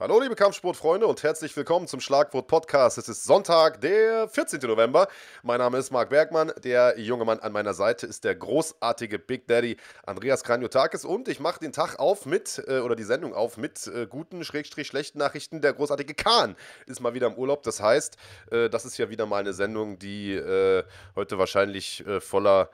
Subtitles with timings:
[0.00, 2.98] Hallo liebe Kampfsportfreunde und herzlich willkommen zum Schlagwort Podcast.
[2.98, 4.60] Es ist Sonntag, der 14.
[4.60, 5.08] November.
[5.42, 6.52] Mein Name ist Marc Bergmann.
[6.62, 11.40] Der junge Mann an meiner Seite ist der großartige Big Daddy Andreas Kranjotakis und ich
[11.40, 15.18] mache den Tag auf mit, äh, oder die Sendung auf mit äh, guten, schrägstrich schlechten
[15.18, 15.62] Nachrichten.
[15.62, 16.54] Der großartige Kahn
[16.86, 17.64] ist mal wieder im Urlaub.
[17.64, 18.18] Das heißt,
[18.52, 20.84] äh, das ist ja wieder mal eine Sendung, die äh,
[21.16, 22.70] heute wahrscheinlich äh, voller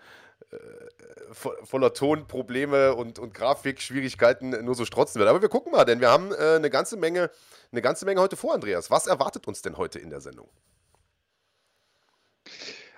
[1.35, 5.29] voller Tonprobleme und, und Grafikschwierigkeiten nur so strotzen wird.
[5.29, 7.31] Aber wir gucken mal, denn wir haben äh, eine ganze Menge,
[7.73, 8.91] eine ganze Menge heute vor, Andreas.
[8.91, 10.49] Was erwartet uns denn heute in der Sendung?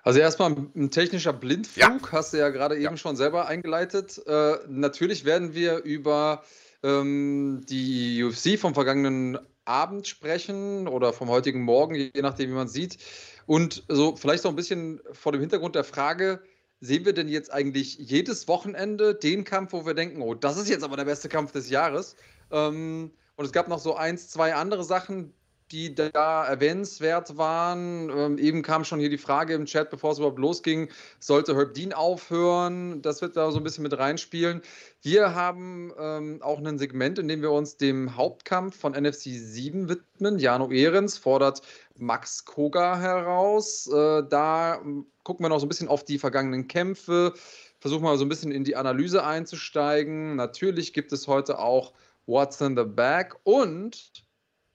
[0.03, 2.13] Also erstmal ein technischer Blindflug, ja.
[2.13, 2.97] hast du ja gerade eben ja.
[2.97, 4.23] schon selber eingeleitet.
[4.27, 6.45] Äh, natürlich werden wir über
[6.85, 12.69] ähm, die UFC vom vergangenen Abend sprechen oder vom heutigen Morgen, je nachdem, wie man
[12.69, 12.99] sieht.
[13.47, 16.41] Und so vielleicht so ein bisschen vor dem Hintergrund der Frage,
[16.87, 20.69] sehen wir denn jetzt eigentlich jedes Wochenende den Kampf, wo wir denken, oh, das ist
[20.69, 22.17] jetzt aber der beste Kampf des Jahres?
[22.51, 25.35] Ähm, und es gab noch so eins, zwei andere Sachen,
[25.73, 28.11] die da erwähnenswert waren.
[28.11, 31.75] Ähm, eben kam schon hier die Frage im Chat, bevor es überhaupt losging, sollte Herb
[31.75, 33.03] Dean aufhören?
[33.03, 34.63] Das wird da so ein bisschen mit reinspielen.
[35.03, 39.89] Wir haben ähm, auch ein Segment, in dem wir uns dem Hauptkampf von NFC 7
[39.89, 40.39] widmen.
[40.39, 41.63] Jano Ehrens fordert
[41.97, 43.87] Max Koga heraus.
[43.89, 47.35] Äh, da ähm, gucken wir noch so ein bisschen auf die vergangenen Kämpfe,
[47.81, 50.37] versuchen mal so ein bisschen in die Analyse einzusteigen.
[50.37, 51.93] Natürlich gibt es heute auch
[52.27, 54.26] What's in the Bag und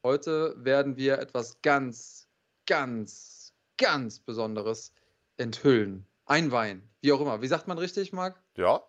[0.03, 2.27] Heute werden wir etwas ganz,
[2.65, 4.93] ganz, ganz Besonderes
[5.37, 6.07] enthüllen.
[6.25, 7.41] Einweihen, wie auch immer.
[7.41, 8.41] Wie sagt man richtig, Marc?
[8.55, 8.81] Ja,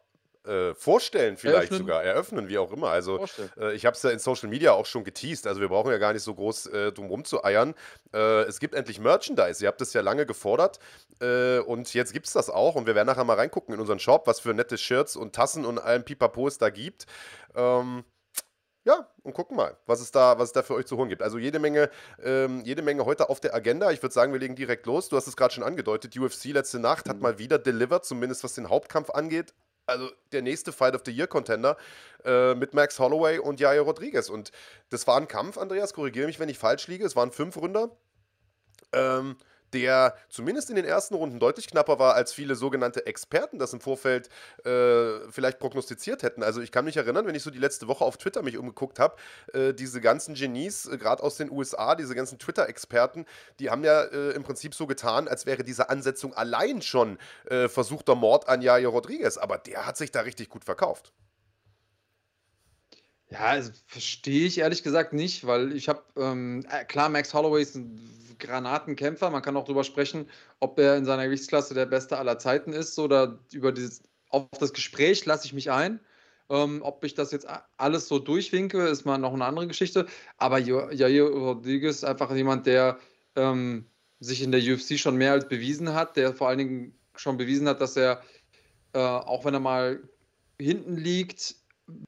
[0.44, 1.78] äh, vorstellen vielleicht eröffnen.
[1.78, 2.88] sogar, eröffnen, wie auch immer.
[2.88, 3.24] Also
[3.58, 5.98] äh, ich habe es ja in Social Media auch schon geteased, also wir brauchen ja
[5.98, 7.74] gar nicht so groß äh, drum rum zu eiern.
[8.12, 10.80] Äh, es gibt endlich Merchandise, ihr habt es ja lange gefordert
[11.20, 14.00] äh, und jetzt gibt es das auch und wir werden nachher mal reingucken in unseren
[14.00, 17.06] Shop, was für nette Shirts und Tassen und allem Pipapo es da gibt.
[17.55, 18.05] Ähm,
[18.84, 21.23] ja, und gucken mal, was es da, was es da für euch zu holen gibt.
[21.23, 21.89] Also jede Menge,
[22.23, 23.92] ähm, jede Menge heute auf der Agenda.
[23.92, 25.08] Ich würde sagen, wir legen direkt los.
[25.08, 26.17] Du hast es gerade schon angedeutet.
[26.18, 27.23] UFC letzte Nacht hat mhm.
[27.23, 29.55] mal wieder delivered, zumindest was den Hauptkampf angeht.
[29.86, 31.77] Also der nächste Fight of the Year Contender
[32.24, 34.29] äh, mit Max Holloway und Jair Rodriguez.
[34.29, 34.51] Und
[34.90, 37.05] das war ein Kampf, Andreas, korrigiere mich, wenn ich falsch liege.
[37.05, 37.90] Es waren fünf Runder.
[38.92, 39.36] Ähm,
[39.72, 43.80] der zumindest in den ersten Runden deutlich knapper war, als viele sogenannte Experten das im
[43.80, 44.28] Vorfeld
[44.64, 46.42] äh, vielleicht prognostiziert hätten.
[46.42, 48.98] Also ich kann mich erinnern, wenn ich so die letzte Woche auf Twitter mich umgeguckt
[48.98, 49.16] habe,
[49.52, 53.27] äh, diese ganzen Genies, äh, gerade aus den USA, diese ganzen Twitter-Experten,
[53.58, 57.68] die haben ja äh, im Prinzip so getan, als wäre diese Ansetzung allein schon äh,
[57.68, 59.39] versuchter Mord an Jair Rodriguez.
[59.39, 61.12] Aber der hat sich da richtig gut verkauft.
[63.33, 67.62] Ja, also verstehe ich ehrlich gesagt nicht, weil ich habe, ähm, äh, klar, Max Holloway
[67.62, 67.98] ist ein
[68.42, 69.30] Granatenkämpfer.
[69.30, 70.29] Man kann auch darüber sprechen,
[70.61, 74.73] ob er in seiner Gewichtsklasse der Beste aller Zeiten ist oder über dieses, auf das
[74.73, 76.01] Gespräch lasse ich mich ein.
[76.51, 77.47] Ähm, ob ich das jetzt
[77.79, 80.07] alles so durchwinke, ist mal noch eine andere Geschichte.
[80.36, 82.98] Aber Jair Rodriguez ist einfach jemand, der
[83.36, 83.86] ähm,
[84.20, 87.69] sich in der UFC schon mehr als bewiesen hat, der vor allen Dingen schon bewiesen
[87.69, 88.23] hat, dass er,
[88.92, 90.02] äh, auch wenn er mal
[90.61, 91.57] hinten liegt,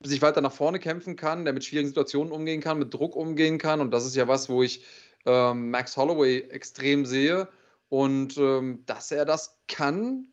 [0.03, 3.59] sich weiter nach vorne kämpfen kann, der mit schwierigen Situationen umgehen kann, mit Druck umgehen
[3.59, 3.81] kann.
[3.81, 4.85] Und das ist ja was, wo ich
[5.27, 7.49] ähm, Max Holloway extrem sehe.
[7.89, 10.27] Und ähm, dass er das kann,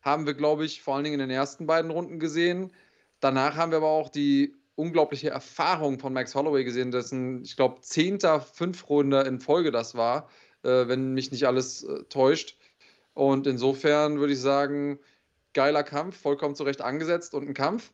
[0.00, 2.72] haben wir, glaube ich, vor allen Dingen in den ersten beiden Runden gesehen.
[3.20, 7.80] Danach haben wir aber auch die unglaubliche Erfahrung von Max Holloway gesehen, dessen, ich glaube,
[7.82, 10.28] zehnter Fünfrunder in Folge das war,
[10.62, 12.56] äh, wenn mich nicht alles äh, täuscht.
[13.14, 14.98] Und insofern würde ich sagen,
[15.52, 17.92] geiler Kampf, vollkommen zurecht angesetzt und ein Kampf.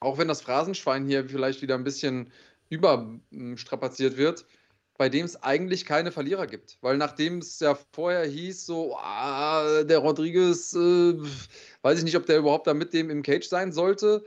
[0.00, 2.32] Auch wenn das Phrasenschwein hier vielleicht wieder ein bisschen
[2.68, 4.44] überstrapaziert wird,
[4.98, 6.78] bei dem es eigentlich keine Verlierer gibt.
[6.80, 11.14] Weil nachdem es ja vorher hieß, so, ah, der Rodriguez, äh,
[11.82, 14.24] weiß ich nicht, ob der überhaupt da mit dem im Cage sein sollte.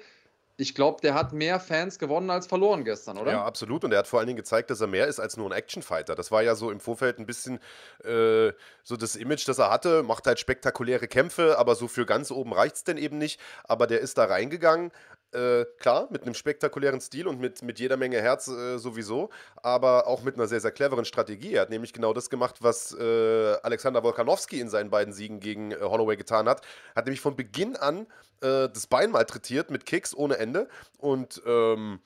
[0.58, 3.32] Ich glaube, der hat mehr Fans gewonnen als verloren gestern, oder?
[3.32, 3.86] Ja, absolut.
[3.86, 6.16] Und er hat vor allen Dingen gezeigt, dass er mehr ist als nur ein Actionfighter.
[6.16, 7.60] Das war ja so im Vorfeld ein bisschen
[8.04, 8.52] äh,
[8.84, 10.04] so das Image, das er hatte.
[10.04, 13.40] Macht halt spektakuläre Kämpfe, aber so für ganz oben reicht es denn eben nicht.
[13.64, 14.92] Aber der ist da reingegangen,
[15.34, 20.08] äh, klar, mit einem spektakulären Stil und mit, mit jeder Menge Herz äh, sowieso, aber
[20.08, 21.54] auch mit einer sehr, sehr cleveren Strategie.
[21.54, 25.72] Er hat nämlich genau das gemacht, was äh, Alexander Wolkanowski in seinen beiden Siegen gegen
[25.72, 26.62] äh, Holloway getan hat.
[26.96, 28.08] Hat nämlich von Beginn an
[28.42, 30.68] äh, das Bein malträtiert mit Kicks ohne Ende
[30.98, 32.00] und ähm,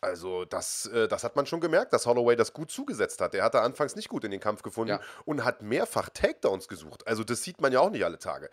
[0.00, 3.34] also das, äh, das hat man schon gemerkt, dass Holloway das gut zugesetzt hat.
[3.34, 5.00] Er hatte anfangs nicht gut in den Kampf gefunden ja.
[5.24, 7.06] und hat mehrfach Takedowns gesucht.
[7.06, 8.50] Also das sieht man ja auch nicht alle Tage.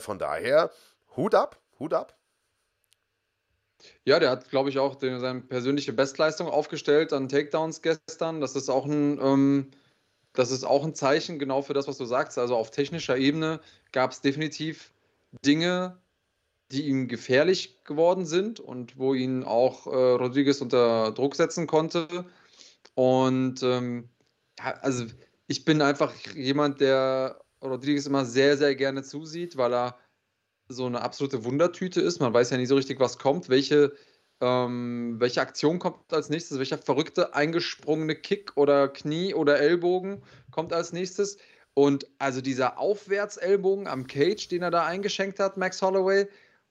[0.00, 0.70] von daher,
[1.16, 2.19] Hut ab, Hut ab.
[4.04, 8.40] Ja, der hat, glaube ich, auch den, seine persönliche Bestleistung aufgestellt an Takedowns gestern.
[8.40, 9.70] Das ist auch ein, ähm,
[10.32, 12.38] das ist auch ein Zeichen genau für das, was du sagst.
[12.38, 13.60] Also auf technischer Ebene
[13.92, 14.92] gab es definitiv
[15.44, 15.98] Dinge,
[16.72, 22.26] die ihm gefährlich geworden sind und wo ihn auch äh, Rodriguez unter Druck setzen konnte.
[22.94, 24.08] Und ähm,
[24.58, 25.06] also
[25.46, 29.98] ich bin einfach jemand, der Rodriguez immer sehr, sehr gerne zusieht, weil er
[30.70, 32.20] so eine absolute Wundertüte ist.
[32.20, 33.92] Man weiß ja nicht so richtig, was kommt, welche,
[34.40, 40.72] ähm, welche Aktion kommt als nächstes, welcher verrückte eingesprungene Kick oder Knie oder Ellbogen kommt
[40.72, 41.38] als nächstes.
[41.74, 46.28] Und also dieser Aufwärtsellbogen am Cage, den er da eingeschenkt hat, Max Holloway,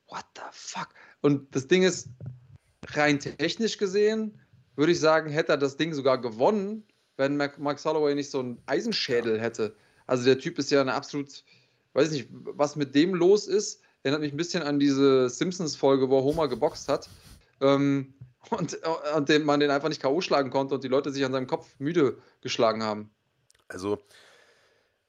[0.07, 0.89] what the fuck?
[1.21, 2.09] Und das Ding ist,
[2.87, 4.39] rein technisch gesehen,
[4.75, 6.85] würde ich sagen, hätte er das Ding sogar gewonnen,
[7.17, 9.75] wenn Max Holloway nicht so einen Eisenschädel hätte.
[10.07, 11.43] Also der Typ ist ja eine absolut,
[11.93, 13.81] weiß nicht, was mit dem los ist.
[14.03, 17.09] Erinnert mich ein bisschen an diese Simpsons-Folge, wo Homer geboxt hat.
[17.61, 18.13] Ähm,
[18.49, 18.79] und,
[19.15, 20.21] und den, man den einfach nicht K.O.
[20.21, 23.11] schlagen konnte und die Leute sich an seinem Kopf müde geschlagen haben.
[23.67, 23.99] Also,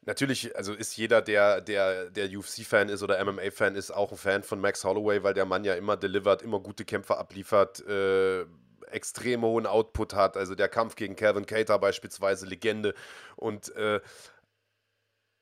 [0.07, 4.43] Natürlich, also ist jeder, der, der, der UFC-Fan ist oder MMA-Fan ist, auch ein Fan
[4.43, 8.47] von Max Holloway, weil der Mann ja immer delivert, immer gute Kämpfe abliefert, äh,
[8.91, 10.39] extrem hohen Output hat.
[10.39, 12.95] Also der Kampf gegen Kevin Cater beispielsweise, Legende.
[13.37, 14.01] Und äh,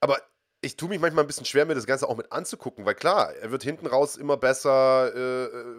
[0.01, 0.21] aber
[0.61, 3.33] ich tue mich manchmal ein bisschen schwer, mir das Ganze auch mit anzugucken, weil klar,
[3.35, 5.77] er wird hinten raus immer besser, äh, äh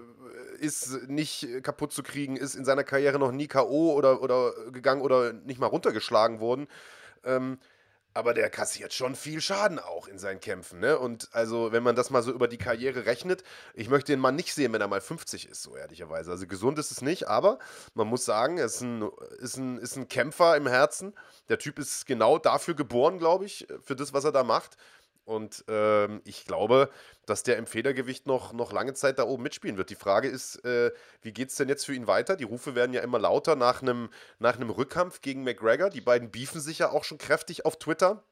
[0.60, 3.94] ist nicht kaputt zu kriegen, ist in seiner Karriere noch nie K.O.
[3.94, 6.68] Oder, oder gegangen oder nicht mal runtergeschlagen worden.
[7.24, 7.60] Ähm,
[8.20, 10.80] aber der kassiert schon viel Schaden auch in seinen Kämpfen.
[10.80, 11.00] Ne?
[11.00, 13.44] Und also, wenn man das mal so über die Karriere rechnet,
[13.74, 16.30] ich möchte den Mann nicht sehen, wenn er mal 50 ist, so ehrlicherweise.
[16.30, 17.60] Also gesund ist es nicht, aber
[17.94, 21.16] man muss sagen, er ist ein, ist ein, ist ein Kämpfer im Herzen.
[21.48, 24.78] Der Typ ist genau dafür geboren, glaube ich, für das, was er da macht.
[25.30, 26.90] Und ähm, ich glaube,
[27.28, 29.92] dass der im Federgewicht noch, noch lange Zeit da oben mitspielen wird.
[29.92, 30.92] Die Frage ist, äh,
[31.22, 32.36] wie geht es denn jetzt für ihn weiter?
[32.36, 34.10] Die Rufe werden ja immer lauter nach einem
[34.40, 35.92] nach Rückkampf gegen McGregor.
[35.92, 38.24] Die beiden beefen sich ja auch schon kräftig auf Twitter.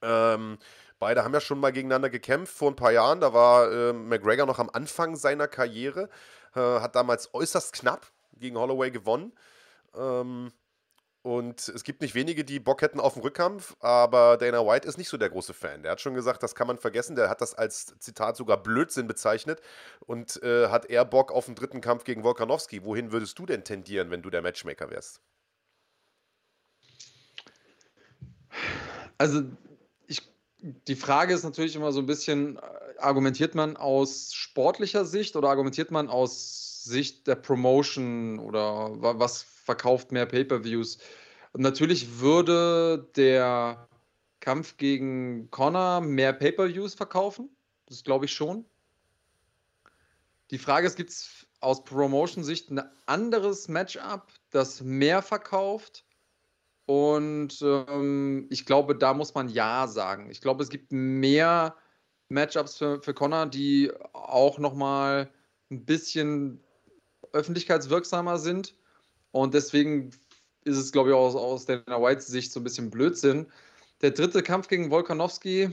[0.00, 0.56] Ähm,
[0.98, 3.20] beide haben ja schon mal gegeneinander gekämpft vor ein paar Jahren.
[3.20, 6.08] Da war äh, McGregor noch am Anfang seiner Karriere,
[6.54, 9.34] äh, hat damals äußerst knapp gegen Holloway gewonnen.
[9.94, 10.52] Ähm,
[11.28, 14.96] und es gibt nicht wenige, die Bock hätten auf den Rückkampf, aber Dana White ist
[14.96, 15.82] nicht so der große Fan.
[15.82, 17.16] Der hat schon gesagt, das kann man vergessen.
[17.16, 19.60] Der hat das als Zitat sogar Blödsinn bezeichnet
[20.06, 22.82] und äh, hat eher Bock auf den dritten Kampf gegen Volkanowski.
[22.82, 25.20] Wohin würdest du denn tendieren, wenn du der Matchmaker wärst?
[29.18, 29.42] Also,
[30.06, 30.22] ich,
[30.60, 32.60] die Frage ist natürlich immer so ein bisschen, äh,
[33.00, 40.12] argumentiert man aus sportlicher Sicht oder argumentiert man aus Sicht der Promotion oder was verkauft
[40.12, 40.96] mehr Pay-per-Views.
[41.52, 43.86] Natürlich würde der
[44.40, 47.50] Kampf gegen Connor mehr Pay-per-Views verkaufen.
[47.84, 48.64] Das glaube ich schon.
[50.50, 56.06] Die Frage ist, gibt es aus Promotion-Sicht ein anderes Matchup, das mehr verkauft?
[56.86, 60.30] Und ähm, ich glaube, da muss man Ja sagen.
[60.30, 61.76] Ich glaube, es gibt mehr
[62.30, 65.30] Matchups für, für Connor, die auch nochmal
[65.70, 66.64] ein bisschen
[67.32, 68.74] öffentlichkeitswirksamer sind.
[69.30, 70.10] Und deswegen
[70.64, 73.46] ist es, glaube ich, aus, aus Dana Whites Sicht so ein bisschen Blödsinn.
[74.02, 75.70] Der dritte Kampf gegen Volkanowski,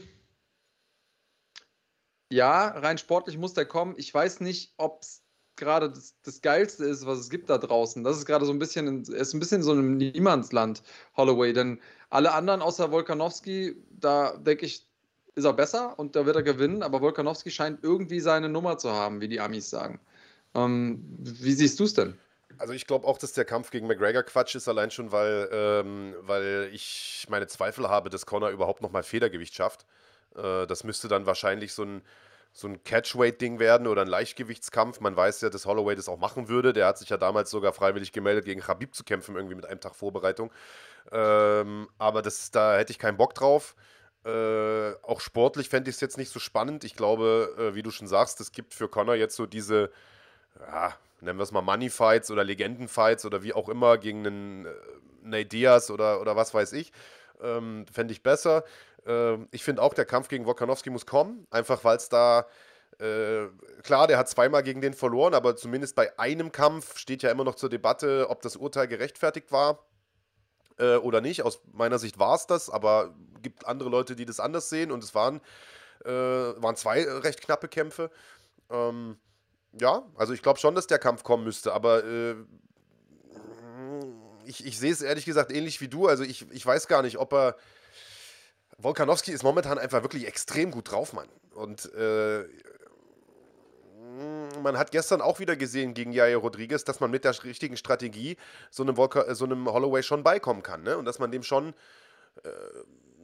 [2.31, 3.95] ja, rein sportlich muss der kommen.
[3.97, 5.23] Ich weiß nicht, ob es
[5.55, 8.03] gerade das, das, Geilste ist, was es gibt da draußen.
[8.03, 10.83] Das ist gerade so ein bisschen, ist ein bisschen so ein Niemandsland,
[11.15, 11.53] Holloway.
[11.53, 11.79] Denn
[12.09, 14.87] alle anderen außer Volkanowski, da denke ich,
[15.35, 16.83] ist er besser und da wird er gewinnen.
[16.83, 19.99] Aber Volkanowski scheint irgendwie seine Nummer zu haben, wie die Amis sagen.
[20.55, 22.17] Ähm, wie siehst du es denn?
[22.57, 26.15] Also ich glaube auch, dass der Kampf gegen McGregor Quatsch ist, allein schon, weil, ähm,
[26.21, 29.85] weil ich meine Zweifel habe, dass Conor überhaupt nochmal Federgewicht schafft.
[30.35, 32.01] Äh, das müsste dann wahrscheinlich so ein,
[32.53, 35.01] so ein Catchweight-Ding werden oder ein Leichtgewichtskampf.
[35.01, 36.71] Man weiß ja, dass Holloway das auch machen würde.
[36.71, 39.81] Der hat sich ja damals sogar freiwillig gemeldet, gegen Khabib zu kämpfen, irgendwie mit einem
[39.81, 40.51] Tag Vorbereitung.
[41.11, 43.75] Ähm, aber das, da hätte ich keinen Bock drauf.
[44.25, 46.83] Äh, auch sportlich fände ich es jetzt nicht so spannend.
[46.83, 49.91] Ich glaube, äh, wie du schon sagst, es gibt für Conor jetzt so diese,
[50.59, 54.25] ja, nennen wir es mal Money Fights oder Legenden Fights oder wie auch immer gegen
[54.25, 54.69] einen äh,
[55.21, 56.91] Nate Diaz oder, oder was weiß ich.
[57.41, 58.63] Ähm, Fände ich besser.
[59.05, 62.47] Ähm, ich finde auch, der Kampf gegen Wokanowski muss kommen, einfach weil es da.
[62.99, 63.47] Äh,
[63.83, 67.43] klar, der hat zweimal gegen den verloren, aber zumindest bei einem Kampf steht ja immer
[67.43, 69.85] noch zur Debatte, ob das Urteil gerechtfertigt war
[70.79, 71.43] äh, oder nicht.
[71.43, 75.03] Aus meiner Sicht war es das, aber gibt andere Leute, die das anders sehen und
[75.03, 75.41] es waren,
[76.05, 78.11] äh, waren zwei recht knappe Kämpfe.
[78.69, 79.17] Ähm,
[79.79, 82.35] ja, also ich glaube schon, dass der Kampf kommen müsste, aber äh,
[84.45, 86.07] ich, ich sehe es ehrlich gesagt ähnlich wie du.
[86.07, 87.55] Also ich, ich weiß gar nicht, ob er.
[88.77, 91.29] Volkanowski ist momentan einfach wirklich extrem gut drauf, Mann.
[91.53, 92.43] Und äh,
[94.61, 98.37] man hat gestern auch wieder gesehen gegen Jair Rodriguez, dass man mit der richtigen Strategie
[98.71, 100.83] so einem, Volker, so einem Holloway schon beikommen kann.
[100.83, 100.97] Ne?
[100.97, 101.73] Und dass man dem schon
[102.43, 102.49] äh,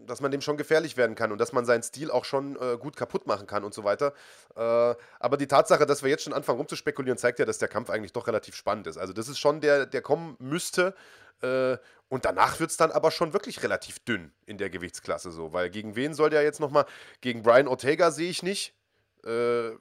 [0.06, 2.78] dass man dem schon gefährlich werden kann und dass man seinen Stil auch schon äh,
[2.78, 4.14] gut kaputt machen kann und so weiter.
[4.56, 7.90] Äh, aber die Tatsache, dass wir jetzt schon anfangen rumzuspekulieren, zeigt ja, dass der Kampf
[7.90, 8.98] eigentlich doch relativ spannend ist.
[8.98, 10.96] Also das ist schon der, der kommen müsste.
[11.42, 11.78] Äh,
[12.10, 15.54] und danach wird es dann aber schon wirklich relativ dünn in der Gewichtsklasse so.
[15.54, 16.86] Weil gegen wen soll der jetzt nochmal?
[17.22, 18.74] Gegen Brian Ortega sehe ich nicht.
[19.24, 19.72] Äh,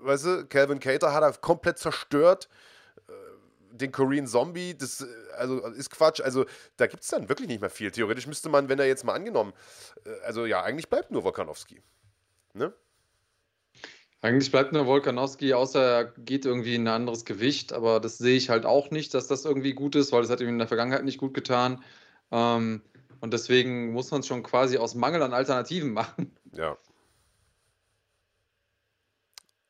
[0.00, 2.48] weißt du, Calvin Cater hat er komplett zerstört
[3.72, 6.20] den Korean Zombie, das also, ist Quatsch.
[6.20, 6.44] Also
[6.76, 7.90] da gibt es dann wirklich nicht mehr viel.
[7.90, 9.52] Theoretisch müsste man, wenn er jetzt mal angenommen,
[10.04, 11.80] äh, also ja, eigentlich bleibt nur Volkanowski.
[12.54, 12.72] Ne?
[14.22, 18.36] Eigentlich bleibt nur Volkanowski, außer er geht irgendwie in ein anderes Gewicht, aber das sehe
[18.36, 20.68] ich halt auch nicht, dass das irgendwie gut ist, weil das hat ihm in der
[20.68, 21.82] Vergangenheit nicht gut getan.
[22.30, 22.82] Ähm,
[23.20, 26.36] und deswegen muss man es schon quasi aus Mangel an Alternativen machen.
[26.52, 26.76] Ja.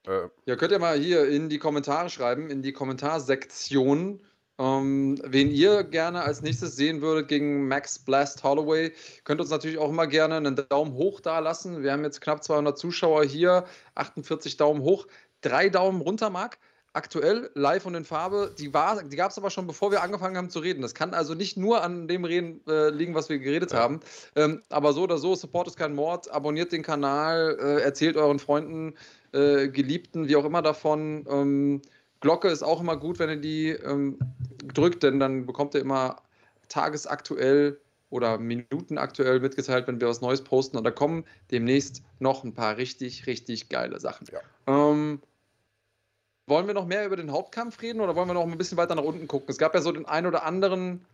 [0.07, 4.23] Äh, ja, könnt ihr mal hier in die Kommentare schreiben, in die Kommentarsektion,
[4.59, 8.93] ähm, wen ihr gerne als nächstes sehen würdet gegen Max Blast Holloway.
[9.25, 11.83] Könnt uns natürlich auch immer gerne einen Daumen hoch da lassen.
[11.83, 13.65] Wir haben jetzt knapp 200 Zuschauer hier,
[13.95, 15.07] 48 Daumen hoch,
[15.41, 16.59] drei Daumen runter, Marc
[16.93, 20.51] aktuell live und in Farbe, die, die gab es aber schon, bevor wir angefangen haben
[20.51, 20.83] zu reden.
[20.83, 23.79] Das kann also nicht nur an dem reden, äh, liegen, was wir geredet ja.
[23.79, 24.01] haben.
[24.35, 28.39] Ähm, aber so oder so, Support ist kein Mord, abonniert den Kanal, äh, erzählt euren
[28.39, 28.95] Freunden,
[29.33, 31.27] äh, Geliebten, wie auch immer davon.
[31.29, 31.83] Ähm,
[32.21, 34.19] Glocke ist auch immer gut, wenn ihr die ähm,
[34.75, 36.17] drückt, denn dann bekommt ihr immer
[36.69, 37.79] tagesaktuell
[38.11, 40.77] oder minutenaktuell mitgeteilt, wenn wir was Neues posten.
[40.77, 44.27] Und da kommen demnächst noch ein paar richtig, richtig geile Sachen.
[44.33, 44.41] Ja.
[44.67, 45.21] Ähm,
[46.47, 48.97] wollen wir noch mehr über den Hauptkampf reden oder wollen wir noch ein bisschen weiter
[48.97, 49.47] nach unten gucken?
[49.49, 51.07] Es gab ja so den einen oder anderen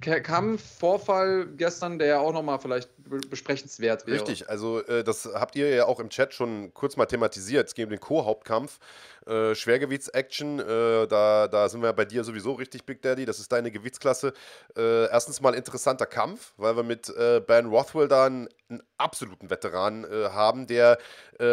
[0.00, 4.18] Kampf, Vorfall gestern, der ja auch nochmal vielleicht besprechenswert wäre.
[4.18, 7.68] Richtig, also äh, das habt ihr ja auch im Chat schon kurz mal thematisiert.
[7.68, 8.78] Es geht um den Co-Hauptkampf.
[9.26, 13.26] Äh, Schwergewichts-Action, äh, da, da sind wir bei dir sowieso richtig, Big Daddy.
[13.26, 14.32] Das ist deine Gewichtsklasse.
[14.76, 19.50] Äh, erstens mal interessanter Kampf, weil wir mit äh, Ben Rothwell da einen, einen absoluten
[19.50, 20.98] Veteran äh, haben, der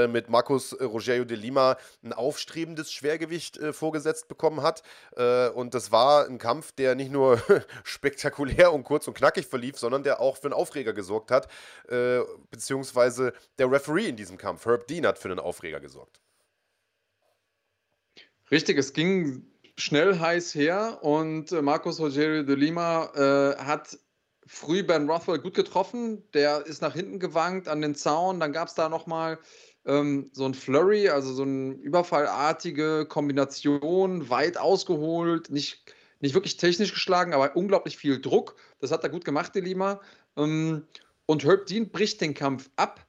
[0.09, 4.83] mit Marcos Rogerio de Lima ein aufstrebendes Schwergewicht vorgesetzt bekommen hat.
[5.55, 7.41] und das war ein Kampf, der nicht nur
[7.85, 11.46] spektakulär und kurz und knackig verlief, sondern der auch für einen Aufreger gesorgt hat.
[12.51, 16.21] Beziehungsweise der Referee in diesem Kampf, Herb Dean, hat für einen Aufreger gesorgt.
[18.49, 23.97] Richtig, es ging schnell heiß her und äh, Marcos Rogerio de Lima äh, hat
[24.45, 26.23] früh Ben Rothwell gut getroffen.
[26.33, 28.39] Der ist nach hinten gewankt an den Zaun.
[28.39, 29.37] Dann gab es da nochmal
[29.85, 36.93] ähm, so ein Flurry, also so eine überfallartige Kombination, weit ausgeholt, nicht, nicht wirklich technisch
[36.93, 38.55] geschlagen, aber unglaublich viel Druck.
[38.79, 40.01] Das hat er gut gemacht, De Lima.
[40.37, 40.87] Ähm,
[41.27, 43.05] und Herb Dean bricht den Kampf ab,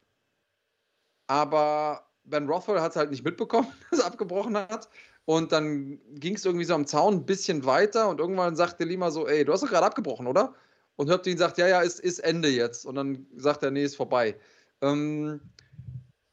[1.26, 4.88] aber Ben Rothwell hat es halt nicht mitbekommen, dass er abgebrochen hat.
[5.25, 9.10] Und dann ging es irgendwie so am Zaun ein bisschen weiter und irgendwann sagte Lima
[9.10, 10.54] so, ey, du hast doch gerade abgebrochen, oder?
[10.96, 12.87] Und Höptin sagt, ja, ja, ist, ist Ende jetzt.
[12.87, 14.37] Und dann sagt er, nee, ist vorbei.
[14.80, 15.40] Ähm,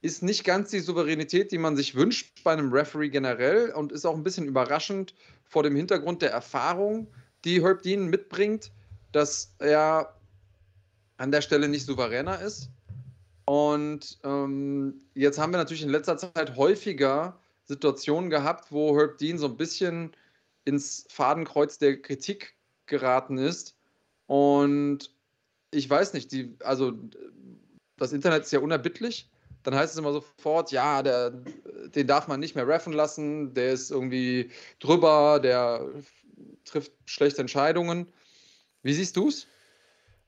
[0.02, 4.06] ist nicht ganz die Souveränität, die man sich wünscht bei einem Referee generell und ist
[4.06, 5.14] auch ein bisschen überraschend
[5.44, 7.08] vor dem Hintergrund der Erfahrung,
[7.44, 8.72] die Herb Dean mitbringt,
[9.12, 10.16] dass er
[11.18, 12.70] an der Stelle nicht souveräner ist.
[13.46, 19.38] Und ähm, jetzt haben wir natürlich in letzter Zeit häufiger Situationen gehabt, wo Herb Dean
[19.38, 20.16] so ein bisschen
[20.66, 22.56] ins Fadenkreuz der Kritik
[22.88, 23.76] geraten ist.
[24.28, 25.12] Und
[25.72, 26.94] ich weiß nicht, die, also
[27.98, 29.30] das Internet ist ja unerbittlich.
[29.64, 33.72] Dann heißt es immer sofort, ja, der, den darf man nicht mehr reffen lassen, der
[33.72, 35.88] ist irgendwie drüber, der
[36.66, 38.08] trifft schlechte Entscheidungen.
[38.84, 39.48] Wie siehst du es?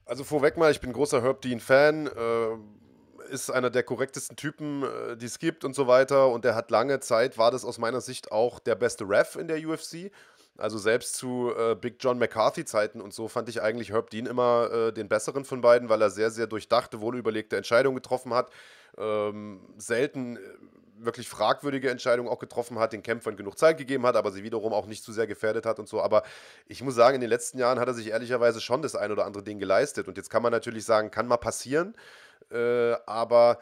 [0.07, 2.07] Also vorweg mal, ich bin großer Herb Dean-Fan.
[2.07, 6.29] Äh, ist einer der korrektesten Typen, äh, die es gibt und so weiter.
[6.29, 9.49] Und er hat lange Zeit, war das aus meiner Sicht auch der beste Ref in
[9.49, 10.11] der UFC.
[10.57, 14.71] Also selbst zu äh, Big John McCarthy-Zeiten und so fand ich eigentlich Herb Dean immer
[14.71, 18.49] äh, den besseren von beiden, weil er sehr, sehr durchdachte, wohlüberlegte Entscheidungen getroffen hat.
[18.97, 20.39] Ähm, selten äh,
[20.99, 24.73] wirklich fragwürdige Entscheidungen auch getroffen hat, den Kämpfern genug Zeit gegeben hat, aber sie wiederum
[24.73, 26.01] auch nicht zu sehr gefährdet hat und so.
[26.01, 26.23] Aber
[26.67, 29.25] ich muss sagen, in den letzten Jahren hat er sich ehrlicherweise schon das ein oder
[29.25, 30.07] andere Ding geleistet.
[30.07, 31.95] Und jetzt kann man natürlich sagen, kann mal passieren.
[32.51, 33.59] Äh, aber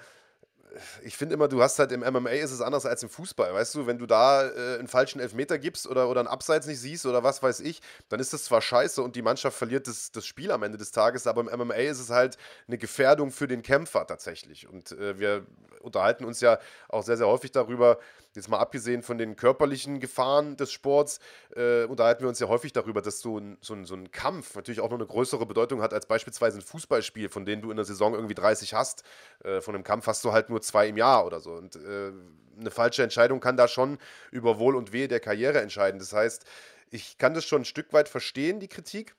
[1.03, 3.75] ich finde immer, du hast halt im MMA ist es anders als im Fußball, weißt
[3.75, 7.05] du, wenn du da äh, einen falschen Elfmeter gibst oder, oder einen Abseits nicht siehst
[7.05, 10.25] oder was weiß ich, dann ist das zwar scheiße und die Mannschaft verliert das, das
[10.25, 13.61] Spiel am Ende des Tages, aber im MMA ist es halt eine Gefährdung für den
[13.61, 14.67] Kämpfer tatsächlich.
[14.67, 15.45] Und äh, wir
[15.81, 17.99] unterhalten uns ja auch sehr, sehr häufig darüber,
[18.35, 21.19] jetzt mal abgesehen von den körperlichen Gefahren des Sports,
[21.55, 24.55] äh, unterhalten wir uns ja häufig darüber, dass so ein, so, ein, so ein Kampf
[24.55, 27.77] natürlich auch noch eine größere Bedeutung hat als beispielsweise ein Fußballspiel, von denen du in
[27.77, 29.03] der Saison irgendwie 30 hast.
[29.43, 31.53] Äh, von einem Kampf hast du halt nur zwei im Jahr oder so.
[31.53, 32.11] Und äh,
[32.59, 33.97] eine falsche Entscheidung kann da schon
[34.31, 35.99] über Wohl und Wehe der Karriere entscheiden.
[35.99, 36.45] Das heißt,
[36.91, 39.15] ich kann das schon ein Stück weit verstehen, die Kritik.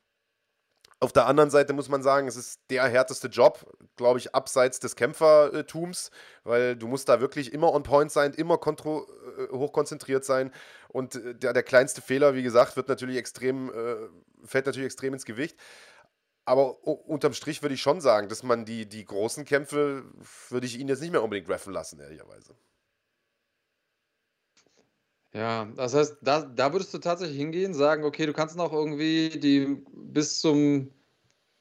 [0.99, 4.81] Auf der anderen Seite muss man sagen, es ist der härteste Job, glaube ich, abseits
[4.81, 6.11] des Kämpfertums,
[6.43, 10.53] weil du musst da wirklich immer on point sein, immer äh, hochkonzentriert sein.
[10.89, 14.09] Und äh, der, der kleinste Fehler, wie gesagt, wird natürlich extrem, äh,
[14.45, 15.59] fällt natürlich extrem ins Gewicht.
[16.47, 20.05] Aber unterm Strich würde ich schon sagen, dass man die, die großen Kämpfe,
[20.49, 22.55] würde ich ihn jetzt nicht mehr unbedingt reffen lassen, ehrlicherweise.
[25.33, 29.29] Ja, das heißt, da, da würdest du tatsächlich hingehen, sagen, okay, du kannst noch irgendwie
[29.29, 30.91] die bis zum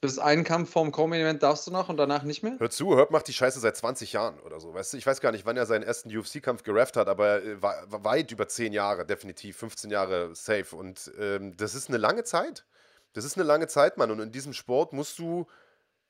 [0.06, 2.56] bis einen Kampf vorm Co-Main-Event darfst du noch und danach nicht mehr?
[2.60, 4.74] Hör zu, Herb macht die Scheiße seit 20 Jahren oder so.
[4.74, 7.62] Weißt du, ich weiß gar nicht, wann er seinen ersten UFC-Kampf gerefft hat, aber äh,
[7.62, 10.76] war, war weit über 10 Jahre, definitiv 15 Jahre safe.
[10.76, 12.66] Und ähm, das ist eine lange Zeit.
[13.14, 14.12] Das ist eine lange Zeit, Mann.
[14.12, 15.48] Und in diesem Sport musst du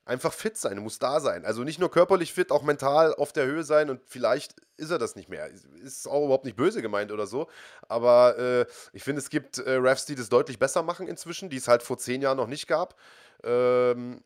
[0.06, 1.44] einfach fit sein, muss da sein.
[1.44, 4.98] Also nicht nur körperlich fit, auch mental auf der Höhe sein und vielleicht ist er
[4.98, 5.50] das nicht mehr.
[5.82, 7.48] Ist auch überhaupt nicht böse gemeint oder so.
[7.88, 11.56] Aber äh, ich finde, es gibt äh, Refs, die das deutlich besser machen inzwischen, die
[11.56, 12.94] es halt vor zehn Jahren noch nicht gab.
[13.42, 14.22] Ähm,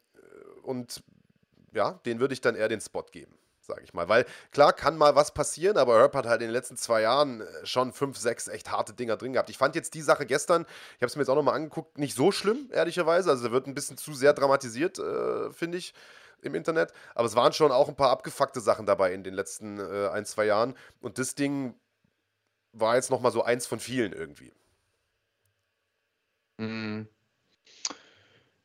[0.63, 1.03] und
[1.73, 3.35] ja, den würde ich dann eher den Spot geben
[3.71, 4.09] sage ich mal.
[4.09, 7.41] Weil klar kann mal was passieren, aber Herb hat halt in den letzten zwei Jahren
[7.41, 9.51] äh, schon fünf, sechs echt harte Dinger drin gehabt.
[9.51, 12.15] Ich fand jetzt die Sache gestern, ich habe es mir jetzt auch nochmal angeguckt, nicht
[12.15, 13.31] so schlimm, ehrlicherweise.
[13.31, 15.95] Also wird ein bisschen zu sehr dramatisiert, äh, finde ich
[16.43, 16.93] im Internet.
[17.15, 20.25] Aber es waren schon auch ein paar abgefuckte Sachen dabei in den letzten äh, ein,
[20.25, 20.75] zwei Jahren.
[21.01, 21.75] Und das Ding
[22.73, 24.53] war jetzt nochmal so eins von vielen irgendwie.
[26.59, 27.09] Mhm.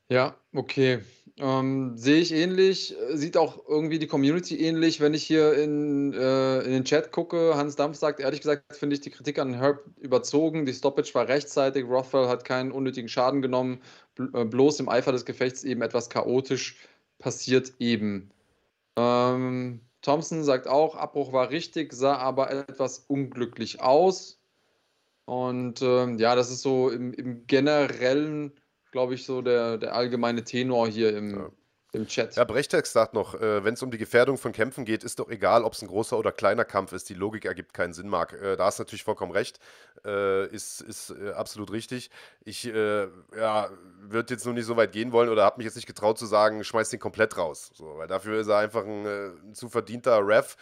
[0.09, 1.03] Ja, okay.
[1.37, 5.01] Ähm, sehe ich ähnlich, äh, sieht auch irgendwie die Community ähnlich.
[5.01, 8.95] Wenn ich hier in, äh, in den Chat gucke, Hans Dampf sagt, ehrlich gesagt, finde
[8.95, 10.65] ich die Kritik an Herb überzogen.
[10.65, 13.81] Die Stoppage war rechtzeitig, Rothwell hat keinen unnötigen Schaden genommen,
[14.33, 16.77] äh, bloß im Eifer des Gefechts eben etwas chaotisch
[17.19, 18.31] passiert eben.
[18.95, 24.39] Ähm, Thompson sagt auch, Abbruch war richtig, sah aber etwas unglücklich aus.
[25.25, 28.53] Und ähm, ja, das ist so im, im generellen
[28.95, 31.51] glaube ich, so der, der allgemeine Tenor hier im, ja.
[31.95, 32.35] Im Chat.
[32.35, 35.29] Ja, Brechtex sagt noch, äh, wenn es um die Gefährdung von Kämpfen geht, ist doch
[35.29, 37.09] egal, ob es ein großer oder kleiner Kampf ist.
[37.09, 38.33] Die Logik ergibt keinen Sinn, Marc.
[38.33, 39.59] Äh, da hast du natürlich vollkommen recht.
[40.05, 42.11] Äh, ist ist äh, absolut richtig.
[42.43, 43.69] Ich äh, ja,
[44.01, 46.25] würde jetzt nur nicht so weit gehen wollen oder habe mich jetzt nicht getraut zu
[46.25, 47.71] sagen, schmeiß den komplett raus.
[47.73, 50.57] So, weil dafür ist er einfach ein, äh, ein zu verdienter Ref.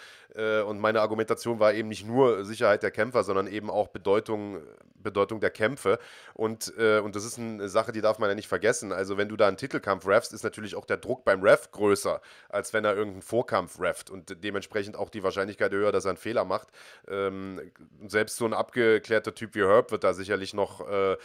[0.68, 4.62] und meine Argumentation war eben nicht nur Sicherheit der Kämpfer, sondern eben auch Bedeutung
[4.96, 6.00] Bedeutung der Kämpfe.
[6.34, 8.94] Und, und das ist eine Sache, die darf man ja nicht vergessen.
[8.94, 12.22] Also, wenn du da einen Titelkampf refst, ist natürlich auch der Druck beim Ref größer,
[12.50, 16.18] als wenn er irgendeinen Vorkampf reft und dementsprechend auch die Wahrscheinlichkeit höher, dass er einen
[16.18, 16.68] Fehler macht.
[17.08, 17.72] Ähm,
[18.08, 21.18] selbst so ein abgeklärter Typ wie Herb wird da sicherlich noch äh,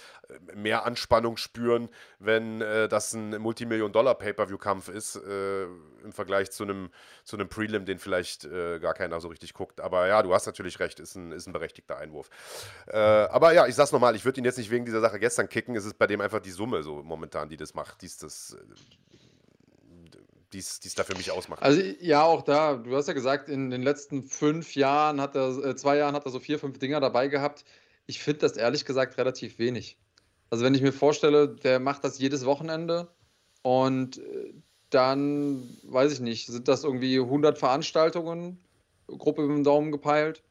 [0.54, 6.90] mehr Anspannung spüren, wenn äh, das ein Multimillion-Dollar-Pay-Per-View-Kampf ist, äh, im Vergleich zu einem,
[7.24, 9.80] zu einem Prelim, den vielleicht äh, gar keiner so richtig guckt.
[9.80, 12.30] Aber ja, du hast natürlich recht, ist ein, ist ein berechtigter Einwurf.
[12.86, 15.48] Äh, aber ja, ich sag's nochmal, ich würde ihn jetzt nicht wegen dieser Sache gestern
[15.48, 15.76] kicken.
[15.76, 18.56] Es ist bei dem einfach die Summe so momentan, die das macht, dies das.
[20.52, 21.62] Die es da für mich ausmacht.
[21.62, 25.50] Also ja, auch da, du hast ja gesagt, in den letzten fünf Jahren hat er,
[25.62, 27.64] äh, zwei Jahren hat er so vier, fünf Dinger dabei gehabt.
[28.06, 29.98] Ich finde das ehrlich gesagt relativ wenig.
[30.48, 33.08] Also wenn ich mir vorstelle, der macht das jedes Wochenende
[33.62, 34.54] und äh,
[34.90, 38.58] dann, weiß ich nicht, sind das irgendwie 100 Veranstaltungen,
[39.06, 40.42] Gruppe mit dem Daumen gepeilt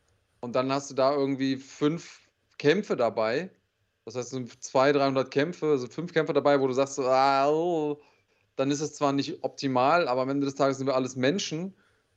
[0.42, 2.22] und dann hast du da irgendwie fünf
[2.60, 3.50] Kämpfe dabei.
[4.06, 7.50] Das heißt, es sind 200, 300 Kämpfe, sind fünf Kämpfe dabei, wo du sagst, ah,
[7.50, 8.00] oh,
[8.58, 11.76] dann ist es zwar nicht optimal, aber am Ende des Tages sind wir alles Menschen.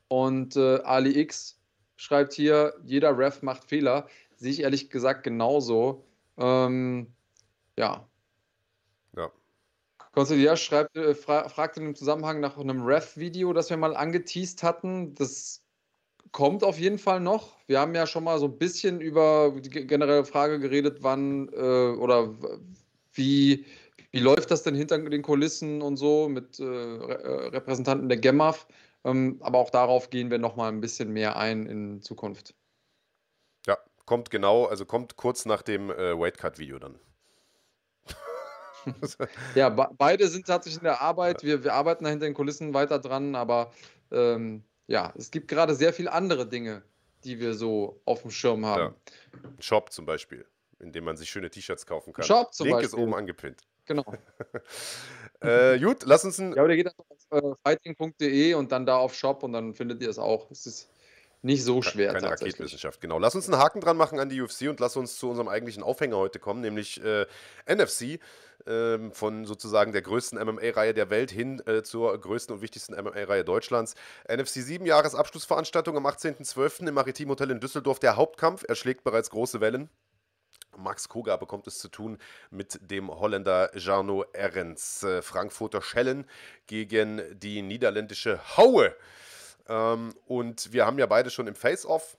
[0.08, 1.60] Und äh, Ali X
[1.96, 4.08] schreibt hier, jeder Ref macht Fehler.
[4.36, 6.04] Sehe ich ehrlich gesagt genauso.
[6.38, 7.12] Ähm,
[7.78, 8.08] ja.
[9.16, 9.30] Ja.
[10.12, 14.62] Consilia schreibt, äh, fra fragt in dem Zusammenhang nach einem Ref-Video, das wir mal angeteased
[14.62, 15.14] hatten.
[15.14, 15.62] Das
[16.32, 17.58] kommt auf jeden Fall noch.
[17.66, 21.96] Wir haben ja schon mal so ein bisschen über die generelle Frage geredet, wann äh,
[21.96, 22.34] oder
[23.12, 23.66] wie,
[24.12, 28.66] wie läuft das denn hinter den Kulissen und so mit äh, äh Repräsentanten der GEMAF.
[29.04, 32.54] Ähm, aber auch darauf gehen wir noch mal ein bisschen mehr ein in Zukunft.
[33.66, 36.98] Ja, kommt genau, also kommt kurz nach dem äh, Weightcut-Video dann.
[39.54, 41.42] ja, beide sind tatsächlich in der Arbeit.
[41.42, 43.72] Wir, wir arbeiten da hinter den Kulissen weiter dran, aber
[44.10, 46.82] ähm, ja, es gibt gerade sehr viele andere Dinge,
[47.24, 48.94] die wir so auf dem Schirm haben.
[49.34, 49.50] Ja.
[49.60, 50.46] Shop zum Beispiel,
[50.78, 52.24] in dem man sich schöne T-Shirts kaufen kann.
[52.24, 52.98] Shop zum Link Beispiel.
[52.98, 53.62] ist oben angepinnt.
[53.90, 54.04] Genau.
[55.40, 56.54] äh, gut, lass uns ein.
[56.54, 56.94] Ja, oder geht auf
[57.32, 60.48] äh, fighting.de und dann da auf Shop und dann findet ihr es auch.
[60.52, 60.88] Es ist
[61.42, 62.12] nicht so schwer.
[62.12, 63.18] Keine Raketenwissenschaft, genau.
[63.18, 65.82] Lass uns einen Haken dran machen an die UFC und lass uns zu unserem eigentlichen
[65.82, 67.26] Aufhänger heute kommen, nämlich äh,
[67.66, 68.20] NFC
[68.64, 73.42] ähm, von sozusagen der größten MMA-Reihe der Welt hin äh, zur größten und wichtigsten MMA-Reihe
[73.42, 73.96] Deutschlands.
[74.28, 76.86] NFC 7 Jahresabschlussveranstaltung am 18.12.
[76.86, 77.98] im Maritim Hotel in Düsseldorf.
[77.98, 79.90] Der Hauptkampf erschlägt bereits große Wellen.
[80.76, 82.18] Max Koga bekommt es zu tun
[82.50, 85.02] mit dem Holländer Jarno Errens.
[85.02, 86.26] Äh, Frankfurter Schellen
[86.66, 88.94] gegen die niederländische Haue.
[89.68, 92.16] Ähm, und wir haben ja beide schon im Face-Off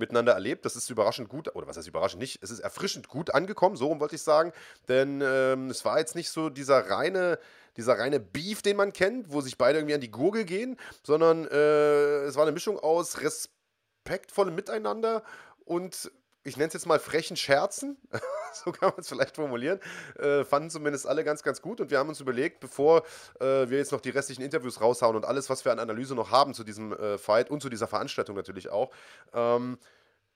[0.00, 0.64] miteinander erlebt.
[0.64, 4.00] Das ist überraschend gut, oder was heißt überraschend nicht, es ist erfrischend gut angekommen, so
[4.00, 4.52] wollte ich sagen.
[4.88, 7.38] Denn ähm, es war jetzt nicht so dieser reine,
[7.76, 11.46] dieser reine Beef, den man kennt, wo sich beide irgendwie an die Gurgel gehen, sondern
[11.46, 15.22] äh, es war eine Mischung aus respektvollem Miteinander
[15.64, 16.10] und
[16.42, 17.98] ich nenne es jetzt mal frechen Scherzen,
[18.52, 19.80] so kann man es vielleicht formulieren,
[20.18, 21.80] äh, fanden zumindest alle ganz, ganz gut.
[21.80, 23.04] Und wir haben uns überlegt, bevor
[23.40, 26.30] äh, wir jetzt noch die restlichen Interviews raushauen und alles, was wir an Analyse noch
[26.30, 28.90] haben zu diesem äh, Fight und zu dieser Veranstaltung natürlich auch,
[29.34, 29.78] ähm,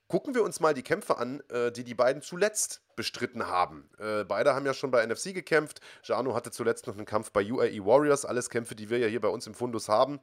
[0.09, 3.89] gucken wir uns mal die Kämpfe an, äh, die die beiden zuletzt bestritten haben.
[3.99, 5.81] Äh, beide haben ja schon bei NFC gekämpft.
[6.03, 9.21] Jano hatte zuletzt noch einen Kampf bei UAE Warriors, alles Kämpfe, die wir ja hier
[9.21, 10.21] bei uns im Fundus haben.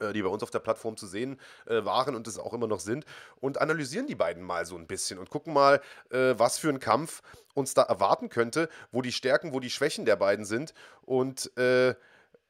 [0.00, 2.66] Äh, die bei uns auf der Plattform zu sehen äh, waren und es auch immer
[2.66, 3.06] noch sind,
[3.40, 5.80] und analysieren die beiden mal so ein bisschen und gucken mal,
[6.10, 7.22] äh, was für ein Kampf
[7.54, 11.94] uns da erwarten könnte, wo die Stärken, wo die Schwächen der beiden sind und äh,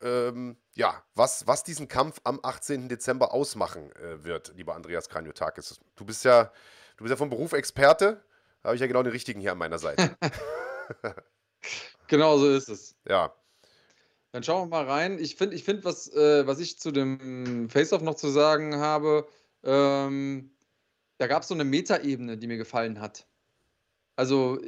[0.02, 2.88] ähm, ja, was, was diesen Kampf am 18.
[2.88, 5.80] Dezember ausmachen äh, wird, lieber Andreas Kranjotakis.
[5.94, 6.50] Du bist ja,
[6.96, 8.22] du bist ja vom Beruf Experte,
[8.62, 10.16] da habe ich ja genau den richtigen hier an meiner Seite.
[12.08, 12.96] genau so ist es.
[13.08, 13.32] Ja.
[14.36, 15.18] Dann schauen wir mal rein.
[15.18, 19.26] Ich finde, ich find, was, äh, was ich zu dem Face-Off noch zu sagen habe,
[19.64, 20.50] ähm,
[21.16, 23.26] da gab es so eine Metaebene, die mir gefallen hat.
[24.14, 24.60] Also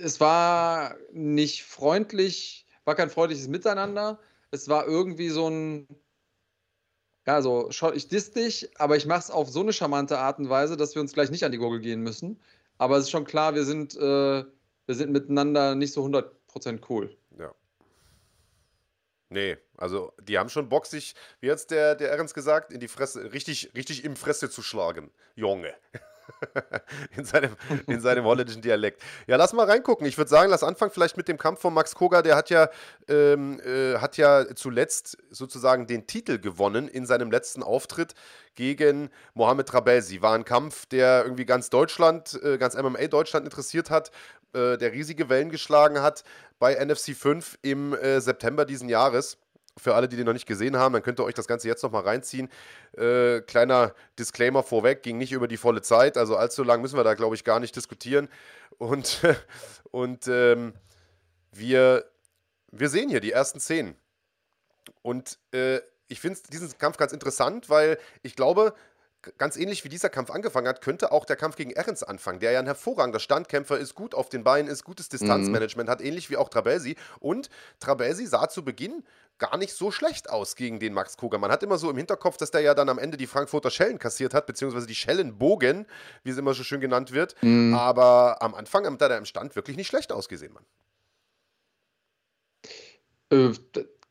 [0.00, 4.18] es war nicht freundlich, war kein freundliches Miteinander.
[4.50, 5.86] Es war irgendwie so ein,
[7.28, 10.48] ja, so, ich diss dich, aber ich mache es auf so eine charmante Art und
[10.48, 12.40] Weise, dass wir uns gleich nicht an die Gurgel gehen müssen.
[12.76, 14.00] Aber es ist schon klar, wir sind, äh,
[14.88, 17.16] wir sind miteinander nicht so 100% cool.
[19.28, 22.88] Nee, also die haben schon Bock, sich, wie jetzt der, der Ehrens gesagt, in die
[22.88, 25.10] Fresse, richtig, richtig im Fresse zu schlagen.
[25.34, 25.74] Junge.
[27.16, 29.02] in, seinem, in seinem holländischen Dialekt.
[29.26, 30.06] Ja, lass mal reingucken.
[30.06, 32.22] Ich würde sagen, lass anfangen vielleicht mit dem Kampf von Max Koga.
[32.22, 32.68] Der hat ja,
[33.08, 38.14] ähm, äh, hat ja zuletzt sozusagen den Titel gewonnen in seinem letzten Auftritt
[38.54, 40.22] gegen Mohamed Trabelsi.
[40.22, 44.10] War ein Kampf, der irgendwie ganz Deutschland, äh, ganz MMA Deutschland interessiert hat,
[44.56, 46.24] äh, der riesige Wellen geschlagen hat
[46.58, 49.38] bei NFC 5 im äh, September diesen Jahres.
[49.78, 51.82] Für alle, die den noch nicht gesehen haben, dann könnt ihr euch das Ganze jetzt
[51.82, 52.48] nochmal reinziehen.
[52.96, 57.04] Äh, kleiner Disclaimer vorweg, ging nicht über die volle Zeit, also allzu lang müssen wir
[57.04, 58.28] da, glaube ich, gar nicht diskutieren.
[58.78, 59.20] Und,
[59.90, 60.72] und ähm,
[61.52, 62.06] wir,
[62.72, 63.96] wir sehen hier die ersten Szenen.
[65.02, 68.74] Und äh, ich finde diesen Kampf ganz interessant, weil ich glaube,
[69.38, 72.52] ganz ähnlich wie dieser Kampf angefangen hat, könnte auch der Kampf gegen Ehrens anfangen, der
[72.52, 75.92] ja ein hervorragender Standkämpfer ist, gut auf den Beinen ist, gutes Distanzmanagement mhm.
[75.92, 76.96] hat, ähnlich wie auch Trabelsi.
[77.20, 79.04] Und Trabelsi sah zu Beginn
[79.38, 81.38] gar nicht so schlecht aus gegen den Max Koga.
[81.38, 83.98] Man hat immer so im Hinterkopf, dass der ja dann am Ende die Frankfurter Schellen
[83.98, 85.86] kassiert hat, beziehungsweise die Schellenbogen,
[86.22, 87.34] wie es immer so schön genannt wird.
[87.42, 87.74] Mhm.
[87.74, 90.64] Aber am Anfang hat er im Stand wirklich nicht schlecht ausgesehen, Mann.
[93.30, 93.52] Äh,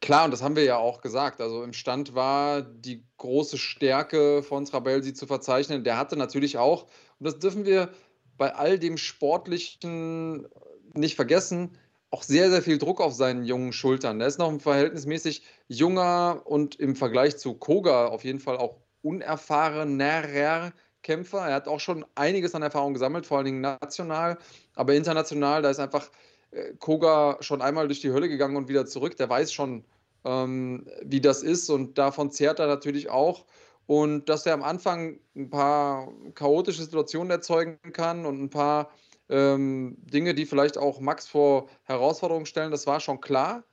[0.01, 1.41] Klar, und das haben wir ja auch gesagt.
[1.41, 5.83] Also im Stand war die große Stärke von Trabelsi zu verzeichnen.
[5.83, 6.83] Der hatte natürlich auch,
[7.19, 7.89] und das dürfen wir
[8.37, 10.47] bei all dem Sportlichen
[10.93, 11.77] nicht vergessen,
[12.11, 14.19] auch sehr, sehr viel Druck auf seinen jungen Schultern.
[14.19, 18.77] Der ist noch ein verhältnismäßig junger und im Vergleich zu Koga auf jeden Fall auch
[19.01, 21.47] unerfahrener Kämpfer.
[21.47, 24.37] Er hat auch schon einiges an Erfahrung gesammelt, vor allen Dingen national,
[24.75, 26.11] aber international, da ist einfach äh,
[26.79, 29.17] Koga schon einmal durch die Hölle gegangen und wieder zurück.
[29.17, 29.85] Der weiß schon,
[30.23, 33.45] ähm, wie das ist und davon zehrt er natürlich auch.
[33.87, 38.89] Und dass er am Anfang ein paar chaotische Situationen erzeugen kann und ein paar
[39.29, 43.63] ähm, Dinge, die vielleicht auch Max vor Herausforderungen stellen, das war schon klar.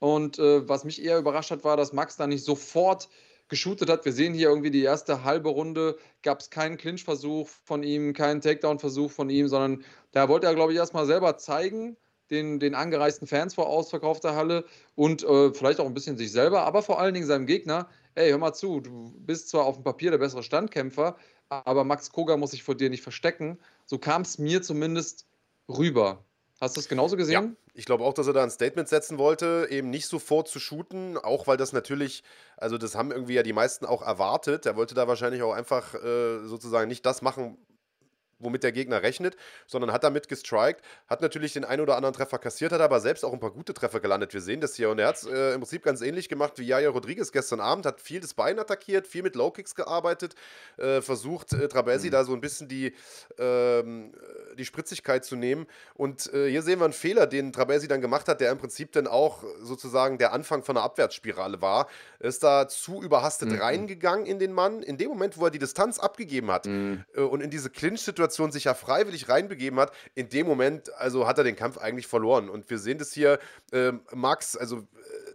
[0.00, 3.08] Und äh, was mich eher überrascht hat, war, dass Max da nicht sofort
[3.48, 4.04] geshootet hat.
[4.04, 8.40] Wir sehen hier irgendwie die erste halbe Runde, gab es keinen Clinch-Versuch von ihm, keinen
[8.40, 11.96] Takedown-Versuch von ihm, sondern da wollte er, glaube ich, erstmal selber zeigen,
[12.30, 14.64] den, den angereisten Fans vor ausverkaufter Halle
[14.94, 17.88] und äh, vielleicht auch ein bisschen sich selber, aber vor allen Dingen seinem Gegner.
[18.14, 21.16] Ey, hör mal zu, du bist zwar auf dem Papier der bessere Standkämpfer,
[21.48, 23.58] aber Max Koga muss sich vor dir nicht verstecken.
[23.86, 25.26] So kam es mir zumindest
[25.68, 26.24] rüber.
[26.60, 27.32] Hast du es genauso gesehen?
[27.32, 30.60] Ja, ich glaube auch, dass er da ein Statement setzen wollte, eben nicht sofort zu
[30.60, 32.22] shooten, auch weil das natürlich,
[32.58, 34.66] also das haben irgendwie ja die meisten auch erwartet.
[34.66, 37.56] Er wollte da wahrscheinlich auch einfach äh, sozusagen nicht das machen,
[38.40, 42.38] womit der Gegner rechnet, sondern hat damit gestrikt, hat natürlich den einen oder anderen Treffer
[42.38, 44.34] kassiert, hat aber selbst auch ein paar gute Treffer gelandet.
[44.34, 46.64] Wir sehen das hier und er hat es äh, im Prinzip ganz ähnlich gemacht wie
[46.64, 50.34] Jaja Rodriguez gestern Abend, hat viel das Bein attackiert, viel mit Low Kicks gearbeitet,
[50.78, 52.12] äh, versucht äh, Trabelsi mhm.
[52.12, 52.94] da so ein bisschen die,
[53.38, 54.12] ähm,
[54.58, 58.28] die Spritzigkeit zu nehmen und äh, hier sehen wir einen Fehler, den Trabelsi dann gemacht
[58.28, 61.88] hat, der im Prinzip dann auch sozusagen der Anfang von einer Abwärtsspirale war.
[62.18, 63.60] Er ist da zu überhastet mhm.
[63.60, 67.04] reingegangen in den Mann, in dem Moment, wo er die Distanz abgegeben hat mhm.
[67.14, 71.26] Äh, und in diese Clinch-Situation Situation sich ja freiwillig reinbegeben hat, in dem Moment, also
[71.26, 72.48] hat er den Kampf eigentlich verloren.
[72.48, 73.38] Und wir sehen das hier,
[73.72, 74.86] äh, Max, also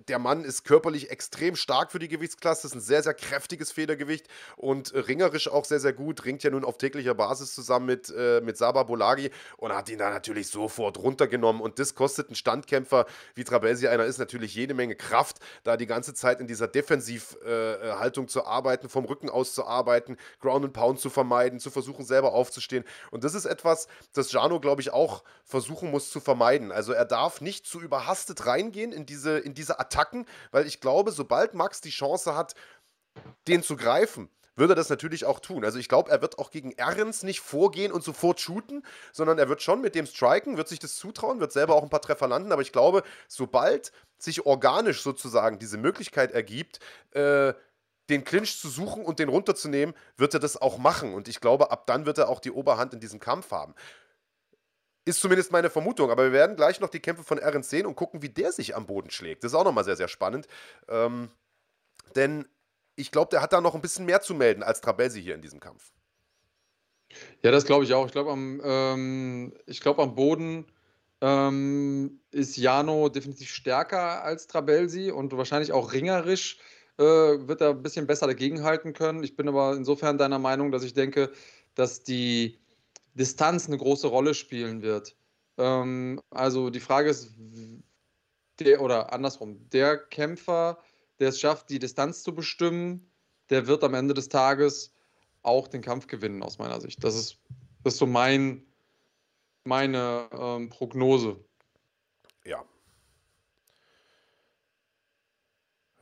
[0.08, 4.28] der Mann ist körperlich extrem stark für die Gewichtsklasse, ist ein sehr, sehr kräftiges Federgewicht
[4.56, 8.14] und äh, ringerisch auch sehr, sehr gut, ringt ja nun auf täglicher Basis zusammen mit,
[8.16, 12.36] äh, mit Saba Bolagi und hat ihn da natürlich sofort runtergenommen und das kostet einen
[12.36, 16.68] Standkämpfer, wie Trabelsi einer ist, natürlich jede Menge Kraft, da die ganze Zeit in dieser
[16.68, 21.72] Defensivhaltung äh, zu arbeiten, vom Rücken aus zu arbeiten, Ground and Pound zu vermeiden, zu
[21.72, 26.20] versuchen selber aufzustehen und das ist etwas, das Jano, glaube ich, auch versuchen muss zu
[26.20, 26.72] vermeiden.
[26.72, 31.12] Also er darf nicht zu überhastet reingehen in diese, in diese Attacken, weil ich glaube,
[31.12, 32.56] sobald Max die Chance hat,
[33.48, 35.66] den zu greifen, würde er das natürlich auch tun.
[35.66, 39.50] Also ich glaube, er wird auch gegen Errens nicht vorgehen und sofort shooten, sondern er
[39.50, 42.28] wird schon mit dem striken, wird sich das zutrauen, wird selber auch ein paar Treffer
[42.28, 42.52] landen.
[42.52, 46.80] Aber ich glaube, sobald sich organisch sozusagen diese Möglichkeit ergibt,
[47.12, 47.54] äh,
[48.10, 51.14] den Clinch zu suchen und den runterzunehmen, wird er das auch machen.
[51.14, 53.74] Und ich glaube, ab dann wird er auch die Oberhand in diesem Kampf haben.
[55.06, 56.10] Ist zumindest meine Vermutung.
[56.10, 58.76] Aber wir werden gleich noch die Kämpfe von Aaron sehen und gucken, wie der sich
[58.76, 59.44] am Boden schlägt.
[59.44, 60.48] Das ist auch nochmal sehr, sehr spannend.
[60.90, 61.30] Ähm,
[62.16, 62.48] denn
[62.96, 65.42] ich glaube, der hat da noch ein bisschen mehr zu melden als Trabelsi hier in
[65.42, 65.92] diesem Kampf.
[67.44, 68.08] Ja, das glaube ich auch.
[68.08, 70.66] Ich glaube, am, ähm, glaub, am Boden
[71.22, 76.58] ähm, ist Jano definitiv stärker als Trabelsi und wahrscheinlich auch ringerisch
[76.98, 79.24] äh, wird er ein bisschen besser dagegenhalten können.
[79.24, 81.32] Ich bin aber insofern deiner Meinung, dass ich denke,
[81.76, 82.60] dass die
[83.16, 85.16] Distanz eine große Rolle spielen wird.
[85.58, 87.32] Ähm, also die Frage ist,
[88.60, 90.78] der oder andersrum, der Kämpfer,
[91.20, 93.10] der es schafft, die Distanz zu bestimmen,
[93.50, 94.94] der wird am Ende des Tages
[95.42, 97.04] auch den Kampf gewinnen, aus meiner Sicht.
[97.04, 97.38] Das ist,
[97.84, 98.66] das ist so mein,
[99.64, 101.40] meine ähm, Prognose.
[102.44, 102.64] Ja.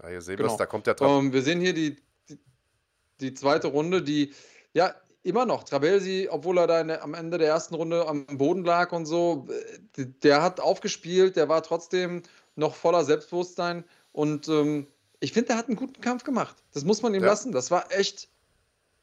[0.01, 0.09] ja.
[0.09, 0.49] Hier sehen genau.
[0.49, 1.97] wir es, da kommt der Trab ähm, Wir sehen hier die,
[2.29, 2.39] die,
[3.19, 4.33] die, zweite Runde, die
[4.73, 8.63] ja immer noch, Trabelsi, obwohl er da der, am Ende der ersten Runde am Boden
[8.63, 9.47] lag und so,
[9.97, 12.23] äh, der hat aufgespielt, der war trotzdem
[12.55, 14.87] noch voller Selbstbewusstsein und ähm,
[15.23, 16.57] ich finde, er hat einen guten Kampf gemacht.
[16.73, 17.27] Das muss man ihm ja.
[17.27, 17.53] lassen.
[17.53, 18.27] Das war echt,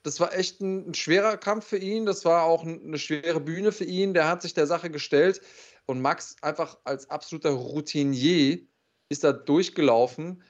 [0.03, 2.05] das war echt ein, ein, schwerer Kampf für ihn.
[2.05, 4.13] Das war auch eine schwere Bühne für ihn.
[4.13, 5.41] Der hat sich der Sache gestellt.
[5.87, 8.61] Und Max einfach als absoluter Routinier
[9.09, 10.43] ist da durchgelaufen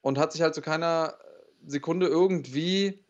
[0.00, 1.18] und hat sich halt zu keiner
[1.66, 3.04] Sekunde irgendwie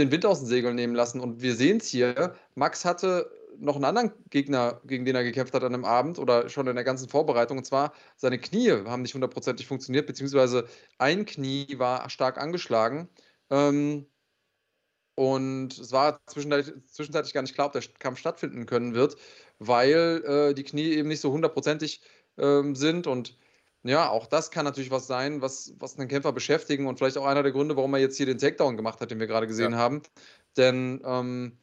[0.00, 1.20] den Wind aus den Segeln nehmen lassen.
[1.20, 2.34] Und wir sehen es hier.
[2.54, 6.48] Max hatte noch einen anderen Gegner, gegen den er gekämpft hat an einem Abend oder
[6.48, 7.58] schon in der ganzen Vorbereitung.
[7.58, 10.66] Und zwar seine Knie haben nicht hundertprozentig funktioniert, beziehungsweise
[10.98, 13.08] ein Knie war stark angeschlagen.
[13.50, 14.06] Ähm,
[15.14, 19.16] und es war zwischenzeitlich, zwischenzeitlich, gar nicht klar, ob der Kampf stattfinden können wird,
[19.58, 22.00] weil äh, die Knie eben nicht so hundertprozentig
[22.38, 23.06] ähm, sind.
[23.06, 23.36] Und
[23.82, 27.26] ja, auch das kann natürlich was sein, was, was einen Kämpfer beschäftigen und vielleicht auch
[27.26, 29.72] einer der Gründe, warum er jetzt hier den Takedown gemacht hat, den wir gerade gesehen
[29.72, 29.78] ja.
[29.78, 30.02] haben.
[30.56, 31.58] Denn ähm,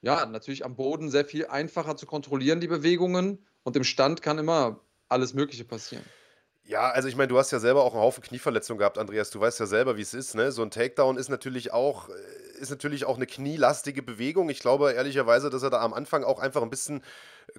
[0.00, 3.46] ja, natürlich am Boden sehr viel einfacher zu kontrollieren, die Bewegungen.
[3.62, 6.04] Und im Stand kann immer alles Mögliche passieren.
[6.64, 9.30] Ja, also ich meine, du hast ja selber auch einen Haufen Knieverletzungen gehabt, Andreas.
[9.30, 10.34] Du weißt ja selber, wie es ist.
[10.34, 10.50] Ne?
[10.50, 12.08] So ein Takedown ist natürlich auch
[12.62, 14.48] ist natürlich auch eine knielastige Bewegung.
[14.48, 17.02] Ich glaube ehrlicherweise, dass er da am Anfang auch einfach ein bisschen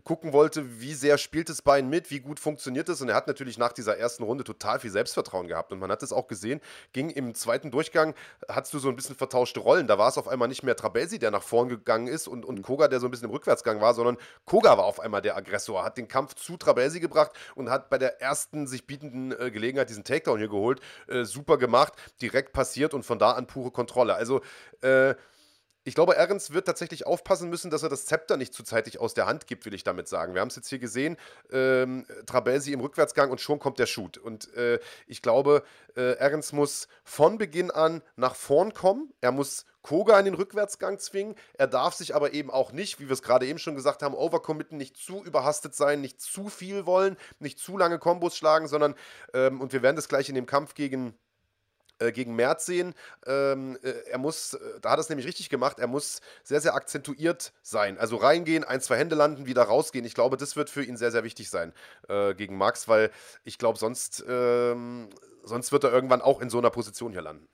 [0.03, 3.01] gucken wollte, wie sehr spielt das Bein mit, wie gut funktioniert es.
[3.01, 5.71] Und er hat natürlich nach dieser ersten Runde total viel Selbstvertrauen gehabt.
[5.71, 6.61] Und man hat es auch gesehen,
[6.93, 8.13] ging im zweiten Durchgang,
[8.47, 9.87] hattest du so ein bisschen vertauschte Rollen.
[9.87, 12.61] Da war es auf einmal nicht mehr Trabelsi, der nach vorn gegangen ist und, und
[12.61, 15.83] Koga, der so ein bisschen im Rückwärtsgang war, sondern Koga war auf einmal der Aggressor,
[15.83, 19.89] hat den Kampf zu Trabelsi gebracht und hat bei der ersten sich bietenden äh, Gelegenheit
[19.89, 20.79] diesen Takedown hier geholt.
[21.07, 24.15] Äh, super gemacht, direkt passiert und von da an pure Kontrolle.
[24.15, 24.41] Also,
[24.81, 25.15] äh,
[25.83, 29.13] ich glaube, Ehrens wird tatsächlich aufpassen müssen, dass er das Zepter nicht zu zeitig aus
[29.13, 30.33] der Hand gibt, will ich damit sagen.
[30.33, 31.17] Wir haben es jetzt hier gesehen,
[31.51, 34.17] ähm, Trabelsi im Rückwärtsgang und schon kommt der Shoot.
[34.17, 35.63] Und äh, ich glaube,
[35.95, 39.13] äh, Ehrens muss von Beginn an nach vorn kommen.
[39.21, 41.35] Er muss Koga in den Rückwärtsgang zwingen.
[41.53, 44.15] Er darf sich aber eben auch nicht, wie wir es gerade eben schon gesagt haben,
[44.15, 48.95] overcommitten, nicht zu überhastet sein, nicht zu viel wollen, nicht zu lange Kombos schlagen, sondern,
[49.33, 51.17] ähm, und wir werden das gleich in dem Kampf gegen
[51.99, 52.93] äh, gegen Merz sehen.
[53.25, 56.61] Ähm, äh, er muss, äh, da hat er es nämlich richtig gemacht, er muss sehr,
[56.61, 57.97] sehr akzentuiert sein.
[57.97, 60.05] Also reingehen, ein, zwei Hände landen, wieder rausgehen.
[60.05, 61.73] Ich glaube, das wird für ihn sehr, sehr wichtig sein
[62.37, 63.11] gegen Max, weil
[63.43, 65.09] ich glaube, sonst, ähm,
[65.43, 67.47] sonst wird er irgendwann auch in so einer Position hier landen.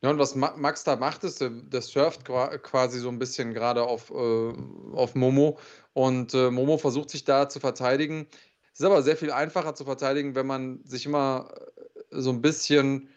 [0.00, 4.10] Ja, und was Max da macht, ist, der surft quasi so ein bisschen gerade auf,
[4.10, 4.52] äh,
[4.92, 5.58] auf Momo.
[5.92, 8.28] Und äh, Momo versucht sich da zu verteidigen.
[8.72, 11.52] Es ist aber sehr viel einfacher zu verteidigen, wenn man sich immer
[12.10, 13.08] so ein bisschen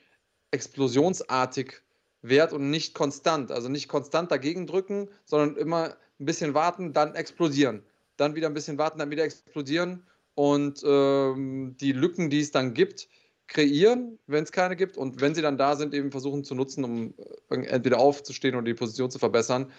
[0.51, 1.81] explosionsartig
[2.21, 3.51] wert und nicht konstant.
[3.51, 7.83] Also nicht konstant dagegen drücken, sondern immer ein bisschen warten, dann explodieren.
[8.17, 10.03] Dann wieder ein bisschen warten, dann wieder explodieren
[10.35, 13.07] und ähm, die Lücken, die es dann gibt,
[13.47, 16.83] kreieren, wenn es keine gibt und wenn sie dann da sind, eben versuchen zu nutzen,
[16.83, 17.13] um
[17.49, 19.71] äh, entweder aufzustehen oder die Position zu verbessern.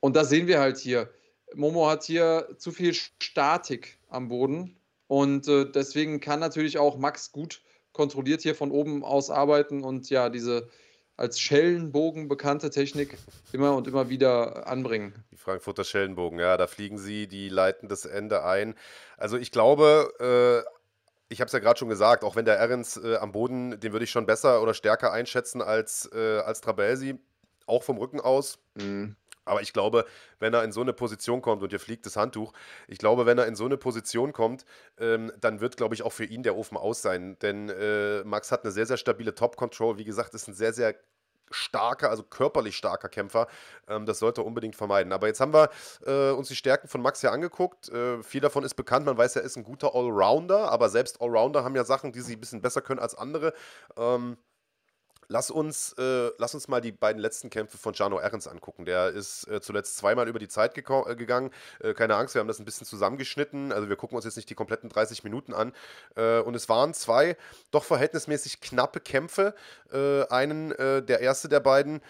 [0.00, 1.10] und das sehen wir halt hier.
[1.54, 7.32] Momo hat hier zu viel Statik am Boden und äh, deswegen kann natürlich auch Max
[7.32, 7.62] gut
[7.96, 10.68] kontrolliert hier von oben aus arbeiten und ja, diese
[11.16, 13.16] als Schellenbogen bekannte Technik
[13.52, 15.14] immer und immer wieder anbringen.
[15.32, 18.74] Die Frankfurter Schellenbogen, ja, da fliegen sie, die leiten das Ende ein.
[19.16, 20.76] Also ich glaube, äh,
[21.30, 23.92] ich habe es ja gerade schon gesagt, auch wenn der Ahrens äh, am Boden, den
[23.92, 27.18] würde ich schon besser oder stärker einschätzen als, äh, als Trabelsi,
[27.64, 28.58] auch vom Rücken aus.
[28.74, 29.16] Mhm.
[29.46, 30.04] Aber ich glaube,
[30.38, 32.52] wenn er in so eine Position kommt und hier fliegt das Handtuch,
[32.88, 34.66] ich glaube, wenn er in so eine Position kommt,
[34.98, 37.38] ähm, dann wird, glaube ich, auch für ihn der Ofen aus sein.
[37.40, 39.96] Denn äh, Max hat eine sehr, sehr stabile Top-Control.
[39.96, 40.94] Wie gesagt, ist ein sehr, sehr
[41.50, 43.46] starker, also körperlich starker Kämpfer.
[43.88, 45.12] Ähm, das sollte er unbedingt vermeiden.
[45.12, 45.70] Aber jetzt haben wir
[46.06, 47.88] äh, uns die Stärken von Max ja angeguckt.
[47.88, 49.06] Äh, viel davon ist bekannt.
[49.06, 52.34] Man weiß, er ist ein guter Allrounder, aber selbst Allrounder haben ja Sachen, die sie
[52.34, 53.52] ein bisschen besser können als andere.
[53.96, 54.36] Ähm,
[55.28, 58.84] Lass uns, äh, lass uns mal die beiden letzten Kämpfe von Jano Ehrens angucken.
[58.84, 60.82] Der ist äh, zuletzt zweimal über die Zeit äh,
[61.16, 61.50] gegangen.
[61.80, 63.72] Äh, keine Angst, wir haben das ein bisschen zusammengeschnitten.
[63.72, 65.72] Also wir gucken uns jetzt nicht die kompletten 30 Minuten an.
[66.14, 67.36] Äh, und es waren zwei
[67.70, 69.54] doch verhältnismäßig knappe Kämpfe.
[69.92, 72.00] Äh, einen, der erste der beiden,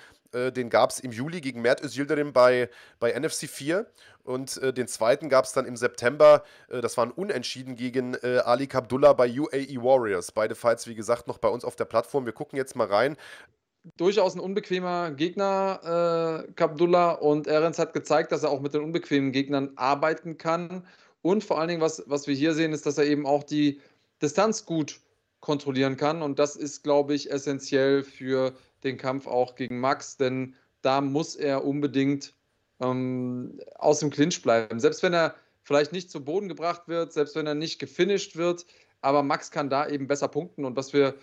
[0.52, 2.68] den gab es im Juli gegen Mert Özildirim bei,
[2.98, 3.86] bei NFC 4.
[4.26, 8.42] Und äh, den zweiten gab es dann im September, äh, das waren Unentschieden gegen äh,
[8.44, 10.32] Ali Kabdullah bei UAE Warriors.
[10.32, 12.26] Beide Fights, wie gesagt, noch bei uns auf der Plattform.
[12.26, 13.16] Wir gucken jetzt mal rein.
[13.96, 17.12] Durchaus ein unbequemer Gegner, äh, Kabdullah.
[17.12, 20.84] Und Ehrens hat gezeigt, dass er auch mit den unbequemen Gegnern arbeiten kann.
[21.22, 23.80] Und vor allen Dingen, was, was wir hier sehen, ist, dass er eben auch die
[24.20, 24.98] Distanz gut
[25.40, 26.22] kontrollieren kann.
[26.22, 31.36] Und das ist, glaube ich, essentiell für den Kampf auch gegen Max, denn da muss
[31.36, 32.34] er unbedingt
[32.80, 34.80] ähm, aus dem Clinch bleiben.
[34.80, 38.66] Selbst wenn er vielleicht nicht zu Boden gebracht wird, selbst wenn er nicht gefinisht wird,
[39.00, 40.64] aber Max kann da eben besser punkten.
[40.64, 41.14] Und was wir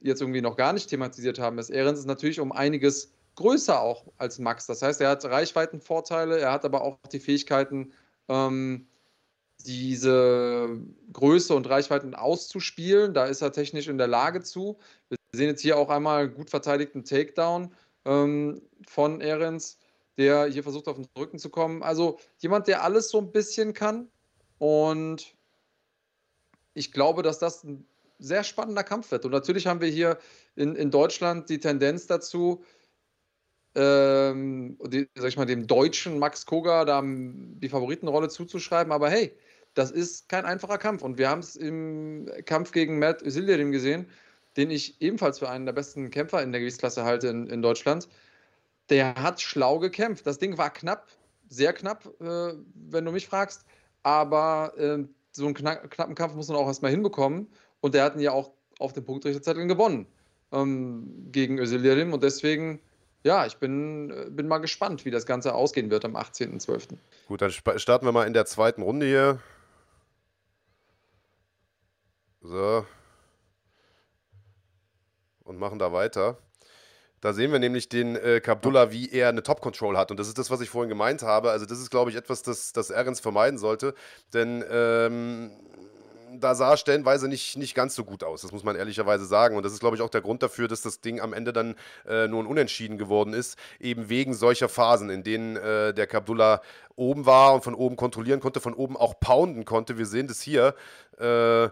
[0.00, 4.06] jetzt irgendwie noch gar nicht thematisiert haben, ist, Ehrens ist natürlich um einiges größer auch
[4.16, 4.66] als Max.
[4.66, 7.92] Das heißt, er hat Reichweitenvorteile, er hat aber auch die Fähigkeiten,
[8.28, 8.86] ähm,
[9.64, 10.78] diese
[11.12, 13.14] Größe und Reichweiten auszuspielen.
[13.14, 14.78] Da ist er technisch in der Lage zu.
[15.08, 19.78] Wir sehen jetzt hier auch einmal gut verteidigten Takedown ähm, von Ehrens
[20.20, 21.82] der hier versucht auf den Rücken zu kommen.
[21.82, 24.10] Also jemand, der alles so ein bisschen kann.
[24.58, 25.34] Und
[26.74, 27.86] ich glaube, dass das ein
[28.18, 29.24] sehr spannender Kampf wird.
[29.24, 30.18] Und natürlich haben wir hier
[30.56, 32.62] in, in Deutschland die Tendenz dazu,
[33.74, 34.49] ähm,
[34.90, 38.92] die, sag ich mal, dem deutschen Max Koga da die Favoritenrolle zuzuschreiben.
[38.92, 39.34] Aber hey,
[39.74, 41.02] das ist kein einfacher Kampf.
[41.02, 44.06] Und wir haben es im Kampf gegen Matt Özildirim gesehen,
[44.56, 48.08] den ich ebenfalls für einen der besten Kämpfer in der Gewichtsklasse halte in, in Deutschland
[48.90, 50.26] der hat schlau gekämpft.
[50.26, 51.08] Das Ding war knapp,
[51.48, 53.64] sehr knapp, äh, wenn du mich fragst.
[54.02, 57.48] Aber äh, so einen kna knappen Kampf muss man auch erstmal hinbekommen.
[57.80, 60.06] Und der hat ihn ja auch auf den Punktrichterzetteln gewonnen
[60.52, 62.12] ähm, gegen Özildirim.
[62.12, 62.80] Und deswegen,
[63.22, 66.96] ja, ich bin, äh, bin mal gespannt, wie das Ganze ausgehen wird am 18.12.
[67.28, 69.38] Gut, dann starten wir mal in der zweiten Runde hier.
[72.40, 72.86] So.
[75.44, 76.38] Und machen da weiter.
[77.20, 80.10] Da sehen wir nämlich den äh, Kabdullah, wie er eine Top-Control hat.
[80.10, 81.50] Und das ist das, was ich vorhin gemeint habe.
[81.50, 83.94] Also, das ist, glaube ich, etwas, das, das Ahrens vermeiden sollte.
[84.32, 85.50] Denn ähm,
[86.38, 88.42] da sah stellenweise nicht, nicht ganz so gut aus.
[88.42, 89.56] Das muss man ehrlicherweise sagen.
[89.56, 91.74] Und das ist, glaube ich, auch der Grund dafür, dass das Ding am Ende dann
[92.06, 93.58] äh, nur ein Unentschieden geworden ist.
[93.78, 96.60] Eben wegen solcher Phasen, in denen äh, der Kabdullah
[96.96, 99.98] oben war und von oben kontrollieren konnte, von oben auch pounden konnte.
[99.98, 100.74] Wir sehen das hier.
[101.18, 101.68] Äh,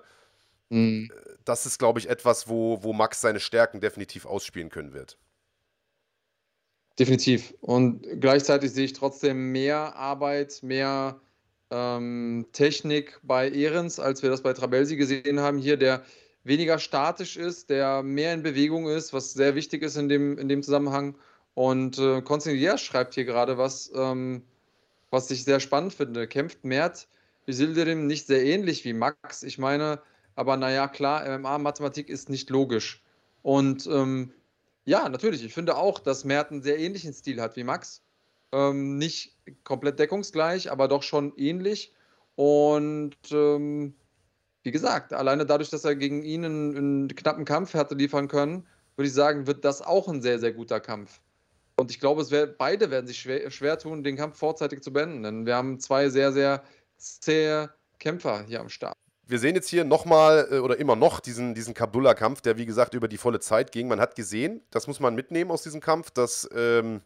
[0.68, 1.10] mhm.
[1.44, 5.18] Das ist, glaube ich, etwas, wo, wo Max seine Stärken definitiv ausspielen können wird.
[6.98, 7.54] Definitiv.
[7.60, 11.20] Und gleichzeitig sehe ich trotzdem mehr Arbeit, mehr
[11.70, 16.02] ähm, Technik bei Ehrens, als wir das bei Trabelsi gesehen haben hier, der
[16.44, 20.48] weniger statisch ist, der mehr in Bewegung ist, was sehr wichtig ist in dem, in
[20.48, 21.16] dem Zusammenhang.
[21.54, 24.42] Und äh, Konstantin schreibt hier gerade was, ähm,
[25.10, 26.26] was ich sehr spannend finde.
[26.28, 27.08] Kämpft Mert
[27.46, 29.42] Isildirim nicht sehr ähnlich wie Max?
[29.42, 30.00] Ich meine,
[30.36, 33.02] aber naja, klar, MMA-Mathematik ist nicht logisch.
[33.42, 34.32] Und ähm,
[34.84, 35.44] ja, natürlich.
[35.44, 38.02] Ich finde auch, dass Mert einen sehr ähnlichen Stil hat wie Max.
[38.52, 41.92] Ähm, nicht komplett deckungsgleich, aber doch schon ähnlich.
[42.34, 43.94] Und ähm,
[44.62, 48.66] wie gesagt, alleine dadurch, dass er gegen ihn einen, einen knappen Kampf hätte liefern können,
[48.96, 51.20] würde ich sagen, wird das auch ein sehr, sehr guter Kampf.
[51.76, 54.92] Und ich glaube, es wär, beide werden sich schwer, schwer tun, den Kampf vorzeitig zu
[54.92, 55.22] beenden.
[55.22, 56.64] Denn wir haben zwei sehr, sehr
[56.96, 58.96] zähe Kämpfer hier am Start
[59.28, 62.94] wir sehen jetzt hier nochmal äh, oder immer noch diesen, diesen Kabdullah-Kampf, der wie gesagt
[62.94, 63.86] über die volle Zeit ging.
[63.86, 67.02] Man hat gesehen, das muss man mitnehmen aus diesem Kampf, dass ähm,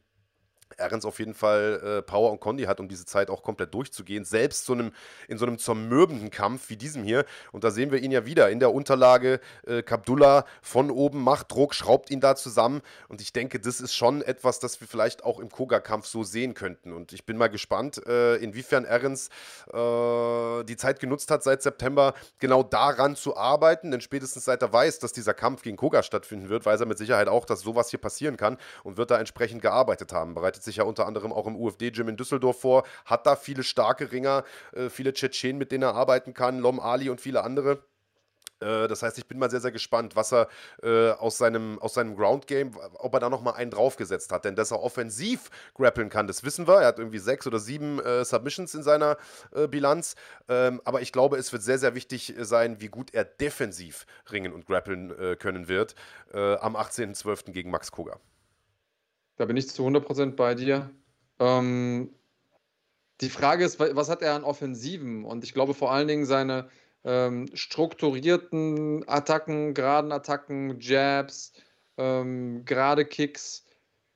[0.78, 4.24] Ahrens auf jeden Fall äh, Power und Condi hat, um diese Zeit auch komplett durchzugehen,
[4.24, 4.92] selbst so einem,
[5.28, 7.24] in so einem zermürbenden Kampf wie diesem hier.
[7.52, 9.40] Und da sehen wir ihn ja wieder in der Unterlage.
[9.66, 12.82] Äh, Kabdullah von oben macht Druck, schraubt ihn da zusammen.
[13.08, 16.54] Und ich denke, das ist schon etwas, das wir vielleicht auch im Koga-Kampf so sehen
[16.54, 16.92] könnten.
[16.92, 19.28] Und ich bin mal gespannt, äh, inwiefern Ahrens
[19.72, 23.90] äh, die Zeit genutzt hat, seit September genau daran zu arbeiten.
[23.90, 26.98] Denn spätestens seit er weiß, dass dieser Kampf gegen Koga stattfinden wird, weiß er mit
[26.98, 30.34] Sicherheit auch, dass sowas hier passieren kann und wird da entsprechend gearbeitet haben.
[30.34, 33.62] Bereitet bereitet sich ja unter anderem auch im UFD-Gym in Düsseldorf vor, hat da viele
[33.62, 37.82] starke Ringer, äh, viele Tschetschenen, mit denen er arbeiten kann, Lom Ali und viele andere.
[38.60, 40.48] Äh, das heißt, ich bin mal sehr, sehr gespannt, was er
[40.82, 44.44] äh, aus seinem, aus seinem Ground-Game, ob er da nochmal einen draufgesetzt hat.
[44.44, 46.80] Denn dass er offensiv grappeln kann, das wissen wir.
[46.80, 49.16] Er hat irgendwie sechs oder sieben äh, Submissions in seiner
[49.54, 50.14] äh, Bilanz.
[50.48, 54.52] Ähm, aber ich glaube, es wird sehr, sehr wichtig sein, wie gut er defensiv ringen
[54.52, 55.94] und grappeln äh, können wird
[56.32, 57.52] am 18.12.
[57.52, 58.18] gegen Max Koga.
[59.36, 60.90] Da bin ich zu 100% bei dir.
[61.38, 62.10] Ähm,
[63.20, 65.24] die Frage ist, was hat er an Offensiven?
[65.24, 66.68] Und ich glaube vor allen Dingen seine
[67.04, 71.52] ähm, strukturierten Attacken, geraden Attacken, Jabs,
[71.96, 73.64] ähm, gerade Kicks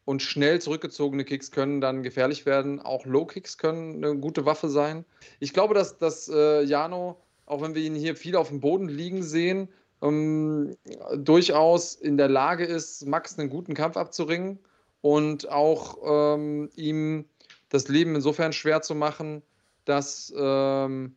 [0.04, 2.80] und schnell zurückgezogene Kicks können dann gefährlich werden.
[2.80, 5.04] Auch Low Kicks können eine gute Waffe sein.
[5.40, 8.88] Ich glaube, dass, dass äh, Jano, auch wenn wir ihn hier viel auf dem Boden
[8.88, 9.68] liegen sehen,
[10.02, 10.76] ähm,
[11.16, 14.58] durchaus in der Lage ist, Max einen guten Kampf abzuringen
[15.06, 17.26] und auch ähm, ihm
[17.68, 19.40] das Leben insofern schwer zu machen,
[19.84, 21.14] dass, ähm,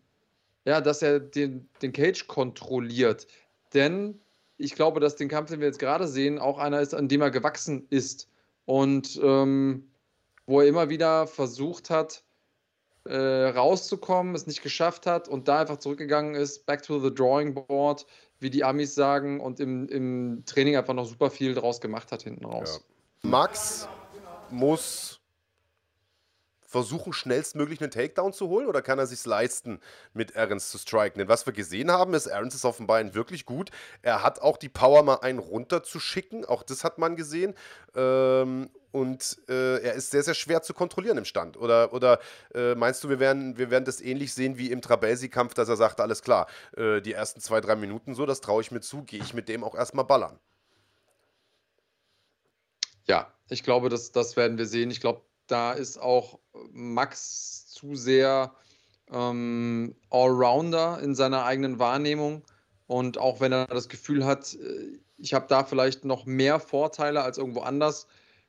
[0.64, 3.26] ja, dass er den, den Cage kontrolliert.
[3.74, 4.20] Denn
[4.58, 7.22] ich glaube, dass den Kampf, den wir jetzt gerade sehen, auch einer ist, an dem
[7.22, 8.30] er gewachsen ist.
[8.66, 9.90] Und ähm,
[10.46, 12.22] wo er immer wieder versucht hat,
[13.06, 17.56] äh, rauszukommen, es nicht geschafft hat und da einfach zurückgegangen ist, back to the drawing
[17.56, 18.06] board,
[18.38, 22.22] wie die Amis sagen, und im, im Training einfach noch super viel draus gemacht hat
[22.22, 22.84] hinten raus.
[22.84, 22.89] Ja.
[23.22, 23.88] Max
[24.50, 25.20] muss
[26.70, 29.80] versuchen, schnellstmöglich einen Takedown zu holen oder kann er sich leisten,
[30.14, 31.18] mit Aarons zu striken?
[31.18, 33.72] Denn was wir gesehen haben, ist, Aarons ist auf dem Bein wirklich gut.
[34.04, 36.46] Er hat auch die Power, mal einen runterzuschicken.
[36.46, 37.56] Auch das hat man gesehen.
[37.96, 41.58] Ähm, und äh, er ist sehr, sehr schwer zu kontrollieren im Stand.
[41.58, 42.20] Oder, oder
[42.54, 45.76] äh, meinst du, wir werden, wir werden das ähnlich sehen wie im Trabelsi-Kampf, dass er
[45.76, 46.48] sagt, alles klar,
[46.78, 49.50] äh, die ersten zwei, drei Minuten so, das traue ich mir zu, gehe ich mit
[49.50, 50.40] dem auch erstmal ballern.
[53.10, 54.92] Ja, ich glaube, das, das werden wir sehen.
[54.92, 56.40] Ich glaube, da ist auch
[56.72, 58.54] Max zu sehr
[59.12, 62.44] ähm, Allrounder in seiner eigenen Wahrnehmung.
[62.86, 67.24] Und auch wenn er das Gefühl hat, äh, ich habe da vielleicht noch mehr Vorteile
[67.24, 68.08] als irgendwo anders,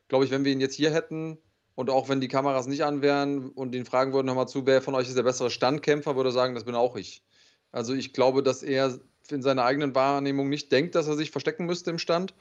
[0.09, 1.39] glaube ich, wenn wir ihn jetzt hier hätten
[1.75, 4.83] und auch wenn die Kameras nicht an wären und ihn fragen würden, nochmal zu, wer
[4.83, 7.25] von euch ist der bessere Standkämpfer, würde er sagen, das bin auch ich.
[7.73, 9.01] Also ich glaube, dass er
[9.31, 12.35] in seiner eigenen Wahrnehmung nicht denkt, dass er sich verstecken müsste im Stand.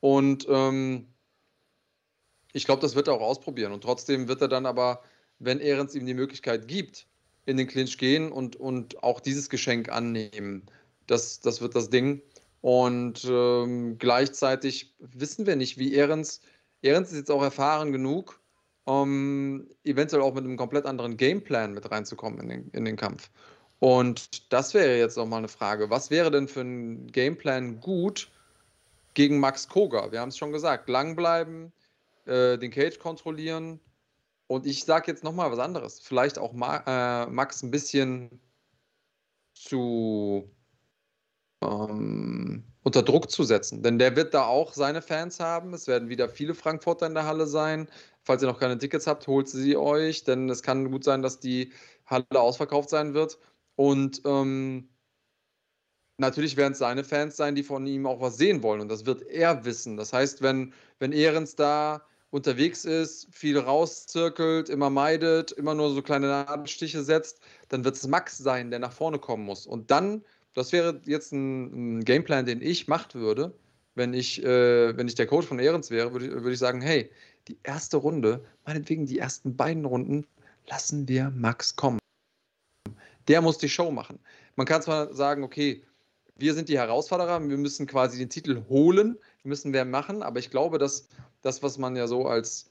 [0.00, 1.06] Und ähm,
[2.52, 3.72] ich glaube, das wird er auch ausprobieren.
[3.72, 5.02] Und trotzdem wird er dann aber,
[5.38, 7.06] wenn Ehrens ihm die Möglichkeit gibt,
[7.46, 10.62] in den Clinch gehen und, und auch dieses Geschenk annehmen.
[11.06, 12.22] Das, das wird das Ding.
[12.60, 16.40] Und ähm, gleichzeitig wissen wir nicht, wie Ehrens.
[16.82, 18.40] Ehrens ist jetzt auch erfahren genug,
[18.84, 23.30] um eventuell auch mit einem komplett anderen Gameplan mit reinzukommen in den, in den Kampf.
[23.80, 25.90] Und das wäre jetzt nochmal eine Frage.
[25.90, 28.30] Was wäre denn für ein Gameplan gut
[29.14, 30.12] gegen Max Koga?
[30.12, 31.72] Wir haben es schon gesagt, lang bleiben,
[32.26, 33.80] äh, den Cage kontrollieren.
[34.46, 36.00] Und ich sage jetzt nochmal was anderes.
[36.00, 38.40] Vielleicht auch Ma äh, Max ein bisschen
[39.54, 40.50] zu
[41.62, 43.82] ähm, unter Druck zu setzen.
[43.82, 45.72] Denn der wird da auch seine Fans haben.
[45.72, 47.88] Es werden wieder viele Frankfurter in der Halle sein.
[48.24, 51.40] Falls ihr noch keine Tickets habt, holt sie euch, denn es kann gut sein, dass
[51.40, 51.72] die
[52.06, 53.38] Halle ausverkauft sein wird.
[53.76, 54.88] Und ähm,
[56.18, 58.80] natürlich werden es seine Fans sein, die von ihm auch was sehen wollen.
[58.80, 59.96] Und das wird er wissen.
[59.96, 62.02] Das heißt, wenn, wenn Ehrens da
[62.32, 68.06] unterwegs ist, viel rauszirkelt, immer meidet, immer nur so kleine Nadelstiche setzt, dann wird es
[68.06, 69.66] Max sein, der nach vorne kommen muss.
[69.66, 70.24] Und dann,
[70.54, 73.54] das wäre jetzt ein, ein Gameplan, den ich machen würde,
[73.94, 77.10] wenn ich, äh, wenn ich der Coach von Ehrens wäre, würde, würde ich sagen, hey,
[77.48, 80.26] die erste Runde, meinetwegen die ersten beiden Runden,
[80.68, 81.98] lassen wir Max kommen.
[83.28, 84.18] Der muss die Show machen.
[84.56, 85.84] Man kann zwar sagen, okay,
[86.36, 90.50] wir sind die Herausforderer, wir müssen quasi den Titel holen, müssen mehr machen, aber ich
[90.50, 91.08] glaube, dass
[91.42, 92.70] das, was man ja so als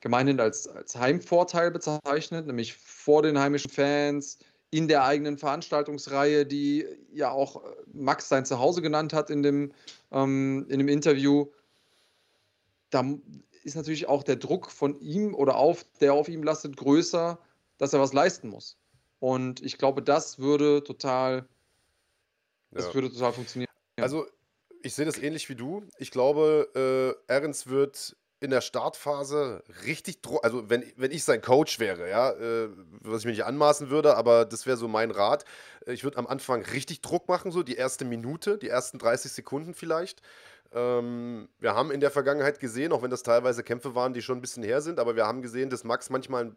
[0.00, 4.38] gemeinhin als, als Heimvorteil bezeichnet, nämlich vor den heimischen Fans,
[4.70, 9.72] in der eigenen Veranstaltungsreihe, die ja auch äh, Max sein Zuhause genannt hat in dem,
[10.12, 11.46] ähm, in dem Interview,
[12.90, 13.04] da
[13.64, 17.38] ist natürlich auch der Druck von ihm oder auf, der auf ihm lastet, größer,
[17.78, 18.78] dass er was leisten muss.
[19.18, 21.46] Und ich glaube, das würde total,
[22.70, 22.94] das ja.
[22.94, 23.70] würde total funktionieren.
[23.96, 24.26] Also
[24.82, 25.84] ich sehe das ähnlich wie du.
[25.98, 31.42] Ich glaube, äh, Ahrens wird in der Startphase richtig Druck, also wenn, wenn ich sein
[31.42, 32.70] Coach wäre, ja, äh,
[33.02, 35.44] was ich mir nicht anmaßen würde, aber das wäre so mein Rat.
[35.86, 39.74] Ich würde am Anfang richtig Druck machen, so die erste Minute, die ersten 30 Sekunden
[39.74, 40.22] vielleicht.
[40.72, 44.38] Ähm, wir haben in der Vergangenheit gesehen, auch wenn das teilweise Kämpfe waren, die schon
[44.38, 46.56] ein bisschen her sind, aber wir haben gesehen, dass Max manchmal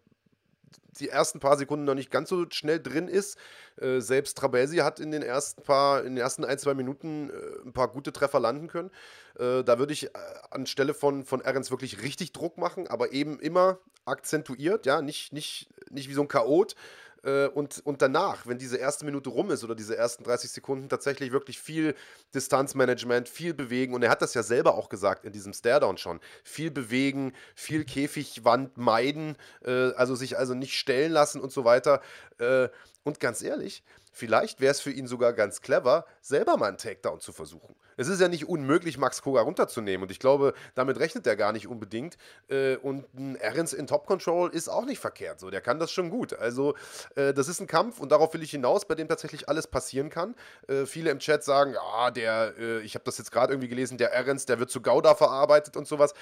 [1.00, 3.38] die ersten paar Sekunden noch nicht ganz so schnell drin ist.
[3.80, 7.68] Äh, selbst Trabelsi hat in den ersten paar, in den ersten ein, zwei Minuten äh,
[7.68, 8.92] ein paar gute Treffer landen können.
[9.40, 10.10] Äh, da würde ich äh,
[10.52, 15.70] anstelle von, von Ahrens wirklich richtig Druck machen, aber eben immer akzentuiert, ja, nicht, nicht,
[15.90, 16.76] nicht wie so ein Chaot,
[17.24, 20.90] äh, und, und danach, wenn diese erste Minute rum ist oder diese ersten 30 Sekunden,
[20.90, 21.96] tatsächlich wirklich viel
[22.36, 23.94] Distanzmanagement, viel bewegen.
[23.94, 26.20] Und er hat das ja selber auch gesagt in diesem Staredown schon.
[26.44, 32.02] Viel bewegen, viel Käfigwand meiden, äh, also sich also nicht stellen lassen und so weiter.
[32.40, 32.70] Äh,
[33.04, 33.84] und ganz ehrlich,
[34.14, 37.76] Vielleicht wäre es für ihn sogar ganz clever, selber mal einen Takedown zu versuchen.
[37.98, 41.52] Es ist ja nicht unmöglich, Max Koga runterzunehmen und ich glaube, damit rechnet er gar
[41.52, 42.18] nicht unbedingt.
[42.48, 45.40] Äh, und ein Ahrens in Top Control ist auch nicht verkehrt.
[45.40, 46.34] So, der kann das schon gut.
[46.34, 46.76] Also,
[47.16, 50.10] äh, das ist ein Kampf und darauf will ich hinaus, bei dem tatsächlich alles passieren
[50.10, 50.36] kann.
[50.68, 52.54] Äh, viele im Chat sagen, ja, der,
[52.84, 55.88] ich habe das jetzt gerade irgendwie gelesen, der Ahrens, der wird zu Gouda verarbeitet und
[55.88, 56.14] sowas.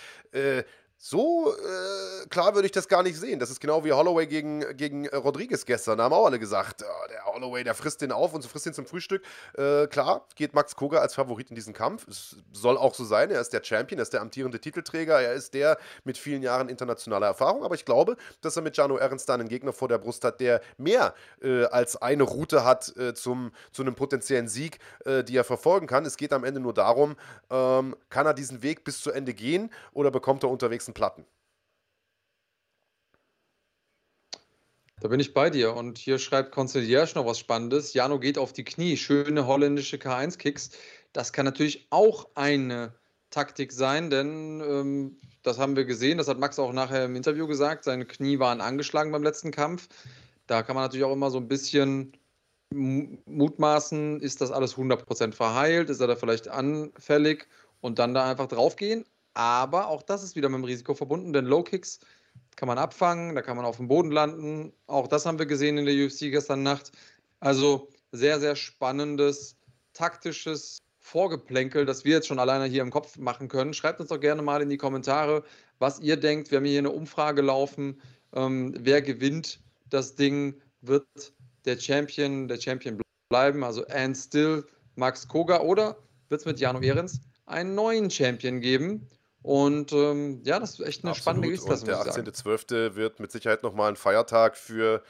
[1.03, 3.39] So äh, klar würde ich das gar nicht sehen.
[3.39, 5.97] Das ist genau wie Holloway gegen, gegen äh, Rodriguez gestern.
[5.97, 8.67] Da haben auch alle gesagt, oh, der Holloway, der frisst den auf und so frisst
[8.67, 9.23] den zum Frühstück.
[9.57, 12.07] Äh, klar, geht Max Koga als Favorit in diesen Kampf.
[12.07, 13.31] Es soll auch so sein.
[13.31, 16.69] Er ist der Champion, er ist der amtierende Titelträger, er ist der mit vielen Jahren
[16.69, 17.63] internationaler Erfahrung.
[17.63, 20.61] Aber ich glaube, dass er mit Jano Ernst einen Gegner vor der Brust hat, der
[20.77, 25.45] mehr äh, als eine Route hat äh, zum, zu einem potenziellen Sieg, äh, die er
[25.45, 26.05] verfolgen kann.
[26.05, 27.15] Es geht am Ende nur darum,
[27.49, 31.25] ähm, kann er diesen Weg bis zu Ende gehen oder bekommt er unterwegs einen Platten.
[35.01, 35.73] Da bin ich bei dir.
[35.75, 37.93] Und hier schreibt Conciliage noch was Spannendes.
[37.93, 38.97] Jano geht auf die Knie.
[38.97, 40.71] Schöne holländische K1-Kicks.
[41.11, 42.93] Das kann natürlich auch eine
[43.31, 46.19] Taktik sein, denn ähm, das haben wir gesehen.
[46.19, 47.83] Das hat Max auch nachher im Interview gesagt.
[47.83, 49.87] Seine Knie waren angeschlagen beim letzten Kampf.
[50.45, 52.13] Da kann man natürlich auch immer so ein bisschen
[52.73, 55.89] mutmaßen, ist das alles 100% verheilt?
[55.89, 57.47] Ist er da vielleicht anfällig?
[57.81, 59.05] Und dann da einfach draufgehen.
[59.33, 61.99] Aber auch das ist wieder mit dem Risiko verbunden, denn Low Kicks
[62.55, 64.73] kann man abfangen, da kann man auf dem Boden landen.
[64.87, 66.91] Auch das haben wir gesehen in der UFC gestern Nacht.
[67.39, 69.55] Also sehr, sehr spannendes,
[69.93, 73.73] taktisches Vorgeplänkel, das wir jetzt schon alleine hier im Kopf machen können.
[73.73, 75.43] Schreibt uns doch gerne mal in die Kommentare,
[75.79, 76.51] was ihr denkt.
[76.51, 77.99] Wir haben hier eine Umfrage laufen.
[78.33, 79.59] Ähm, wer gewinnt
[79.89, 80.61] das Ding?
[80.81, 81.05] Wird
[81.65, 83.63] der Champion, der Champion bleiben?
[83.63, 84.65] Also Ann Still,
[84.95, 85.97] Max Koga oder
[86.29, 89.07] wird es mit Jano Ehrens einen neuen Champion geben?
[89.43, 91.57] Und ähm, ja, das ist echt eine Absolut.
[91.57, 91.73] spannende.
[91.73, 92.95] Und der 18.12.
[92.95, 95.01] wird mit Sicherheit nochmal ein Feiertag für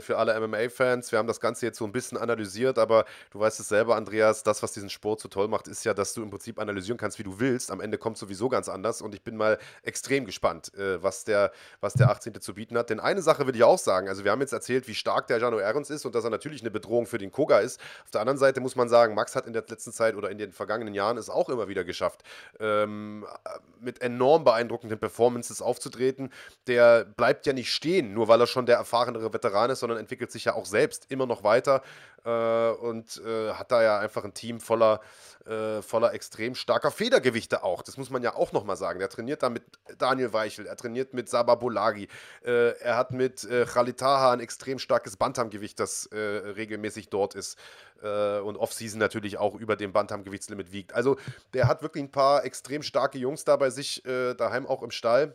[0.00, 1.12] für alle MMA-Fans.
[1.12, 4.42] Wir haben das Ganze jetzt so ein bisschen analysiert, aber du weißt es selber, Andreas,
[4.42, 7.18] das, was diesen Sport so toll macht, ist ja, dass du im Prinzip analysieren kannst,
[7.18, 7.70] wie du willst.
[7.70, 11.52] Am Ende kommt sowieso ganz anders und ich bin mal extrem gespannt, äh, was, der,
[11.80, 12.40] was der 18.
[12.40, 12.90] zu bieten hat.
[12.90, 15.38] Denn eine Sache will ich auch sagen, also wir haben jetzt erzählt, wie stark der
[15.38, 17.80] Jano Ahrens ist und dass er natürlich eine Bedrohung für den Koga ist.
[18.04, 20.38] Auf der anderen Seite muss man sagen, Max hat in der letzten Zeit oder in
[20.38, 22.22] den vergangenen Jahren es auch immer wieder geschafft,
[22.60, 23.26] ähm,
[23.80, 26.30] mit enorm beeindruckenden Performances aufzutreten.
[26.66, 30.30] Der bleibt ja nicht stehen, nur weil er schon der erfahrenere Veteran ist, sondern entwickelt
[30.30, 31.82] sich ja auch selbst immer noch weiter
[32.24, 35.00] äh, und äh, hat da ja einfach ein Team voller,
[35.46, 37.82] äh, voller extrem starker Federgewichte auch.
[37.82, 38.98] Das muss man ja auch nochmal sagen.
[38.98, 39.62] Der trainiert da mit
[39.98, 42.08] Daniel Weichel, er trainiert mit Sabah Bolagi,
[42.44, 47.34] äh, er hat mit äh, Khalid Taha ein extrem starkes Bantamgewicht, das äh, regelmäßig dort
[47.34, 47.58] ist
[48.00, 50.94] und Offseason natürlich auch über dem Bantamgewichtslimit wiegt.
[50.94, 51.16] Also
[51.52, 55.34] der hat wirklich ein paar extrem starke Jungs da bei sich daheim auch im Stall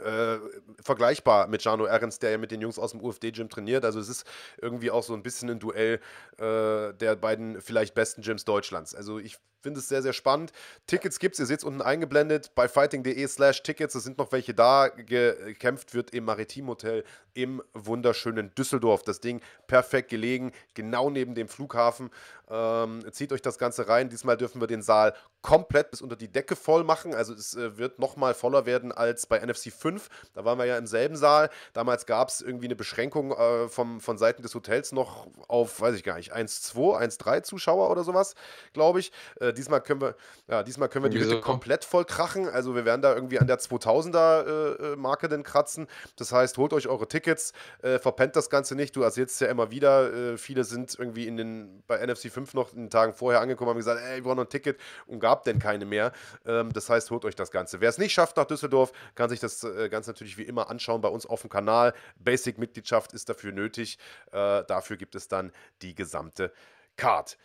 [0.00, 0.38] äh,
[0.82, 3.84] vergleichbar mit Jano Ehrens, der ja mit den Jungs aus dem UFD-Gym trainiert.
[3.84, 4.26] Also es ist
[4.60, 6.00] irgendwie auch so ein bisschen ein Duell
[6.38, 8.94] äh, der beiden vielleicht besten Gyms Deutschlands.
[8.94, 10.52] Also ich finde es sehr, sehr spannend.
[10.86, 13.94] Tickets gibt es, ihr seht es unten eingeblendet bei fighting.de slash Tickets.
[13.94, 14.88] Es sind noch welche da.
[14.88, 17.04] Gekämpft wird im Maritim Hotel
[17.34, 19.02] im wunderschönen Düsseldorf.
[19.02, 22.10] Das Ding perfekt gelegen, genau neben dem Flughafen.
[22.48, 24.08] Ähm, zieht euch das Ganze rein.
[24.08, 27.14] Diesmal dürfen wir den Saal komplett bis unter die Decke voll machen.
[27.14, 30.08] Also es äh, wird nochmal voller werden als bei NFC 5.
[30.34, 31.50] Da waren wir ja im selben Saal.
[31.72, 35.94] Damals gab es irgendwie eine Beschränkung äh, vom, von Seiten des Hotels noch auf, weiß
[35.94, 38.34] ich gar nicht, 1, 2, 1, 3 Zuschauer oder sowas,
[38.72, 39.12] glaube ich.
[39.40, 40.16] Äh, diesmal können wir,
[40.48, 42.48] ja, diesmal können wir die Hütte komplett voll krachen.
[42.48, 45.86] Also wir werden da irgendwie an der 2000er äh, äh, Marke denn kratzen.
[46.16, 48.96] Das heißt, holt euch eure Tickets, äh, verpennt das Ganze nicht.
[48.96, 52.72] Du erzählst ja immer wieder, viele sind irgendwie in den, bei NFC 5 5 noch
[52.72, 55.44] in den Tagen vorher angekommen, haben gesagt, ey, wir brauchen noch ein Ticket und gab
[55.44, 56.12] denn keine mehr.
[56.44, 57.80] Ähm, das heißt, holt euch das Ganze.
[57.80, 61.00] Wer es nicht schafft nach Düsseldorf, kann sich das äh, Ganze natürlich wie immer anschauen
[61.00, 61.94] bei uns auf dem Kanal.
[62.18, 63.98] Basic-Mitgliedschaft ist dafür nötig.
[64.32, 66.52] Äh, dafür gibt es dann die gesamte
[66.96, 67.38] Card.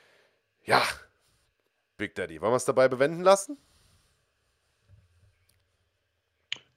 [0.64, 0.82] Ja,
[1.98, 3.58] Big Daddy, wollen wir es dabei bewenden lassen?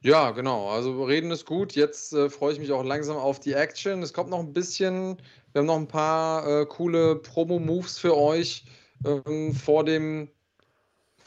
[0.01, 0.69] Ja, genau.
[0.69, 1.75] Also reden ist gut.
[1.75, 4.03] Jetzt äh, freue ich mich auch langsam auf die Action.
[4.03, 5.16] Es kommt noch ein bisschen,
[5.53, 8.64] wir haben noch ein paar äh, coole Promo-Moves für euch
[9.05, 10.31] ähm, vor dem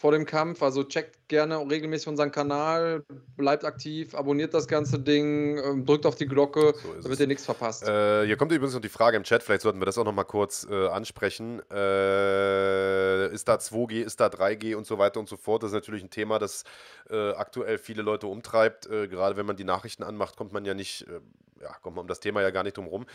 [0.02, 0.64] vor dem Kampf.
[0.64, 3.06] Also checkt gerne regelmäßig unseren Kanal,
[3.38, 7.46] bleibt aktiv, abonniert das ganze Ding, ähm, drückt auf die Glocke, so damit ihr nichts
[7.46, 7.88] verpasst.
[7.88, 10.12] Äh, hier kommt übrigens noch die Frage im Chat, vielleicht sollten wir das auch noch
[10.12, 11.62] mal kurz äh, ansprechen.
[11.70, 15.62] Äh, ist da 2G, ist da 3G und so weiter und so fort?
[15.62, 16.64] Das ist natürlich ein Thema, das
[17.12, 18.88] äh, aktuell viele Leute umtreibt.
[18.88, 21.20] Äh, gerade wenn man die Nachrichten anmacht, kommt man ja nicht äh,
[21.62, 23.06] ja, kommt man um das Thema ja gar nicht drum rum.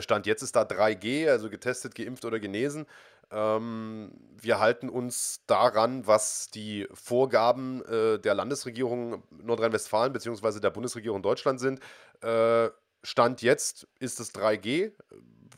[0.00, 2.86] Stand jetzt ist da 3G, also getestet, geimpft oder genesen.
[3.30, 10.60] Ähm, wir halten uns daran, was die Vorgaben äh, der Landesregierung Nordrhein-Westfalen bzw.
[10.60, 11.80] der Bundesregierung Deutschland sind.
[12.22, 12.70] Äh,
[13.02, 14.92] Stand jetzt ist es 3G,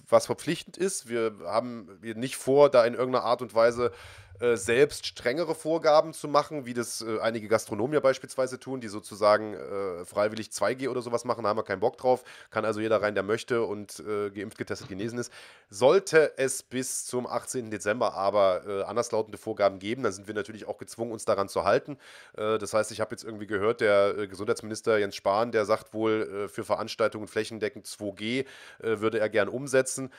[0.09, 1.09] was verpflichtend ist.
[1.09, 3.93] Wir haben nicht vor, da in irgendeiner Art und Weise
[4.41, 8.89] äh, selbst strengere Vorgaben zu machen, wie das äh, einige Gastronomen ja beispielsweise tun, die
[8.89, 12.22] sozusagen äh, freiwillig 2G oder sowas machen, da haben wir keinen Bock drauf.
[12.51, 15.32] Kann also jeder rein, der möchte und äh, geimpft, getestet, genesen ist.
[15.70, 17.70] Sollte es bis zum 18.
[17.70, 21.64] Dezember aber äh, anderslautende Vorgaben geben, dann sind wir natürlich auch gezwungen, uns daran zu
[21.64, 21.99] halten.
[22.34, 26.64] das heißt, ich habe jetzt irgendwie gehört, der Gesundheitsminister Jens Spahn, der sagt wohl, für
[26.64, 28.45] Veranstaltungen flächendeckend 2G
[28.80, 30.11] würde er gern umsetzen.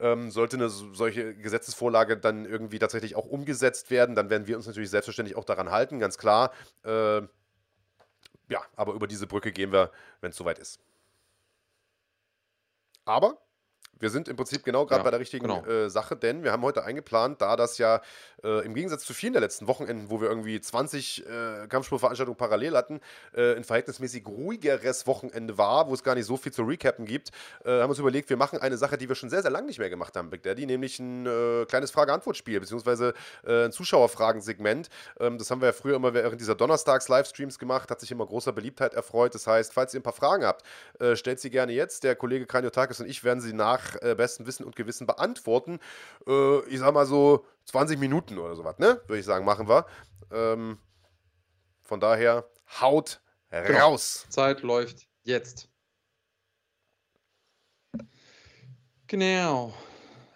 [0.00, 4.66] Ähm, sollte eine solche Gesetzesvorlage dann irgendwie tatsächlich auch umgesetzt werden, dann werden wir uns
[4.66, 6.52] natürlich selbstverständlich auch daran halten, ganz klar.
[6.84, 7.22] Äh,
[8.48, 9.90] ja, aber über diese Brücke gehen wir,
[10.20, 10.80] wenn es soweit ist.
[13.04, 13.38] Aber
[13.98, 15.64] wir sind im Prinzip genau gerade ja, bei der richtigen genau.
[15.64, 18.00] äh, Sache, denn wir haben heute eingeplant, da das ja
[18.44, 22.76] äh, im Gegensatz zu vielen der letzten Wochenenden, wo wir irgendwie 20 äh, Kampfsportveranstaltungen parallel
[22.76, 23.00] hatten,
[23.34, 27.30] äh, ein verhältnismäßig ruhigeres Wochenende war, wo es gar nicht so viel zu recappen gibt,
[27.64, 29.78] äh, haben uns überlegt, wir machen eine Sache, die wir schon sehr, sehr lange nicht
[29.78, 33.14] mehr gemacht haben, Big Daddy, nämlich ein äh, kleines Frage-Antwort-Spiel, beziehungsweise
[33.46, 34.88] ein Zuschauerfragensegment.
[35.18, 38.52] Ähm, das haben wir ja früher immer während dieser Donnerstags-Livestreams gemacht, hat sich immer großer
[38.52, 39.34] Beliebtheit erfreut.
[39.34, 40.64] Das heißt, falls ihr ein paar Fragen habt,
[41.14, 42.04] stellt sie gerne jetzt.
[42.04, 45.80] Der Kollege Kraniotakis und ich werden sie nach äh, bestem Wissen und Gewissen beantworten.
[46.26, 49.00] Äh, ich sag mal so 20 Minuten oder sowas, ne?
[49.06, 49.86] Würde ich sagen, machen wir.
[50.30, 50.78] Ähm,
[51.82, 52.48] von daher,
[52.80, 53.90] haut genau.
[53.90, 54.26] raus.
[54.30, 55.68] Zeit läuft jetzt.
[59.06, 59.74] Genau.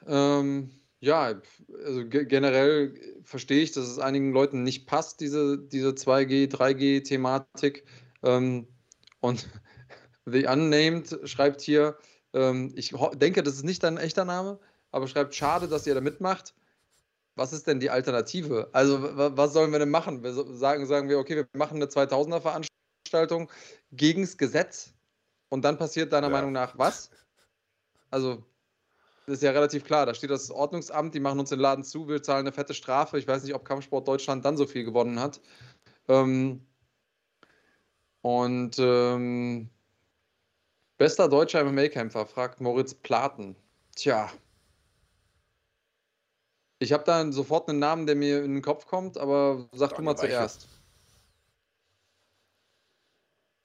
[0.07, 0.71] Ähm,
[1.01, 1.41] ja,
[1.85, 7.85] also generell verstehe ich, dass es einigen Leuten nicht passt, diese, diese 2G, 3G-Thematik.
[8.23, 8.69] Ähm,
[9.21, 9.49] und
[10.27, 11.97] The Unnamed schreibt hier,
[12.35, 14.59] ähm, ich denke, das ist nicht dein echter Name,
[14.91, 16.55] aber schreibt, schade, dass ihr da mitmacht.
[17.39, 18.69] Was ist denn die Alternative?
[18.73, 20.23] Also, was sollen wir denn machen?
[20.23, 23.51] Wir sagen, sagen wir, okay, wir machen eine 2000er Veranstaltung
[23.93, 24.93] gegen das Gesetz
[25.49, 26.33] und dann passiert deiner ja.
[26.33, 27.11] Meinung nach was?
[28.11, 28.45] Also,
[29.27, 30.07] das ist ja relativ klar.
[30.07, 33.19] Da steht das Ordnungsamt, die machen uns den Laden zu, wir zahlen eine fette Strafe.
[33.19, 35.41] Ich weiß nicht, ob Kampfsport Deutschland dann so viel gewonnen hat.
[36.09, 36.67] Ähm,
[38.23, 39.71] und ähm,
[40.97, 43.55] Bester deutscher MMA-Kämpfer, fragt Moritz Platen.
[43.95, 44.31] Tja.
[46.79, 50.03] Ich habe da sofort einen Namen, der mir in den Kopf kommt, aber sag du
[50.03, 50.69] mal zuerst.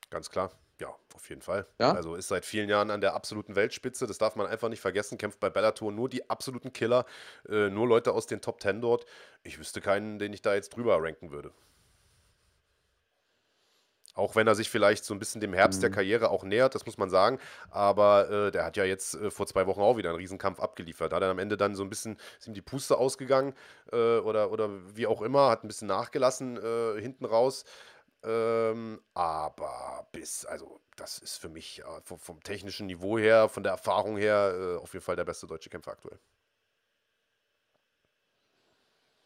[0.09, 0.51] Ganz klar.
[0.79, 1.67] Ja, auf jeden Fall.
[1.79, 1.93] Ja?
[1.93, 4.07] Also ist seit vielen Jahren an der absoluten Weltspitze.
[4.07, 5.17] Das darf man einfach nicht vergessen.
[5.17, 7.05] Kämpft bei Bellator nur die absoluten Killer,
[7.47, 9.05] äh, nur Leute aus den Top Ten dort.
[9.43, 11.51] Ich wüsste keinen, den ich da jetzt drüber ranken würde.
[14.15, 15.81] Auch wenn er sich vielleicht so ein bisschen dem Herbst mhm.
[15.81, 17.39] der Karriere auch nähert, das muss man sagen.
[17.71, 21.11] Aber äh, der hat ja jetzt äh, vor zwei Wochen auch wieder einen Riesenkampf abgeliefert.
[21.11, 23.53] Da hat er am Ende dann so ein bisschen, ist ihm die Puste ausgegangen
[23.91, 27.65] äh, oder, oder wie auch immer, hat ein bisschen nachgelassen äh, hinten raus.
[28.25, 33.63] Ähm, aber bis, also das ist für mich äh, vom, vom, technischen Niveau her, von
[33.63, 36.19] der Erfahrung her, äh, auf jeden Fall der beste deutsche Kämpfer aktuell.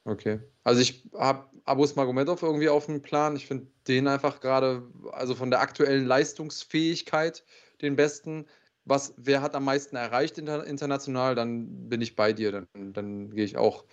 [0.08, 0.40] Okay.
[0.64, 3.36] Also ich habe Abus Magomedov irgendwie auf dem Plan.
[3.36, 7.44] Ich finde den einfach gerade, also von der aktuellen Leistungsfähigkeit
[7.82, 8.46] den besten.
[8.86, 12.54] Was, wer hat am meisten erreicht inter, international, dann bin ich bei dir.
[12.54, 13.84] Dann, dann gehe ich auch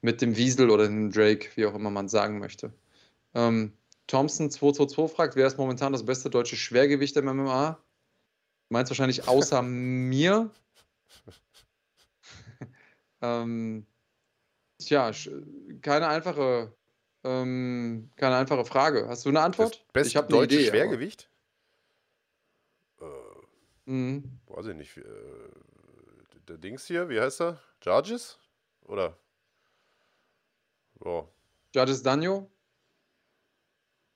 [0.00, 2.72] mit dem Wiesel oder dem Drake, wie auch immer man sagen möchte.
[3.34, 3.74] Ähm,
[4.06, 7.72] Thompson 222 fragt, wer ist momentan das beste deutsche Schwergewicht im MMA?
[7.72, 7.78] Du
[8.70, 10.50] meinst wahrscheinlich außer mir.
[13.20, 13.86] ähm,
[14.86, 15.10] Tja,
[15.80, 16.74] keine einfache,
[17.24, 19.08] ähm, keine einfache Frage.
[19.08, 19.84] Hast du eine Antwort?
[19.92, 21.28] Das ich habe deutsche Idee, Schwergewicht?
[23.00, 23.04] Äh,
[23.90, 24.38] mhm.
[24.46, 24.96] Weiß ich nicht.
[24.96, 25.02] Äh,
[26.48, 27.60] der Dings hier, wie heißt er?
[27.82, 28.38] Judges?
[28.82, 29.16] Oder?
[31.00, 31.28] Oh.
[31.74, 32.50] Judges Danjo?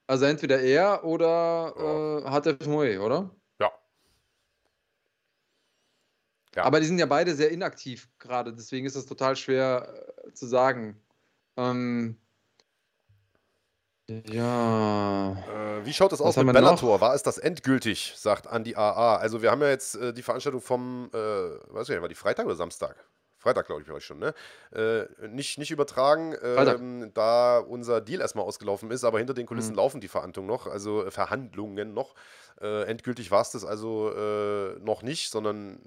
[0.06, 2.18] Also entweder er oder oh.
[2.20, 3.30] äh, Hatef Moe, oder?
[6.57, 6.64] Ja.
[6.64, 10.46] Aber die sind ja beide sehr inaktiv gerade, deswegen ist es total schwer äh, zu
[10.46, 11.00] sagen.
[11.59, 12.16] Ähm,
[14.09, 15.32] ja.
[15.32, 16.94] Äh, wie schaut es aus mit Bellator?
[16.94, 17.00] Noch?
[17.00, 19.16] War es das endgültig, sagt Andi AA.
[19.16, 22.14] Also wir haben ja jetzt äh, die Veranstaltung vom, äh, weiß ich nicht, war die
[22.14, 23.04] Freitag oder Samstag?
[23.36, 24.34] Freitag, glaube ich, bei euch schon, ne?
[24.72, 29.72] Äh, nicht, nicht übertragen, ähm, da unser Deal erstmal ausgelaufen ist, aber hinter den Kulissen
[29.72, 29.76] mhm.
[29.76, 32.14] laufen die Verhandlungen noch, also äh, Verhandlungen noch.
[32.61, 35.78] Äh, endgültig war es das also äh, noch nicht, sondern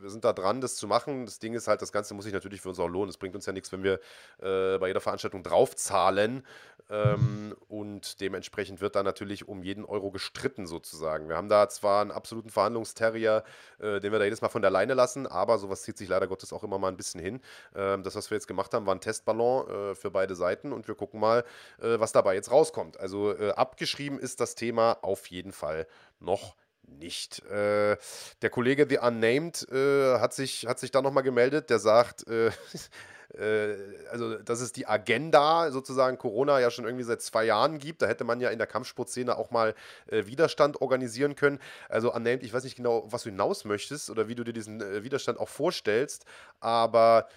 [0.00, 1.26] wir sind da dran, das zu machen.
[1.26, 3.10] Das Ding ist halt, das Ganze muss sich natürlich für uns auch lohnen.
[3.10, 4.00] Es bringt uns ja nichts, wenn wir
[4.38, 6.44] äh, bei jeder Veranstaltung draufzahlen.
[6.90, 11.28] Ähm, und dementsprechend wird da natürlich um jeden Euro gestritten, sozusagen.
[11.28, 13.44] Wir haben da zwar einen absoluten Verhandlungsterrier,
[13.78, 16.26] äh, den wir da jedes Mal von der Leine lassen, aber sowas zieht sich leider
[16.26, 17.40] Gottes auch immer mal ein bisschen hin.
[17.74, 20.88] Ähm, das, was wir jetzt gemacht haben, war ein Testballon äh, für beide Seiten und
[20.88, 21.44] wir gucken mal,
[21.80, 22.98] äh, was dabei jetzt rauskommt.
[22.98, 25.86] Also äh, abgeschrieben ist das Thema auf jeden Fall
[26.18, 27.44] noch nicht.
[27.46, 27.96] Äh,
[28.42, 32.48] der Kollege The Unnamed äh, hat, sich, hat sich da nochmal gemeldet, der sagt, äh,
[33.38, 33.76] äh,
[34.10, 38.02] also dass es die Agenda sozusagen Corona ja schon irgendwie seit zwei Jahren gibt.
[38.02, 39.74] Da hätte man ja in der Kampfsportszene auch mal
[40.08, 41.58] äh, Widerstand organisieren können.
[41.88, 44.80] Also Unnamed, ich weiß nicht genau, was du hinaus möchtest oder wie du dir diesen
[44.80, 46.24] äh, Widerstand auch vorstellst,
[46.60, 47.28] aber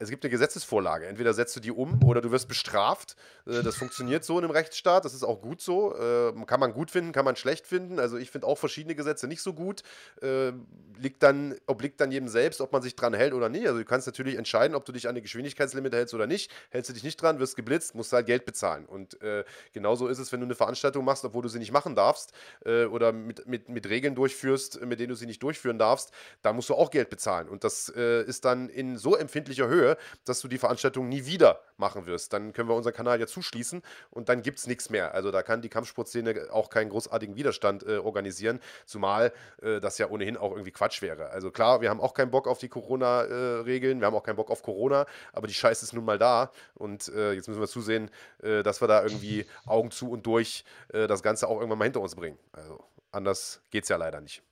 [0.00, 1.06] es gibt eine Gesetzesvorlage.
[1.06, 3.16] Entweder setzt du die um oder du wirst bestraft.
[3.46, 5.04] Äh, das funktioniert so in einem Rechtsstaat.
[5.04, 5.94] Das ist auch gut so.
[5.94, 7.98] Ähm, kann man gut finden, kann man schlecht finden.
[7.98, 9.82] Also ich finde auch verschiedene Gesetze nicht so gut.
[10.22, 10.66] Ähm,
[10.98, 13.66] liegt dann, obliegt dann jedem selbst, ob man sich dran hält oder nicht.
[13.66, 16.50] Also du kannst natürlich entscheiden, ob du dich an die Geschwindigkeitslimite hältst oder nicht.
[16.70, 18.86] Hältst du dich nicht dran, wirst geblitzt, musst halt Geld bezahlen.
[18.86, 19.44] Und äh,
[19.74, 22.32] genauso ist es, wenn du eine Veranstaltung machst, obwohl du sie nicht machen darfst
[22.64, 26.54] äh, oder mit, mit, mit Regeln durchführst, mit denen du sie nicht durchführen darfst, da
[26.54, 27.50] musst du auch Geld bezahlen.
[27.50, 29.89] Und das ist dann in so empfindlicher Höhe,
[30.24, 32.32] dass du die Veranstaltung nie wieder machen wirst.
[32.32, 35.14] Dann können wir unseren Kanal ja zuschließen und dann gibt es nichts mehr.
[35.14, 39.32] Also da kann die Kampfsportszene auch keinen großartigen Widerstand äh, organisieren, zumal
[39.62, 41.30] äh, das ja ohnehin auch irgendwie Quatsch wäre.
[41.30, 44.36] Also klar, wir haben auch keinen Bock auf die Corona-Regeln, äh, wir haben auch keinen
[44.36, 47.68] Bock auf Corona, aber die Scheiße ist nun mal da und äh, jetzt müssen wir
[47.68, 48.10] zusehen,
[48.42, 51.84] äh, dass wir da irgendwie Augen zu und durch äh, das Ganze auch irgendwann mal
[51.84, 52.38] hinter uns bringen.
[52.52, 54.42] Also anders geht es ja leider nicht.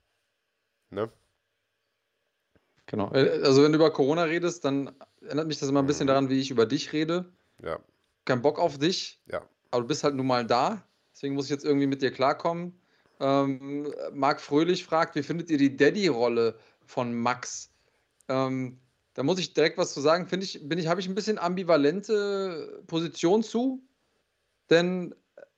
[0.90, 1.10] Ne?
[2.86, 3.08] Genau.
[3.08, 6.08] Also wenn du über Corona redest, dann erinnert mich das immer ein bisschen mhm.
[6.08, 7.32] daran, wie ich über dich rede.
[7.62, 7.78] Ja.
[8.24, 9.20] Kein Bock auf dich.
[9.26, 9.42] Ja.
[9.70, 10.82] Aber du bist halt nun mal da.
[11.12, 12.80] Deswegen muss ich jetzt irgendwie mit dir klarkommen.
[13.20, 16.56] Ähm, Marc Fröhlich fragt, wie findet ihr die Daddy-Rolle
[16.86, 17.70] von Max?
[18.28, 18.78] Ähm,
[19.14, 20.26] da muss ich direkt was zu sagen.
[20.28, 23.82] Finde ich, bin ich, habe ich ein bisschen ambivalente Position zu,
[24.70, 25.14] denn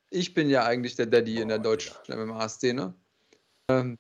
[0.09, 2.17] ich bin ja eigentlich der Daddy oh, in der deutschen ja.
[2.17, 2.95] MMA-Szene.
[3.69, 3.99] Ähm,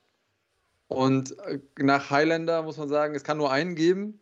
[0.89, 4.20] und äh, nach Highlander muss man sagen, es kann nur einen geben.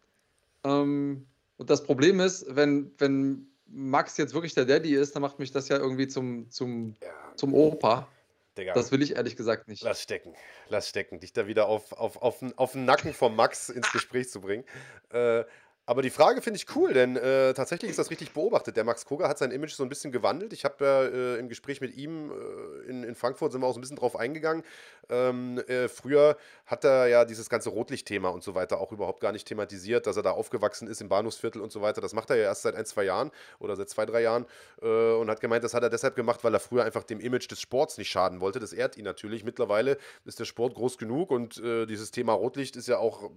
[0.68, 5.38] Ähm, und das Problem ist, wenn, wenn Max jetzt wirklich der Daddy ist, dann macht
[5.38, 7.36] mich das ja irgendwie zum, zum, ja.
[7.36, 8.08] zum Opa.
[8.56, 8.74] Digga.
[8.74, 9.82] Das will ich ehrlich gesagt nicht.
[9.82, 10.34] Lass stecken,
[10.68, 14.28] lass stecken, dich da wieder auf, auf, auf, auf den Nacken von Max ins Gespräch
[14.30, 14.64] zu bringen.
[15.10, 15.44] Äh,
[15.88, 18.76] aber die Frage finde ich cool, denn äh, tatsächlich ist das richtig beobachtet.
[18.76, 20.52] Der Max Koga hat sein Image so ein bisschen gewandelt.
[20.52, 23.72] Ich habe ja äh, im Gespräch mit ihm äh, in, in Frankfurt sind wir auch
[23.72, 24.64] so ein bisschen drauf eingegangen.
[25.08, 26.36] Ähm, äh, früher
[26.66, 30.18] hat er ja dieses ganze Rotlichtthema und so weiter auch überhaupt gar nicht thematisiert, dass
[30.18, 32.02] er da aufgewachsen ist im Bahnhofsviertel und so weiter.
[32.02, 34.44] Das macht er ja erst seit ein, zwei Jahren oder seit zwei, drei Jahren
[34.82, 37.50] äh, und hat gemeint, das hat er deshalb gemacht, weil er früher einfach dem Image
[37.50, 38.60] des Sports nicht schaden wollte.
[38.60, 39.42] Das ehrt ihn natürlich.
[39.42, 43.30] Mittlerweile ist der Sport groß genug und äh, dieses Thema Rotlicht ist ja auch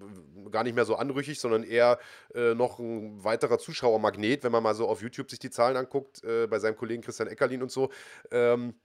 [0.52, 1.98] gar nicht mehr so anrüchig, sondern eher
[2.54, 6.48] noch ein weiterer Zuschauermagnet, wenn man mal so auf YouTube sich die Zahlen anguckt, äh,
[6.48, 7.90] bei seinem Kollegen Christian Eckerlin und so.
[8.32, 8.76] Ähm,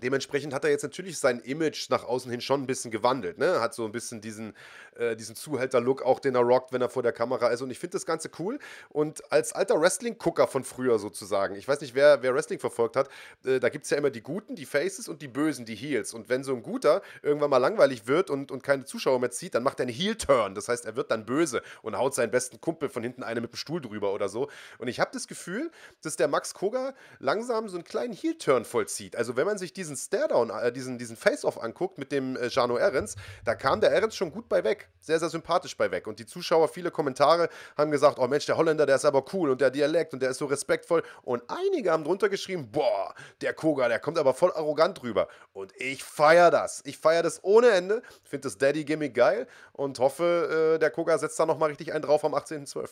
[0.00, 3.38] Dementsprechend hat er jetzt natürlich sein Image nach außen hin schon ein bisschen gewandelt.
[3.38, 3.60] Ne?
[3.60, 4.54] Hat so ein bisschen diesen,
[4.96, 7.62] äh, diesen Zuhälter-Look auch, den er rockt, wenn er vor der Kamera ist.
[7.62, 8.58] Und ich finde das Ganze cool.
[8.88, 13.08] Und als alter Wrestling-Gucker von früher sozusagen, ich weiß nicht, wer, wer Wrestling verfolgt hat,
[13.44, 16.14] äh, da gibt es ja immer die Guten, die Faces und die Bösen, die Heels.
[16.14, 19.54] Und wenn so ein Guter irgendwann mal langweilig wird und, und keine Zuschauer mehr zieht,
[19.54, 20.54] dann macht er einen Heel-Turn.
[20.54, 23.52] Das heißt, er wird dann böse und haut seinen besten Kumpel von hinten eine mit
[23.52, 24.48] dem Stuhl drüber oder so.
[24.78, 25.70] Und ich habe das Gefühl,
[26.02, 29.16] dass der Max Koga langsam so einen kleinen Heel-Turn vollzieht.
[29.16, 32.78] Also wenn man sich diesen Staredown, äh, diesen, diesen Face-Off anguckt mit dem äh, Jano
[32.78, 34.88] Ehrens, da kam der Ehrens schon gut bei weg.
[35.00, 36.06] Sehr, sehr sympathisch bei weg.
[36.06, 39.50] Und die Zuschauer, viele Kommentare haben gesagt, oh Mensch, der Holländer, der ist aber cool
[39.50, 41.02] und der Dialekt und der ist so respektvoll.
[41.22, 45.28] Und einige haben drunter geschrieben, boah, der Koga, der kommt aber voll arrogant rüber.
[45.52, 46.82] Und ich feiere das.
[46.84, 48.02] Ich feiere das ohne Ende.
[48.22, 52.24] Finde das Daddy-Gimmick geil und hoffe, äh, der Koga setzt da nochmal richtig einen drauf
[52.24, 52.90] am 18.12.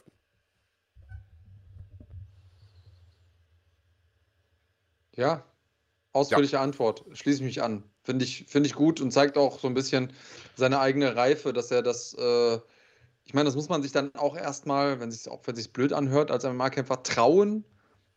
[5.19, 5.43] Ja,
[6.19, 6.63] Ausführliche ja.
[6.63, 7.85] Antwort, schließe ich mich an.
[8.03, 10.13] Finde ich, find ich gut und zeigt auch so ein bisschen
[10.57, 12.59] seine eigene Reife, dass er das, äh,
[13.25, 15.93] ich meine, das muss man sich dann auch erstmal, wenn es auch wenn sich blöd
[15.93, 17.65] anhört, als MMA-Kämpfer trauen,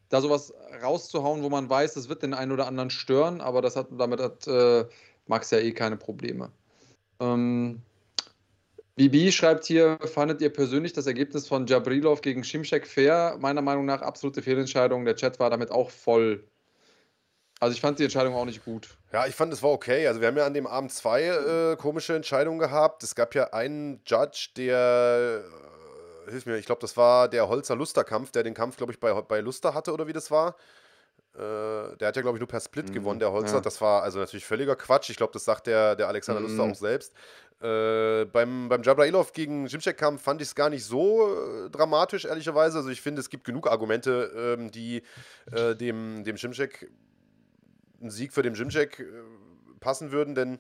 [0.10, 3.76] da sowas rauszuhauen, wo man weiß, das wird den einen oder anderen stören, aber das
[3.76, 4.86] hat, damit hat äh,
[5.28, 6.52] Max ja eh keine Probleme.
[7.20, 7.82] Ähm,
[8.96, 13.38] Bibi schreibt hier, fandet ihr persönlich das Ergebnis von Jabrilov gegen Shimshek fair?
[13.40, 15.06] Meiner Meinung nach absolute Fehlentscheidung.
[15.06, 16.44] Der Chat war damit auch voll
[17.62, 18.90] Also ich fand die Entscheidung auch nicht gut.
[19.14, 20.08] Ja, ich fand es war okay.
[20.08, 23.04] Also wir haben ja an dem Abend zwei äh, komische Entscheidungen gehabt.
[23.04, 25.44] Es gab ja einen Judge, der
[26.28, 29.00] äh, hilf mir, ich glaube, das war der Holzer Luster-Kampf, der den Kampf, glaube ich,
[29.00, 30.56] bei, bei Luster hatte oder wie das war.
[31.36, 33.58] Äh, der hat ja, glaube ich, nur per Split mhm, gewonnen, der Holzer.
[33.58, 33.62] Ja.
[33.62, 35.12] Das war also natürlich völliger Quatsch.
[35.12, 36.48] Ich glaube, das sagt der, der Alexander mhm.
[36.48, 37.14] Luster auch selbst.
[37.62, 42.80] Äh, beim, beim Jabrailov gegen Jimcek-Kampf fand ich es gar nicht so äh, dramatisch, ehrlicherweise.
[42.80, 45.04] Also ich finde, es gibt genug Argumente, ähm, die
[45.52, 46.90] äh, dem, dem Jimcek
[48.02, 49.06] ein Sieg für den Jimjack äh,
[49.80, 50.60] passen würden, denn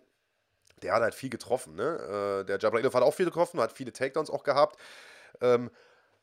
[0.82, 1.76] der hat halt viel getroffen.
[1.76, 2.42] Ne?
[2.42, 4.80] Äh, der Jabrailov hat auch viel getroffen, hat viele Takedowns auch gehabt.
[5.42, 5.70] Ähm,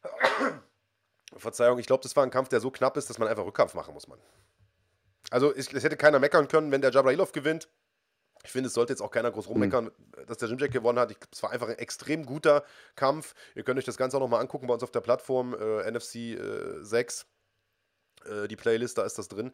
[1.37, 3.75] Verzeihung, ich glaube, das war ein Kampf, der so knapp ist, dass man einfach Rückkampf
[3.75, 4.19] machen muss, man.
[5.31, 7.69] Also es, es hätte keiner meckern können, wenn der Jabrailov gewinnt.
[8.45, 10.27] Ich finde, es sollte jetzt auch keiner groß rummeckern, mhm.
[10.27, 11.15] dass der Jimjack gewonnen hat.
[11.33, 12.65] es war einfach ein extrem guter
[12.95, 13.35] Kampf.
[13.55, 16.15] Ihr könnt euch das Ganze auch nochmal angucken bei uns auf der Plattform äh, NFC
[16.15, 17.27] äh, 6.
[18.25, 19.53] Äh, die Playlist, da ist das drin.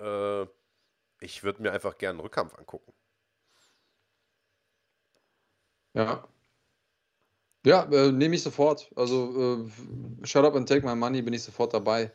[0.00, 0.46] Äh,
[1.22, 2.92] ich würde mir einfach gerne einen Rückkampf angucken.
[5.94, 6.26] Ja.
[7.64, 8.90] Ja, äh, nehme ich sofort.
[8.96, 12.10] Also, äh, shut up and take my money, bin ich sofort dabei.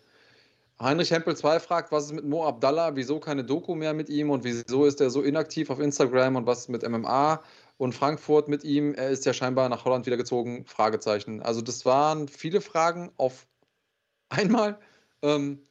[0.80, 2.95] Heinrich Hempel 2 fragt, was ist mit Mo Abdallah?
[2.95, 6.45] Wieso keine Doku mehr mit ihm und wieso ist er so inaktiv auf Instagram und
[6.45, 7.41] was mit MMA
[7.78, 8.93] und Frankfurt mit ihm?
[8.93, 10.66] Er ist ja scheinbar nach Holland wieder gezogen.
[10.66, 11.41] Fragezeichen.
[11.41, 13.47] Also, das waren viele Fragen auf
[14.30, 14.80] einmal.
[15.24, 15.66] Ähm,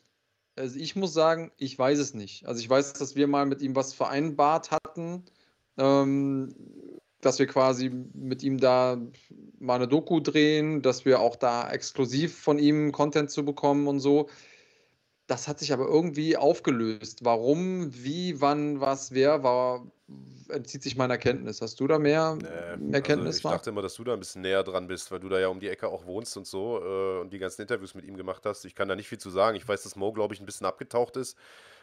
[0.57, 2.46] also ich muss sagen, ich weiß es nicht.
[2.46, 5.24] Also ich weiß, dass wir mal mit ihm was vereinbart hatten,
[5.78, 6.54] ähm,
[7.20, 8.98] dass wir quasi mit ihm da
[9.59, 14.00] mal eine Doku drehen, dass wir auch da exklusiv von ihm Content zu bekommen und
[14.00, 14.28] so.
[15.27, 17.24] Das hat sich aber irgendwie aufgelöst.
[17.24, 19.85] Warum, wie, wann, was, wer war,
[20.49, 21.61] entzieht sich meiner Kenntnis.
[21.61, 23.37] Hast du da mehr, nee, mehr Kenntnis?
[23.37, 25.41] Also ich dachte immer, dass du da ein bisschen näher dran bist, weil du da
[25.41, 28.16] ja um die Ecke auch wohnst und so äh, und die ganzen Interviews mit ihm
[28.16, 28.64] gemacht hast.
[28.64, 29.57] Ich kann da nicht viel zu sagen.
[29.57, 31.37] Ich weiß, dass Mo, glaube ich, ein bisschen abgetaucht ist.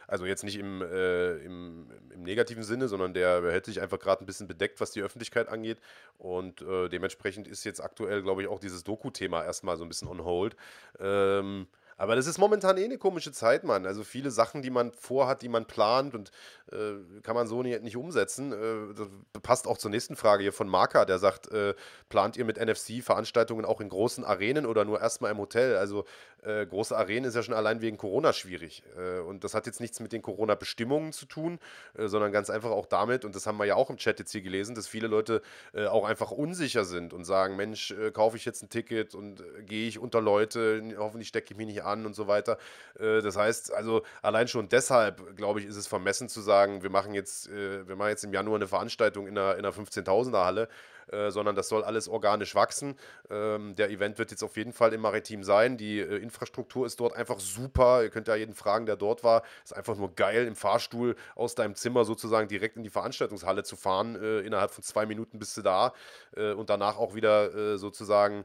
[0.06, 4.22] Also jetzt nicht im, äh, im, im, negativen Sinne, sondern der hält sich einfach gerade
[4.22, 5.78] ein bisschen bedeckt, was die Öffentlichkeit angeht.
[6.18, 10.08] Und äh, dementsprechend ist jetzt aktuell, glaube ich, auch dieses Doku-Thema erstmal so ein bisschen
[10.08, 10.56] on hold.
[10.98, 11.66] Ähm,
[11.96, 13.86] aber das ist momentan eh eine komische Zeit, Mann.
[13.86, 16.30] Also viele Sachen, die man vorhat, die man plant und
[16.72, 18.52] äh, kann man so nicht, nicht umsetzen.
[18.52, 19.08] Äh, das
[19.42, 21.74] passt auch zur nächsten Frage hier von Marka, der sagt, äh,
[22.08, 25.76] plant ihr mit NFC Veranstaltungen auch in großen Arenen oder nur erstmal im Hotel?
[25.76, 26.04] Also
[26.44, 28.82] äh, große Arenen ist ja schon allein wegen Corona schwierig.
[28.96, 31.58] Äh, und das hat jetzt nichts mit den Corona-Bestimmungen zu tun,
[31.96, 34.32] äh, sondern ganz einfach auch damit, und das haben wir ja auch im Chat jetzt
[34.32, 35.42] hier gelesen, dass viele Leute
[35.88, 39.98] auch einfach unsicher sind und sagen, Mensch, kaufe ich jetzt ein Ticket und gehe ich
[39.98, 42.58] unter Leute, hoffentlich stecke ich mich nicht an und so weiter.
[42.98, 47.14] das heißt, also allein schon deshalb, glaube ich, ist es vermessen zu sagen, wir machen
[47.14, 50.68] jetzt, wir machen jetzt im Januar eine Veranstaltung in einer, in einer 15.000er Halle
[51.10, 52.96] äh, sondern das soll alles organisch wachsen.
[53.30, 55.76] Ähm, der Event wird jetzt auf jeden Fall im Maritim sein.
[55.76, 58.02] Die äh, Infrastruktur ist dort einfach super.
[58.02, 59.42] Ihr könnt ja jeden fragen, der dort war.
[59.62, 63.76] Ist einfach nur geil, im Fahrstuhl aus deinem Zimmer sozusagen direkt in die Veranstaltungshalle zu
[63.76, 64.16] fahren.
[64.16, 65.92] Äh, innerhalb von zwei Minuten bist du da
[66.36, 68.44] äh, und danach auch wieder äh, sozusagen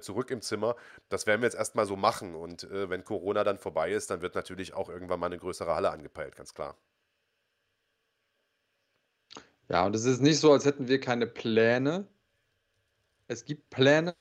[0.00, 0.74] zurück im Zimmer.
[1.10, 2.34] Das werden wir jetzt erstmal so machen.
[2.34, 5.92] Und wenn Corona dann vorbei ist, dann wird natürlich auch irgendwann mal eine größere Halle
[5.92, 6.74] angepeilt, ganz klar.
[9.68, 12.06] Ja, und es ist nicht so, als hätten wir keine Pläne.
[13.28, 14.14] Es gibt Pläne,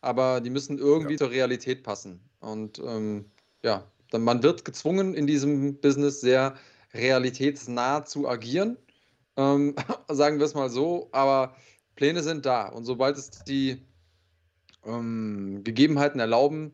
[0.00, 1.18] aber die müssen irgendwie ja.
[1.18, 2.20] zur Realität passen.
[2.40, 3.30] Und ähm,
[3.62, 6.56] ja, dann, man wird gezwungen, in diesem Business sehr
[6.94, 8.78] realitätsnah zu agieren.
[9.36, 9.74] Ähm,
[10.08, 11.54] sagen wir es mal so, aber
[11.96, 12.68] Pläne sind da.
[12.68, 13.82] Und sobald es die
[14.84, 16.72] ähm, Gegebenheiten erlauben,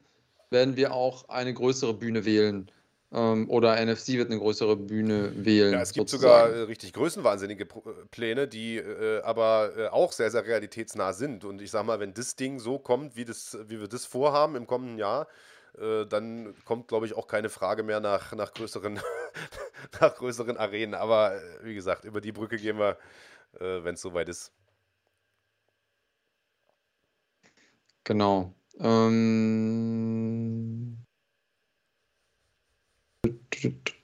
[0.50, 2.70] werden wir auch eine größere Bühne wählen
[3.12, 5.74] oder NFC wird eine größere Bühne wählen.
[5.74, 6.50] Ja, es gibt sozusagen.
[6.50, 11.44] sogar äh, richtig größenwahnsinnige äh, Pläne, die äh, aber äh, auch sehr, sehr realitätsnah sind.
[11.44, 14.56] Und ich sag mal, wenn das Ding so kommt, wie, das, wie wir das vorhaben
[14.56, 15.28] im kommenden Jahr,
[15.78, 18.98] äh, dann kommt, glaube ich, auch keine Frage mehr nach, nach, größeren,
[20.00, 20.94] nach größeren Arenen.
[20.94, 22.96] Aber äh, wie gesagt, über die Brücke gehen wir,
[23.58, 24.50] wenn es soweit ist.
[28.04, 28.54] Genau.
[28.80, 30.31] Ähm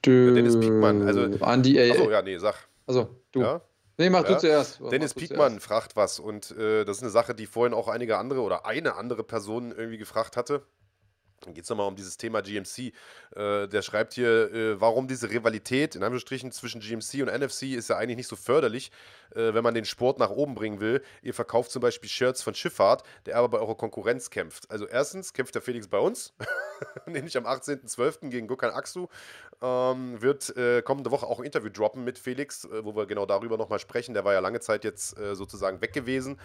[0.04, 1.22] Dennis Piekmann, also.
[1.44, 1.90] Andi, ey.
[1.90, 2.68] Achso, ja, nee, sag.
[2.86, 3.40] Also, du.
[3.40, 3.60] Ja?
[3.98, 4.34] Nee, mach ja.
[4.34, 4.80] du zuerst.
[4.92, 8.42] Dennis Piekmann fragt was und äh, das ist eine Sache, die vorhin auch einige andere
[8.42, 10.62] oder eine andere Person irgendwie gefragt hatte.
[11.42, 12.92] Dann geht es nochmal um dieses Thema GMC.
[13.34, 17.88] Äh, der schreibt hier, äh, warum diese Rivalität in Anführungsstrichen zwischen GMC und NFC ist
[17.88, 18.90] ja eigentlich nicht so förderlich,
[19.30, 21.02] äh, wenn man den Sport nach oben bringen will.
[21.22, 24.70] Ihr verkauft zum Beispiel Shirts von Schifffahrt, der aber bei eurer Konkurrenz kämpft.
[24.70, 26.32] Also erstens kämpft der Felix bei uns,
[27.06, 28.30] nämlich am 18.12.
[28.30, 29.08] gegen Gökhan Aksu.
[29.60, 33.26] Ähm, wird äh, kommende Woche auch ein Interview droppen mit Felix, äh, wo wir genau
[33.26, 34.14] darüber nochmal sprechen.
[34.14, 36.38] Der war ja lange Zeit jetzt äh, sozusagen weg gewesen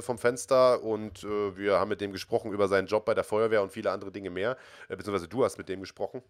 [0.00, 3.70] vom Fenster und wir haben mit dem gesprochen über seinen Job bei der Feuerwehr und
[3.70, 4.56] viele andere Dinge mehr,
[4.88, 6.22] äh, beziehungsweise du hast mit dem gesprochen.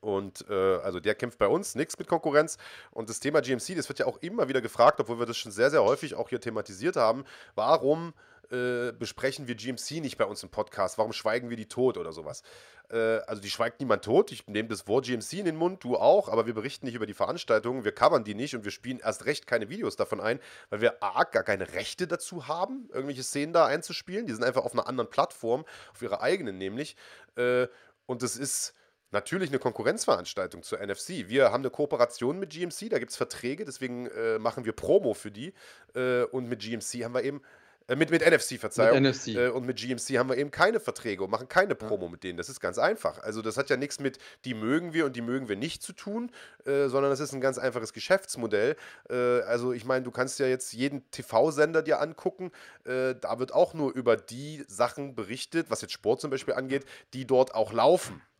[0.00, 2.58] Und äh, also der kämpft bei uns, nichts mit Konkurrenz.
[2.90, 5.52] Und das Thema GMC, das wird ja auch immer wieder gefragt, obwohl wir das schon
[5.52, 7.24] sehr, sehr häufig auch hier thematisiert haben.
[7.54, 8.12] Warum
[8.52, 10.98] äh, besprechen wir GMC nicht bei uns im Podcast?
[10.98, 12.42] Warum schweigen wir die tot oder sowas?
[12.90, 14.30] Äh, also die schweigt niemand tot.
[14.30, 17.06] Ich nehme das Wort GMC in den Mund, du auch, aber wir berichten nicht über
[17.06, 20.38] die Veranstaltungen, wir covern die nicht und wir spielen erst recht keine Videos davon ein,
[20.70, 24.26] weil wir A, gar keine Rechte dazu haben, irgendwelche Szenen da einzuspielen.
[24.26, 26.96] Die sind einfach auf einer anderen Plattform, auf ihrer eigenen nämlich.
[27.36, 27.68] Äh,
[28.06, 28.74] und das ist
[29.12, 31.28] natürlich eine Konkurrenzveranstaltung zur NFC.
[31.28, 35.14] Wir haben eine Kooperation mit GMC, da gibt es Verträge, deswegen äh, machen wir Promo
[35.14, 35.54] für die.
[35.94, 37.42] Äh, und mit GMC haben wir eben,
[37.88, 39.02] äh, mit, mit NFC, Verzeihung.
[39.02, 39.28] Mit NFC.
[39.28, 42.10] Äh, und mit GMC haben wir eben keine Verträge und machen keine Promo ja.
[42.10, 42.36] mit denen.
[42.36, 43.18] Das ist ganz einfach.
[43.22, 45.92] Also das hat ja nichts mit, die mögen wir und die mögen wir nicht zu
[45.92, 46.30] tun,
[46.64, 48.76] äh, sondern das ist ein ganz einfaches Geschäftsmodell.
[49.08, 52.50] Äh, also ich meine, du kannst ja jetzt jeden TV-Sender dir angucken.
[52.84, 57.26] da wird auch nur über die Sachen berichtet, was jetzt Sport zum Beispiel angeht, die
[57.26, 58.31] dort auch laufen äh,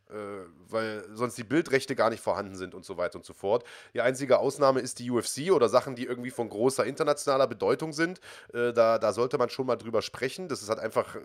[0.68, 3.64] weil sonst die Bildrechte gar nicht vorhanden sind und so weiter und so fort.
[3.94, 8.20] Die einzige Ausnahme ist die UFC oder Sachen, die irgendwie von großer internationaler Bedeutung sind.
[8.52, 10.48] Äh, da, da sollte man schon mal drüber sprechen.
[10.48, 11.16] Das ist halt einfach.
[11.16, 11.20] Äh,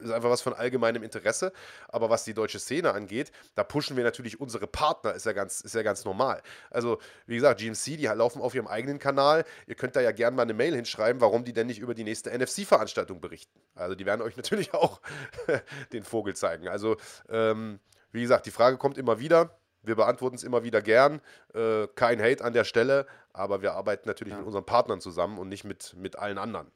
[0.00, 1.52] ist einfach was von allgemeinem Interesse.
[1.88, 5.60] Aber was die deutsche Szene angeht, da pushen wir natürlich unsere Partner, ist ja ganz,
[5.60, 6.42] ist ja ganz normal.
[6.70, 9.44] Also, wie gesagt, GMC, die laufen auf ihrem eigenen Kanal.
[9.66, 12.04] Ihr könnt da ja gerne mal eine Mail hinschreiben, warum die denn nicht über die
[12.04, 13.60] nächste NFC-Veranstaltung berichten.
[13.74, 15.00] Also, die werden euch natürlich auch
[15.92, 16.68] den Vogel zeigen.
[16.68, 16.96] Also,
[17.28, 17.80] ähm,
[18.12, 19.58] wie gesagt, die Frage kommt immer wieder.
[19.82, 21.20] Wir beantworten es immer wieder gern.
[21.54, 24.38] Äh, kein Hate an der Stelle, aber wir arbeiten natürlich ja.
[24.38, 26.70] mit unseren Partnern zusammen und nicht mit, mit allen anderen.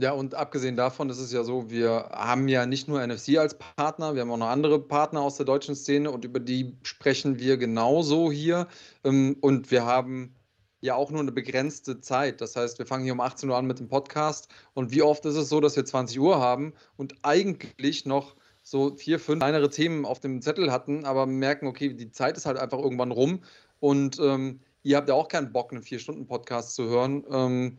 [0.00, 3.58] Ja, und abgesehen davon ist es ja so, wir haben ja nicht nur NFC als
[3.58, 7.40] Partner, wir haben auch noch andere Partner aus der deutschen Szene und über die sprechen
[7.40, 8.68] wir genauso hier.
[9.02, 10.37] Ähm, und wir haben
[10.80, 12.40] ja auch nur eine begrenzte Zeit.
[12.40, 14.48] Das heißt, wir fangen hier um 18 Uhr an mit dem Podcast.
[14.74, 18.94] Und wie oft ist es so, dass wir 20 Uhr haben und eigentlich noch so
[18.94, 22.58] vier, fünf kleinere Themen auf dem Zettel hatten, aber merken, okay, die Zeit ist halt
[22.58, 23.40] einfach irgendwann rum.
[23.80, 27.24] Und ähm, ihr habt ja auch keinen Bock, einen Vier-Stunden-Podcast zu hören.
[27.30, 27.78] Ähm,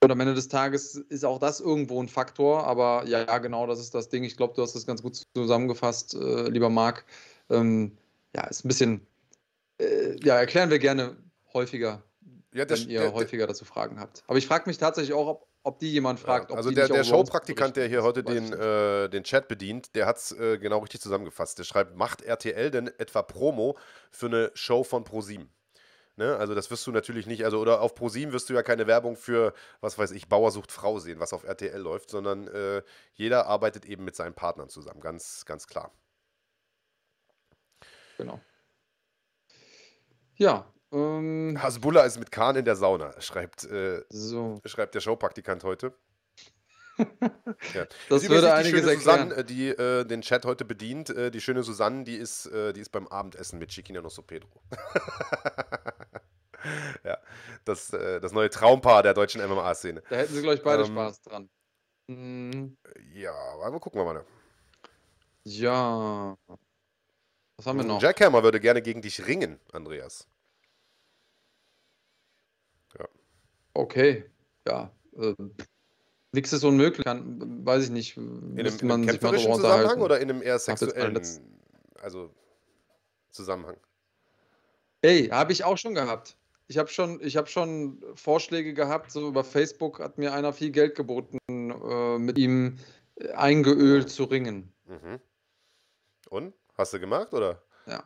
[0.00, 2.64] und am Ende des Tages ist auch das irgendwo ein Faktor.
[2.66, 4.22] Aber ja, ja genau, das ist das Ding.
[4.22, 7.04] Ich glaube, du hast das ganz gut zusammengefasst, äh, lieber Marc.
[7.50, 7.98] Ähm,
[8.34, 9.06] ja, ist ein bisschen,
[9.80, 11.16] äh, ja, erklären wir gerne
[11.52, 12.04] häufiger
[12.58, 14.22] ja, das, wenn ihr der, häufiger dazu Fragen habt.
[14.26, 16.50] Aber ich frage mich tatsächlich auch, ob, ob die jemand fragt.
[16.50, 20.16] Ja, also der, der Showpraktikant, der hier heute den, äh, den Chat bedient, der hat
[20.16, 21.58] es äh, genau richtig zusammengefasst.
[21.58, 23.78] Der schreibt, macht RTL denn etwa Promo
[24.10, 25.50] für eine Show von ProSieben?
[26.16, 26.36] Ne?
[26.36, 29.16] Also das wirst du natürlich nicht, also oder auf ProSieben wirst du ja keine Werbung
[29.16, 32.82] für, was weiß ich, Bauer sucht Frau sehen, was auf RTL läuft, sondern äh,
[33.14, 35.92] jeder arbeitet eben mit seinen Partnern zusammen, ganz, ganz klar.
[38.16, 38.40] Genau.
[40.34, 44.60] Ja, ähm, Hasbulla ist mit Kahn in der Sauna, schreibt, äh, so.
[44.64, 45.92] schreibt der Showpraktikant heute.
[47.74, 47.86] ja.
[48.08, 51.62] Das würde einiges die Susanne, äh, die äh, den Chat heute bedient, äh, die schöne
[51.62, 54.48] Susanne, die ist, äh, die ist beim Abendessen mit Chiquina Nosso Pedro.
[57.04, 57.18] ja,
[57.64, 60.02] das, äh, das neue Traumpaar der deutschen MMA-Szene.
[60.10, 61.48] Da hätten sie, glaube ich, beide ähm, Spaß dran.
[62.08, 62.76] Mhm.
[63.12, 64.24] Ja, aber gucken wir mal.
[65.44, 66.36] Ja.
[67.56, 68.02] Was haben wir noch?
[68.02, 70.26] Jackhammer würde gerne gegen dich ringen, Andreas.
[73.78, 74.24] Okay,
[74.66, 74.90] ja.
[75.16, 75.34] Äh,
[76.32, 78.16] Nichts ist unmöglich, kann, weiß ich nicht.
[78.16, 81.16] In einem, in einem kämpferischen Zusammenhang oder in einem eher sexuellen
[82.02, 82.34] also
[83.30, 83.76] Zusammenhang?
[85.02, 86.36] Ey, habe ich auch schon gehabt.
[86.66, 90.96] Ich habe schon, hab schon Vorschläge gehabt, so über Facebook hat mir einer viel Geld
[90.96, 92.78] geboten, äh, mit ihm
[93.34, 94.72] eingeölt zu ringen.
[94.86, 95.20] Mhm.
[96.30, 96.54] Und?
[96.76, 97.62] Hast du gemacht, oder?
[97.86, 98.02] Ja.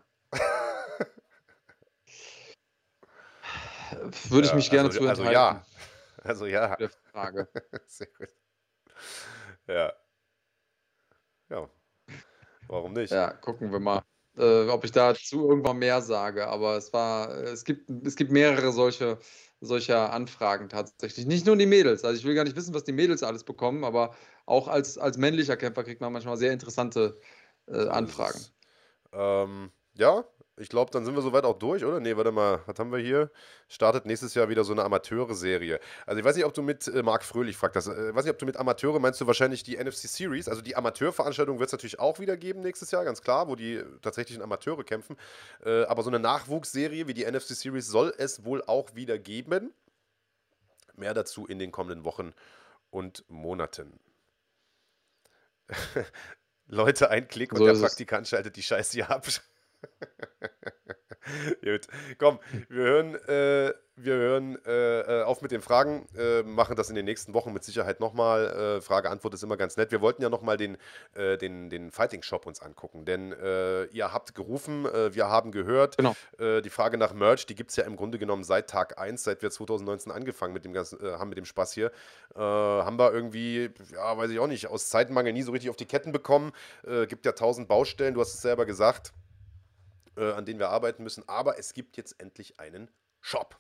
[4.29, 5.65] Würde ich mich gerne also, zu also ja.
[6.23, 6.77] Also ja.
[6.77, 7.49] Der Frage.
[7.87, 8.29] Sehr gut.
[9.67, 9.93] Ja.
[11.51, 11.69] Ja.
[12.69, 13.11] Warum nicht?
[13.11, 14.03] Ja, gucken wir mal,
[14.37, 16.47] äh, ob ich dazu irgendwann mehr sage.
[16.47, 19.19] Aber es war, es gibt, es gibt mehrere solche,
[19.61, 21.27] solcher Anfragen tatsächlich.
[21.27, 22.05] Nicht nur die Mädels.
[22.05, 24.15] Also ich will gar nicht wissen, was die Mädels alles bekommen, aber
[24.47, 27.19] auch als, als männlicher Kämpfer kriegt man manchmal sehr interessante
[27.67, 28.41] äh, Anfragen.
[29.13, 30.25] Ähm, ja,
[30.57, 31.99] ich glaube, dann sind wir soweit auch durch, oder?
[31.99, 33.31] Nee, warte mal, was haben wir hier?
[33.69, 35.81] Startet nächstes Jahr wieder so eine Amateure-Serie.
[36.05, 37.87] Also ich weiß nicht, ob du mit äh, Marc Fröhlich fragt das.
[37.87, 40.49] Äh, weiß nicht, ob du mit Amateure meinst du wahrscheinlich die NFC Series.
[40.49, 43.83] Also die Amateurveranstaltung wird es natürlich auch wieder geben nächstes Jahr, ganz klar, wo die
[44.03, 45.17] tatsächlichen Amateure kämpfen.
[45.65, 49.73] Äh, aber so eine Nachwuchsserie wie die NFC Series soll es wohl auch wieder geben.
[50.95, 52.35] Mehr dazu in den kommenden Wochen
[52.91, 53.99] und Monaten.
[56.67, 59.27] Leute, ein Klick und so der Praktikant schaltet die Scheiße hier ab.
[61.65, 61.87] Gut,
[62.19, 66.89] komm, wir hören, äh, wir hören äh, äh, auf mit den Fragen, äh, machen das
[66.89, 68.79] in den nächsten Wochen mit Sicherheit nochmal.
[68.79, 69.93] Äh, Frage-Antwort ist immer ganz nett.
[69.93, 70.79] Wir wollten ja nochmal den,
[71.15, 73.33] äh, den, den Fighting-Shop uns angucken, denn
[73.93, 75.97] ihr habt gerufen, wir haben gehört.
[75.97, 76.15] Genau.
[76.39, 79.43] Die Frage nach Merch, die gibt es ja im Grunde genommen seit Tag 1, seit
[79.43, 81.91] wir 2019 angefangen mit dem ganzen, haben mit dem Spaß hier.
[82.35, 85.87] Haben wir irgendwie, ja, weiß ich auch nicht, aus Zeitmangel nie so richtig auf die
[85.87, 86.53] Ketten bekommen.
[87.09, 89.13] Gibt ja tausend Baustellen, du hast es selber gesagt
[90.17, 91.29] äh, an denen wir arbeiten müssen.
[91.29, 92.91] Aber es gibt jetzt endlich einen
[93.21, 93.59] Shop.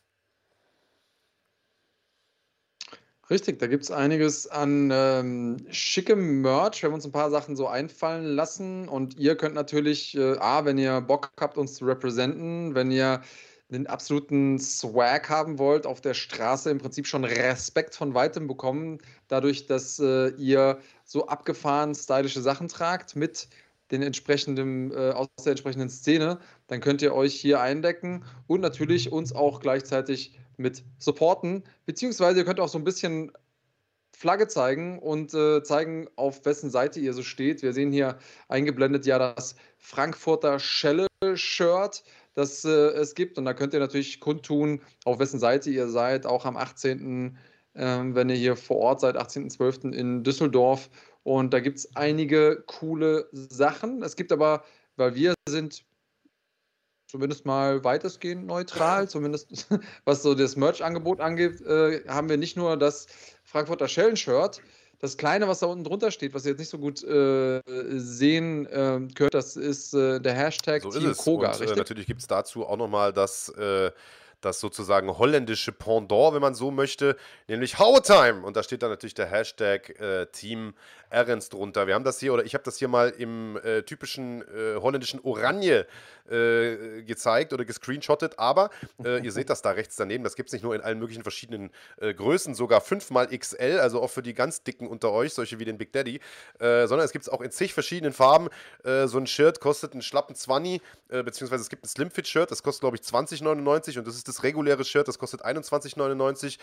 [3.30, 6.82] Richtig, da gibt es einiges an ähm, schickem Merch.
[6.82, 8.88] Wir haben uns ein paar Sachen so einfallen lassen.
[8.88, 13.22] Und ihr könnt natürlich, äh, A, wenn ihr Bock habt, uns zu representen, wenn ihr
[13.70, 18.98] den absoluten Swag haben wollt, auf der Straße im Prinzip schon Respekt von weitem bekommen,
[19.28, 23.48] dadurch, dass äh, ihr so abgefahren stylische Sachen tragt mit
[23.92, 29.12] den entsprechenden, äh, aus der entsprechenden Szene, dann könnt ihr euch hier eindecken und natürlich
[29.12, 31.62] uns auch gleichzeitig mit supporten.
[31.86, 33.32] Beziehungsweise ihr könnt auch so ein bisschen
[34.16, 37.62] Flagge zeigen und äh, zeigen, auf wessen Seite ihr so steht.
[37.62, 38.18] Wir sehen hier
[38.48, 43.36] eingeblendet ja das Frankfurter Schelle-Shirt, das äh, es gibt.
[43.36, 47.36] Und da könnt ihr natürlich kundtun, auf wessen Seite ihr seid, auch am 18.,
[47.74, 49.92] ähm, wenn ihr hier vor Ort seid, 18.12.
[49.92, 50.90] in Düsseldorf.
[51.24, 54.02] Und da gibt es einige coole Sachen.
[54.02, 54.64] Es gibt aber,
[54.96, 55.84] weil wir sind
[57.06, 59.68] zumindest mal weitestgehend neutral, zumindest
[60.04, 63.06] was so das Merch-Angebot angeht, äh, haben wir nicht nur das
[63.44, 64.62] Frankfurter Schellen-Shirt,
[64.98, 67.60] das kleine, was da unten drunter steht, was ihr jetzt nicht so gut äh,
[67.98, 71.52] sehen äh, könnt, das ist äh, der Hashtag so Team Koga.
[71.52, 73.90] Und, äh, natürlich gibt es dazu auch nochmal das äh,
[74.44, 77.16] das sozusagen holländische Pendant, wenn man so möchte,
[77.48, 78.42] nämlich How Time.
[78.44, 80.74] Und da steht dann natürlich der Hashtag äh, Team
[81.12, 81.86] Erens drunter.
[81.86, 85.20] Wir haben das hier, oder ich habe das hier mal im äh, typischen äh, holländischen
[85.22, 85.86] Oranje
[86.30, 88.70] äh, gezeigt oder gescreenshottet, aber
[89.04, 91.22] äh, ihr seht das da rechts daneben, das gibt es nicht nur in allen möglichen
[91.22, 95.34] verschiedenen äh, Größen, sogar 5 mal XL, also auch für die ganz dicken unter euch,
[95.34, 96.20] solche wie den Big Daddy,
[96.58, 98.48] sondern es gibt es auch in zig verschiedenen Farben.
[98.82, 100.80] so ein Shirt kostet einen schlappen 20,
[101.24, 104.84] beziehungsweise es gibt ein Slimfit-Shirt, das kostet glaube ich 20,99 und das ist das reguläre
[104.84, 106.58] Shirt, das kostet 21,99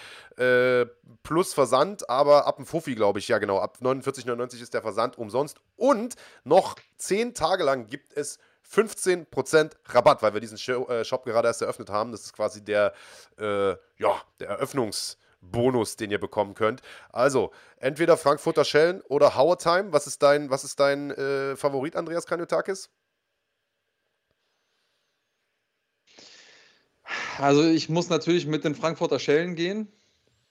[1.24, 5.18] plus Versand, aber ab dem Fuffi glaube ich, ja genau, ab 49,99 ist der Versand
[5.18, 8.40] umsonst und noch 10 Tage lang gibt es
[8.72, 12.12] 15% Rabatt, weil wir diesen äh, Shop gerade erst eröffnet haben.
[12.12, 12.94] Das ist quasi der,
[13.40, 16.82] äh, ja, der Eröffnungsbonus, den ihr bekommen könnt.
[17.12, 19.66] Also, entweder Frankfurter Schellen oder Howard.
[19.92, 22.90] Was ist dein, was ist dein äh, Favorit, Andreas Kanyotakis?
[27.38, 29.92] Also, ich muss natürlich mit den Frankfurter Schellen gehen.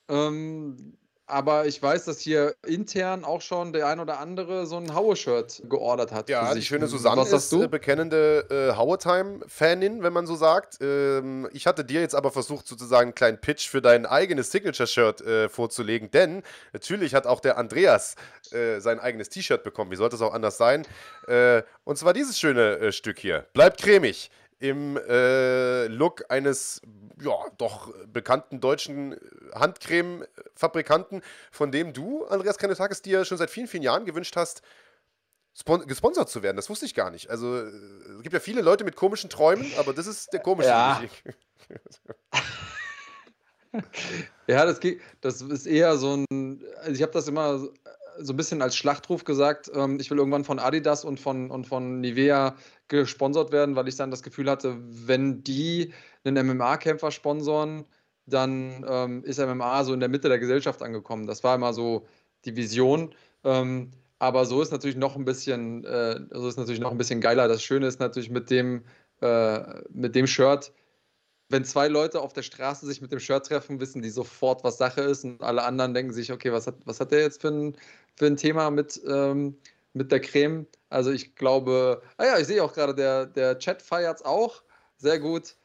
[0.09, 0.97] Ähm,
[1.29, 5.61] aber ich weiß, dass hier intern auch schon der ein oder andere so ein Haue-Shirt
[5.69, 6.27] geordert hat.
[6.27, 7.67] Ja, die schöne Susanne Was ist du?
[7.67, 10.79] bekennende äh, Haue-Time-Fanin, wenn man so sagt.
[10.81, 15.21] Ähm, ich hatte dir jetzt aber versucht, sozusagen einen kleinen Pitch für dein eigenes Signature-Shirt
[15.21, 16.41] äh, vorzulegen, denn
[16.73, 18.15] natürlich hat auch der Andreas
[18.51, 19.91] äh, sein eigenes T-Shirt bekommen.
[19.91, 20.87] Wie sollte es auch anders sein?
[21.27, 23.45] Äh, und zwar dieses schöne äh, Stück hier.
[23.53, 26.81] Bleibt cremig im äh, Look eines
[27.21, 29.15] ja, doch bekannten deutschen
[29.53, 34.61] Handcreme-Fabrikanten, von dem du, Andreas Kanetakis, dir schon seit vielen, vielen Jahren gewünscht hast,
[35.87, 36.55] gesponsert zu werden.
[36.57, 37.29] Das wusste ich gar nicht.
[37.29, 40.69] Also es gibt ja viele Leute mit komischen Träumen, aber das ist der komische.
[40.69, 41.01] Ja.
[44.47, 46.63] ja, das, geht, das ist eher so ein.
[46.77, 47.67] Also ich habe das immer
[48.19, 51.65] so ein bisschen als Schlachtruf gesagt, ähm, ich will irgendwann von Adidas und von, und
[51.67, 52.55] von Nivea
[52.87, 55.93] gesponsert werden, weil ich dann das Gefühl hatte, wenn die
[56.23, 57.85] einen MMA-Kämpfer sponsoren,
[58.25, 61.27] dann ähm, ist MMA so in der Mitte der Gesellschaft angekommen.
[61.27, 62.05] Das war immer so
[62.45, 63.13] die Vision.
[63.43, 67.21] Ähm, aber so ist natürlich noch ein bisschen, äh, so ist natürlich noch ein bisschen
[67.21, 67.47] geiler.
[67.47, 68.83] Das Schöne ist natürlich mit dem,
[69.21, 70.73] äh, mit dem Shirt,
[71.49, 74.77] wenn zwei Leute auf der Straße sich mit dem Shirt treffen, wissen die sofort, was
[74.77, 77.49] Sache ist und alle anderen denken sich, okay, was hat, was hat der jetzt für
[77.49, 77.77] ein,
[78.15, 79.57] für ein Thema mit, ähm,
[79.93, 80.67] mit der Creme?
[80.89, 84.63] Also ich glaube, ah ja, ich sehe auch gerade, der, der Chat feiert es auch.
[84.97, 85.55] Sehr gut.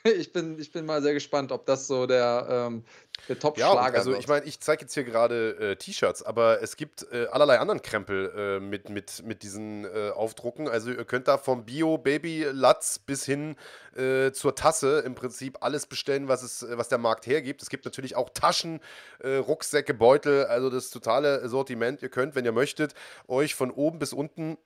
[0.18, 2.84] ich, bin, ich bin mal sehr gespannt, ob das so der, ähm,
[3.28, 6.76] der Top-Schlager ja, also ich meine, ich zeige jetzt hier gerade äh, T-Shirts, aber es
[6.76, 10.68] gibt äh, allerlei anderen Krempel äh, mit, mit, mit diesen äh, Aufdrucken.
[10.68, 13.56] Also ihr könnt da vom Bio-Baby-Latz bis hin
[13.94, 17.62] äh, zur Tasse im Prinzip alles bestellen, was, es, was der Markt hergibt.
[17.62, 18.80] Es gibt natürlich auch Taschen,
[19.18, 22.02] äh, Rucksäcke, Beutel, also das totale Sortiment.
[22.02, 22.94] Ihr könnt, wenn ihr möchtet,
[23.28, 24.56] euch von oben bis unten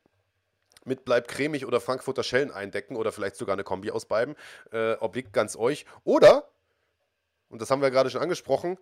[0.84, 4.36] mit Bleib cremig oder Frankfurter Schellen eindecken oder vielleicht sogar eine Kombi aus beiden.
[4.72, 5.86] Äh, obliegt ganz euch.
[6.04, 6.48] Oder,
[7.48, 8.78] und das haben wir gerade schon angesprochen,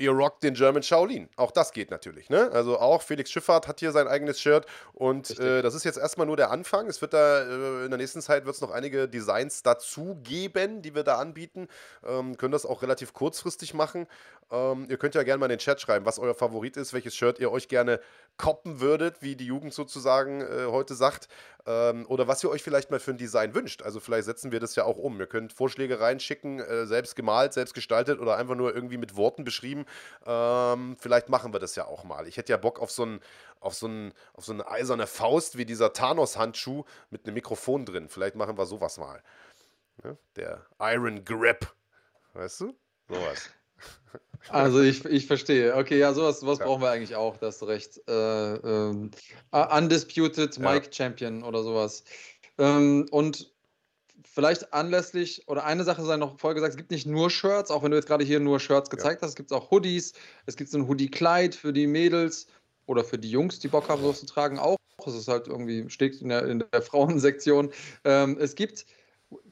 [0.00, 1.28] ihr rockt den German Shaolin.
[1.36, 2.30] Auch das geht natürlich.
[2.30, 2.50] Ne?
[2.52, 6.26] Also auch Felix Schifffahrt hat hier sein eigenes Shirt und äh, das ist jetzt erstmal
[6.26, 6.86] nur der Anfang.
[6.86, 10.82] Es wird da äh, in der nächsten Zeit wird es noch einige Designs dazu geben,
[10.82, 11.68] die wir da anbieten.
[12.04, 14.06] Ähm, können das auch relativ kurzfristig machen.
[14.50, 17.14] Ähm, ihr könnt ja gerne mal in den Chat schreiben, was euer Favorit ist, welches
[17.14, 18.00] Shirt ihr euch gerne
[18.36, 21.28] koppen würdet, wie die Jugend sozusagen äh, heute sagt.
[21.66, 23.82] Ähm, oder was ihr euch vielleicht mal für ein Design wünscht.
[23.82, 25.20] Also vielleicht setzen wir das ja auch um.
[25.20, 29.44] Ihr könnt Vorschläge reinschicken, äh, selbst gemalt, selbst gestaltet oder einfach nur irgendwie mit Worten
[29.44, 29.84] beschrieben.
[30.24, 32.26] Ähm, vielleicht machen wir das ja auch mal.
[32.26, 33.20] Ich hätte ja Bock auf so, ein,
[33.60, 38.08] auf, so ein, auf so eine eiserne Faust wie dieser Thanos-Handschuh mit einem Mikrofon drin.
[38.08, 39.22] Vielleicht machen wir sowas mal.
[40.02, 41.70] Ja, der Iron Grip.
[42.32, 42.74] Weißt du?
[43.08, 43.50] Sowas.
[44.48, 45.76] Also ich, ich verstehe.
[45.76, 46.64] Okay, ja, sowas, sowas ja.
[46.64, 48.00] brauchen wir eigentlich auch, da hast du recht.
[48.08, 49.10] Äh, ähm,
[49.52, 50.62] Undisputed ja.
[50.62, 52.04] Mike Champion oder sowas.
[52.58, 53.52] Ähm, und
[54.24, 57.82] vielleicht anlässlich, oder eine Sache sei noch vorher gesagt, es gibt nicht nur Shirts, auch
[57.82, 59.26] wenn du jetzt gerade hier nur Shirts gezeigt ja.
[59.26, 60.12] hast, es gibt auch Hoodies,
[60.46, 62.46] es gibt so ein Hoodie-Kleid für die Mädels
[62.86, 64.76] oder für die Jungs, die Bock haben, sowas zu tragen, auch.
[65.06, 67.72] Es ist halt irgendwie, steht in der, in der Frauensektion.
[68.04, 68.84] Ähm, es gibt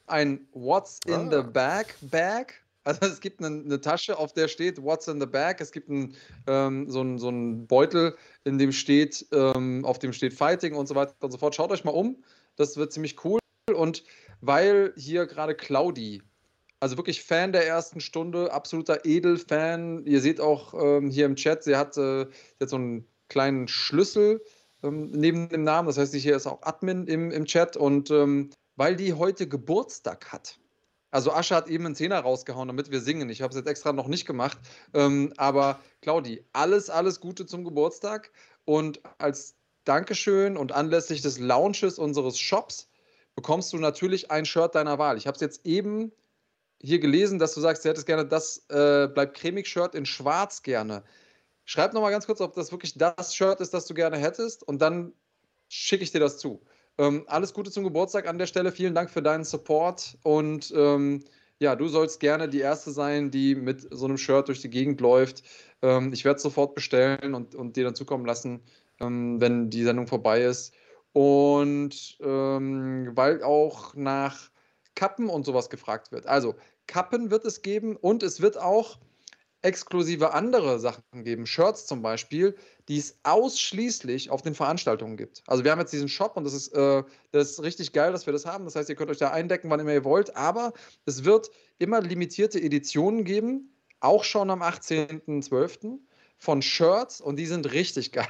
[0.06, 1.42] ein What's in ah.
[1.42, 2.54] the Bag Bag
[2.88, 5.56] also es gibt eine, eine, Tasche, auf der steht What's in the bag.
[5.60, 6.14] Es gibt ein,
[6.46, 10.86] ähm, so, einen, so einen Beutel, in dem steht, ähm, auf dem steht Fighting und
[10.86, 11.54] so weiter und so fort.
[11.54, 12.24] Schaut euch mal um.
[12.56, 13.40] Das wird ziemlich cool.
[13.74, 14.04] Und
[14.40, 16.22] weil hier gerade Claudi,
[16.80, 20.06] also wirklich Fan der ersten Stunde, absoluter Edelfan.
[20.06, 22.26] Ihr seht auch ähm, hier im Chat, sie hat, äh,
[22.58, 24.42] sie so einen kleinen Schlüssel
[24.82, 25.88] ähm, neben dem Namen.
[25.88, 27.76] Das heißt, hier ist auch Admin im, im Chat.
[27.76, 30.58] Und ähm, weil die heute Geburtstag hat,
[31.10, 33.30] also Asche hat eben einen Zehner rausgehauen, damit wir singen.
[33.30, 34.58] Ich habe es jetzt extra noch nicht gemacht.
[34.92, 38.30] Ähm, aber Claudi, alles, alles Gute zum Geburtstag.
[38.64, 42.90] Und als Dankeschön und anlässlich des Launches unseres Shops
[43.34, 45.16] bekommst du natürlich ein Shirt deiner Wahl.
[45.16, 46.12] Ich habe es jetzt eben
[46.80, 50.62] hier gelesen, dass du sagst, du hättest gerne das äh, Bleib cremig Shirt in schwarz
[50.62, 51.04] gerne.
[51.64, 54.80] Schreib nochmal ganz kurz, ob das wirklich das Shirt ist, das du gerne hättest und
[54.82, 55.12] dann
[55.68, 56.62] schicke ich dir das zu.
[56.98, 58.72] Ähm, alles Gute zum Geburtstag an der Stelle.
[58.72, 60.18] Vielen Dank für deinen Support.
[60.24, 61.24] Und ähm,
[61.60, 65.00] ja, du sollst gerne die Erste sein, die mit so einem Shirt durch die Gegend
[65.00, 65.42] läuft.
[65.82, 68.60] Ähm, ich werde es sofort bestellen und, und dir dann zukommen lassen,
[69.00, 70.74] ähm, wenn die Sendung vorbei ist.
[71.12, 74.50] Und ähm, weil auch nach
[74.94, 76.26] Kappen und sowas gefragt wird.
[76.26, 76.56] Also,
[76.86, 78.98] Kappen wird es geben und es wird auch
[79.62, 82.56] exklusive andere Sachen geben, Shirts zum Beispiel,
[82.88, 85.42] die es ausschließlich auf den Veranstaltungen gibt.
[85.46, 88.26] Also wir haben jetzt diesen Shop und das ist, äh, das ist richtig geil, dass
[88.26, 88.64] wir das haben.
[88.64, 90.72] Das heißt, ihr könnt euch da eindecken, wann immer ihr wollt, aber
[91.04, 95.98] es wird immer limitierte Editionen geben, auch schon am 18.12.
[96.38, 98.28] von Shirts und die sind richtig geil.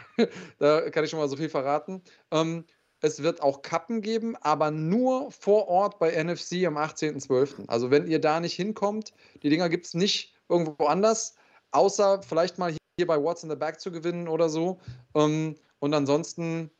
[0.58, 2.02] da kann ich schon mal so viel verraten.
[2.32, 2.64] Ähm,
[3.00, 7.68] es wird auch Kappen geben, aber nur vor Ort bei NFC am 18.12.
[7.68, 9.12] Also wenn ihr da nicht hinkommt,
[9.44, 11.36] die Dinger gibt es nicht irgendwo anders,
[11.70, 14.80] außer vielleicht mal hier bei What's in the Back zu gewinnen oder so.
[15.14, 16.70] Ähm, und ansonsten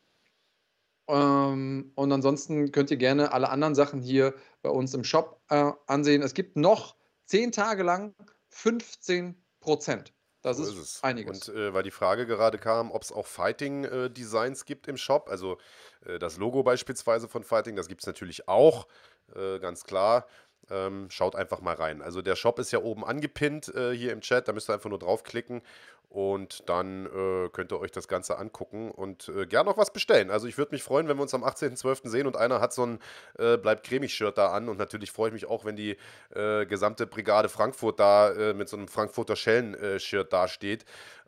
[1.06, 5.72] ähm, und ansonsten könnt ihr gerne alle anderen Sachen hier bei uns im Shop äh,
[5.86, 6.22] ansehen.
[6.22, 8.14] Es gibt noch zehn Tage lang
[8.50, 10.12] 15 Prozent.
[10.42, 11.48] Das so ist, ist einiges.
[11.48, 15.28] Und äh, weil die Frage gerade kam, ob es auch Fighting-Designs äh, gibt im Shop,
[15.28, 15.56] also
[16.04, 18.86] äh, das Logo beispielsweise von Fighting, das gibt es natürlich auch,
[19.34, 20.26] äh, ganz klar.
[20.70, 22.02] Ähm, schaut einfach mal rein.
[22.02, 24.90] Also der Shop ist ja oben angepinnt äh, hier im Chat, da müsst ihr einfach
[24.90, 25.62] nur draufklicken
[26.10, 30.30] und dann äh, könnt ihr euch das Ganze angucken und äh, gern noch was bestellen.
[30.30, 32.08] Also ich würde mich freuen, wenn wir uns am 18.12.
[32.08, 32.98] sehen und einer hat so ein
[33.38, 35.96] äh, Bleibt cremig-Shirt da an und natürlich freue ich mich auch, wenn die
[36.34, 40.86] äh, gesamte Brigade Frankfurt da äh, mit so einem Frankfurter Schellen-Shirt dasteht.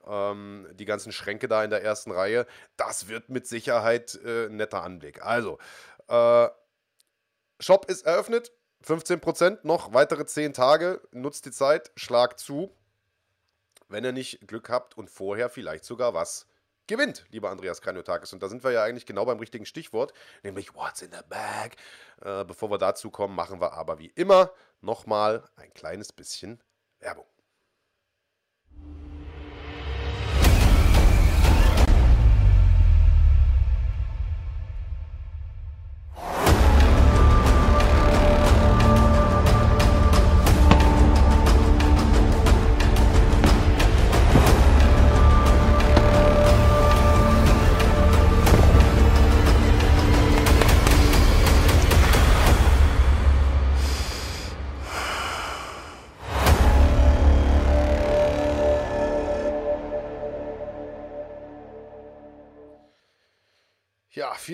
[0.08, 2.46] Ähm, die ganzen Schränke da in der ersten Reihe.
[2.78, 5.22] Das wird mit Sicherheit ein netter Anblick.
[5.22, 5.58] Also,
[7.60, 8.50] Shop ist eröffnet.
[8.84, 11.00] 15% noch, weitere 10 Tage.
[11.12, 12.74] Nutzt die Zeit, schlagt zu.
[13.88, 16.46] Wenn ihr nicht Glück habt und vorher vielleicht sogar was
[16.86, 18.32] gewinnt, lieber Andreas Kraniotakis.
[18.32, 20.12] Und da sind wir ja eigentlich genau beim richtigen Stichwort,
[20.42, 21.76] nämlich What's in the Bag.
[22.20, 26.62] Äh, bevor wir dazu kommen, machen wir aber wie immer nochmal ein kleines bisschen
[26.98, 27.26] Werbung.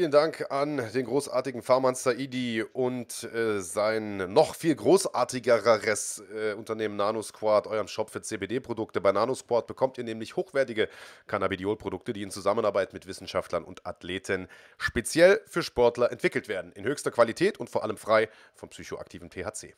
[0.07, 6.95] Vielen Dank an den großartigen Farman Saidi und äh, sein noch viel großartigeres äh, Unternehmen
[6.95, 9.01] NanoSquad, eurem Shop für CBD-Produkte.
[9.01, 10.89] Bei NanoSquad bekommt ihr nämlich hochwertige
[11.27, 14.47] Cannabidiol-Produkte, die in Zusammenarbeit mit Wissenschaftlern und Athleten
[14.79, 16.71] speziell für Sportler entwickelt werden.
[16.71, 19.75] In höchster Qualität und vor allem frei vom psychoaktiven THC.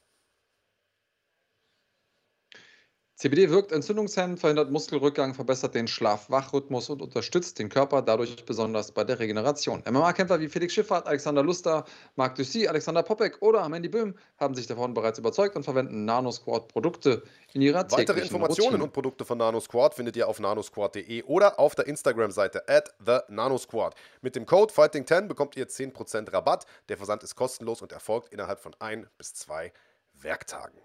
[3.19, 9.03] CBD wirkt entzündungshemmend, verhindert Muskelrückgang, verbessert den Schlaf-Wach-Rhythmus und unterstützt den Körper dadurch besonders bei
[9.03, 9.83] der Regeneration.
[9.91, 11.85] MMA-Kämpfer wie Felix Schiffert, Alexander Luster,
[12.15, 17.25] Marc Dussy, Alexander Popek oder Mandy Böhm haben sich davon bereits überzeugt und verwenden NanoSquad-Produkte
[17.55, 18.85] in ihrer täglichen Weitere Informationen Routine.
[18.85, 23.97] und Produkte von NanoSquad findet ihr auf nanosquad.de oder auf der Instagram-Seite at TheNanoSquad.
[24.23, 26.67] Mit dem Code Fighting10 bekommt ihr 10% Rabatt.
[26.89, 29.73] Der Versand ist kostenlos und erfolgt innerhalb von ein bis zwei
[30.15, 30.79] Werktagen.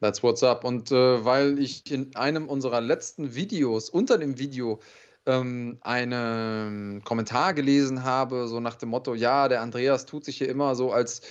[0.00, 0.64] That's what's up.
[0.64, 4.80] Und äh, weil ich in einem unserer letzten Videos, unter dem Video,
[5.26, 10.48] ähm, einen Kommentar gelesen habe, so nach dem Motto, ja, der Andreas tut sich hier
[10.48, 11.22] immer so als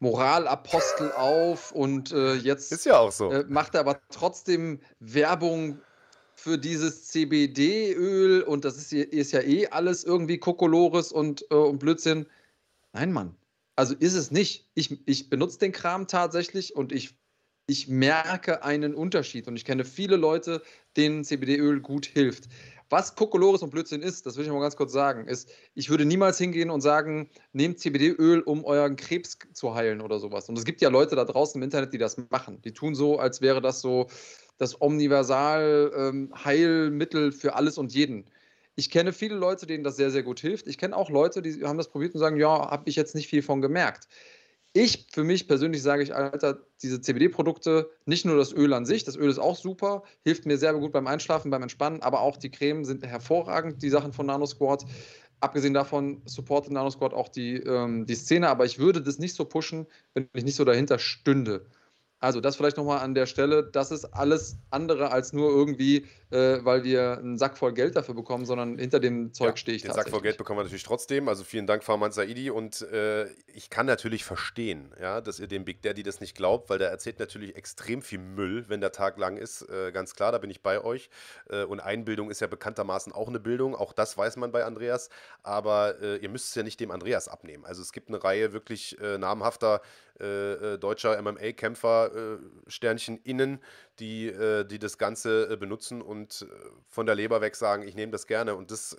[0.00, 3.30] Moralapostel auf und äh, jetzt Ist ja auch so.
[3.30, 5.78] äh, macht er aber trotzdem Werbung
[6.34, 11.78] für dieses CBD-Öl und das ist, ist, ja eh alles irgendwie Kokolores und, äh, und
[11.78, 12.26] Blödsinn.
[12.92, 13.36] Nein, Mann.
[13.76, 14.68] Also ist es nicht.
[14.74, 17.16] Ich, ich benutze den Kram tatsächlich und ich
[17.66, 20.62] ich merke einen Unterschied und ich kenne viele Leute,
[20.96, 22.44] denen CBD-Öl gut hilft.
[22.90, 26.04] Was Kokolores und Blödsinn ist, das will ich mal ganz kurz sagen, ist, ich würde
[26.04, 30.48] niemals hingehen und sagen, nehmt CBD-Öl, um euren Krebs zu heilen oder sowas.
[30.48, 32.60] Und es gibt ja Leute da draußen im Internet, die das machen.
[32.62, 34.06] Die tun so, als wäre das so
[34.58, 38.26] das Omniversal-Heilmittel ähm, für alles und jeden.
[38.76, 40.66] Ich kenne viele Leute, denen das sehr, sehr gut hilft.
[40.66, 43.28] Ich kenne auch Leute, die haben das probiert und sagen, ja, habe ich jetzt nicht
[43.28, 44.08] viel von gemerkt.
[44.76, 49.04] Ich für mich persönlich sage ich, Alter, diese CBD-Produkte, nicht nur das Öl an sich,
[49.04, 52.36] das Öl ist auch super, hilft mir sehr gut beim Einschlafen, beim Entspannen, aber auch
[52.36, 54.84] die Cremen sind hervorragend, die Sachen von NanoSquad.
[55.38, 59.44] Abgesehen davon supportet NanoSquad auch die, ähm, die Szene, aber ich würde das nicht so
[59.44, 61.66] pushen, wenn ich nicht so dahinter stünde.
[62.18, 66.64] Also das vielleicht nochmal an der Stelle, das ist alles andere als nur irgendwie, äh,
[66.64, 69.82] weil wir einen Sack voll Geld dafür bekommen, sondern hinter dem Zeug ja, stehe ich
[69.82, 71.28] Den Sack voll Geld bekommen wir natürlich trotzdem.
[71.28, 72.50] Also vielen Dank, Farman Saidi.
[72.50, 76.70] Und äh, ich kann natürlich verstehen, ja, dass ihr dem Big Daddy das nicht glaubt,
[76.70, 79.62] weil der erzählt natürlich extrem viel Müll, wenn der Tag lang ist.
[79.68, 81.08] Äh, ganz klar, da bin ich bei euch.
[81.48, 83.76] Äh, und Einbildung ist ja bekanntermaßen auch eine Bildung.
[83.76, 85.10] Auch das weiß man bei Andreas.
[85.44, 87.64] Aber äh, ihr müsst es ja nicht dem Andreas abnehmen.
[87.64, 89.82] Also es gibt eine Reihe wirklich äh, namhafter
[90.16, 92.38] deutscher MMA-Kämpfer,
[92.68, 93.58] Sternchen innen,
[93.98, 96.54] die, äh, die das Ganze äh, benutzen und äh,
[96.88, 98.96] von der Leber weg sagen, ich nehme das gerne und das,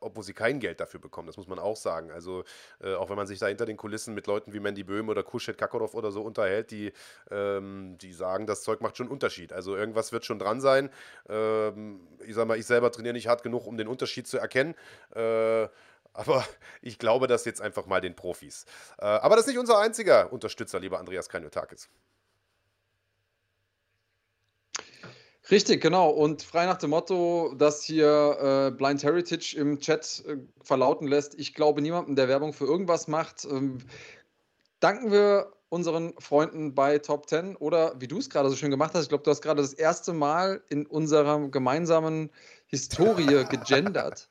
[0.00, 2.10] obwohl sie kein Geld dafür bekommen, das muss man auch sagen.
[2.10, 2.44] Also
[2.98, 5.58] auch wenn man sich da hinter den Kulissen mit Leuten wie Mandy Böhm oder Kushet
[5.58, 6.92] Kakorov oder so unterhält, die,
[7.30, 9.52] ähm, die sagen, das Zeug macht schon einen Unterschied.
[9.52, 10.90] Also irgendwas wird schon dran sein.
[11.28, 14.74] Ähm, ich sag mal, ich selber trainiere nicht hart genug, um den Unterschied zu erkennen.
[16.14, 16.46] Aber
[16.80, 18.64] ich glaube das jetzt einfach mal den Profis.
[18.98, 21.90] Äh, aber das ist nicht unser einziger Unterstützer, lieber Andreas Kanyotakis.
[25.50, 26.10] Richtig, genau.
[26.10, 31.34] Und frei nach dem Motto, dass hier äh, Blind Heritage im Chat äh, verlauten lässt,
[31.38, 33.44] ich glaube niemandem, der Werbung für irgendwas macht.
[33.44, 33.78] Ähm,
[34.80, 38.92] danken wir unseren Freunden bei Top 10 oder wie du es gerade so schön gemacht
[38.94, 42.30] hast, ich glaube, du hast gerade das erste Mal in unserem gemeinsamen
[42.66, 44.28] Historie gegendert.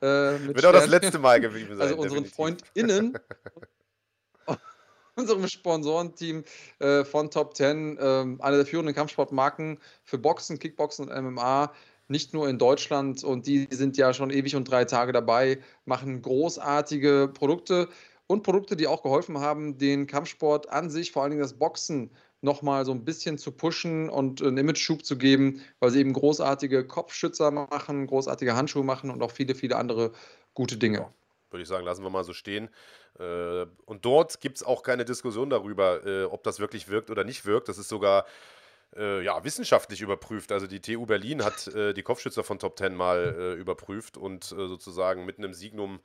[0.00, 1.80] Äh, Wird auch das letzte Mal gewesen sein.
[1.80, 2.34] Also unseren definitiv.
[2.34, 3.18] FreundInnen,
[5.18, 6.44] unserem Sponsorenteam
[6.78, 8.00] äh, von Top 10, äh,
[8.38, 11.72] eine der führenden Kampfsportmarken für Boxen, Kickboxen und MMA
[12.08, 16.22] nicht nur in Deutschland und die sind ja schon ewig und drei Tage dabei, machen
[16.22, 17.88] großartige Produkte
[18.26, 22.10] und Produkte, die auch geholfen haben, den Kampfsport an sich, vor allen Dingen das Boxen,
[22.40, 26.86] nochmal so ein bisschen zu pushen und einen Image-Schub zu geben, weil sie eben großartige
[26.86, 30.12] Kopfschützer machen, großartige Handschuhe machen und auch viele, viele andere
[30.54, 31.08] gute Dinge.
[31.50, 32.68] Würde ich sagen, lassen wir mal so stehen.
[33.18, 37.24] Äh, und dort gibt es auch keine Diskussion darüber, äh, ob das wirklich wirkt oder
[37.24, 37.68] nicht wirkt.
[37.68, 38.26] Das ist sogar
[38.96, 40.52] äh, ja, wissenschaftlich überprüft.
[40.52, 45.38] Also die TU Berlin hat die Kopfschützer von Top 10 mal überprüft und sozusagen mit
[45.38, 46.00] einem Signum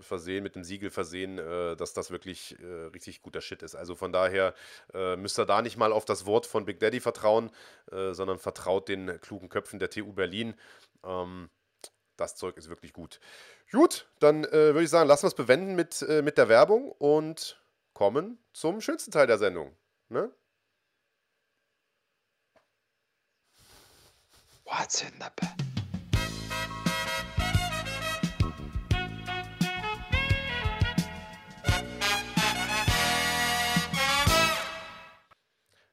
[0.00, 2.56] versehen, mit dem Siegel versehen, dass das wirklich
[2.92, 3.76] richtig guter Shit ist.
[3.76, 4.54] Also von daher
[5.16, 7.50] müsst ihr da nicht mal auf das Wort von Big Daddy vertrauen,
[7.86, 10.54] sondern vertraut den klugen Köpfen der TU Berlin.
[11.04, 11.48] Ähm,
[12.20, 13.20] das Zeug ist wirklich gut.
[13.72, 17.60] Gut, dann äh, würde ich sagen, lassen wir es bewenden mit, mit der Werbung und
[17.94, 19.74] kommen zum schönsten Teil der Sendung.
[20.08, 20.30] Ne?
[24.64, 25.67] What's in the bed?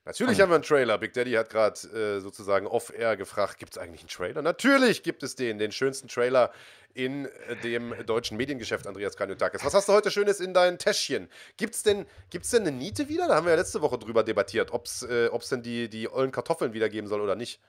[0.06, 1.00] Natürlich haben wir einen Trailer.
[1.00, 4.44] Big Daddy hat gerade äh, sozusagen off-air gefragt, gibt es eigentlich einen Trailer?
[4.44, 6.52] Natürlich gibt es den, den schönsten Trailer
[6.94, 9.66] in äh, dem deutschen Mediengeschäft, Andreas Kanyotakis.
[9.66, 11.28] Was hast du heute Schönes in dein Täschchen?
[11.58, 13.28] Gibt es denn, gibt's denn eine Niete wieder?
[13.28, 16.32] Da haben wir ja letzte Woche drüber debattiert, ob es äh, denn die, die ollen
[16.32, 17.60] Kartoffeln wieder geben soll oder nicht.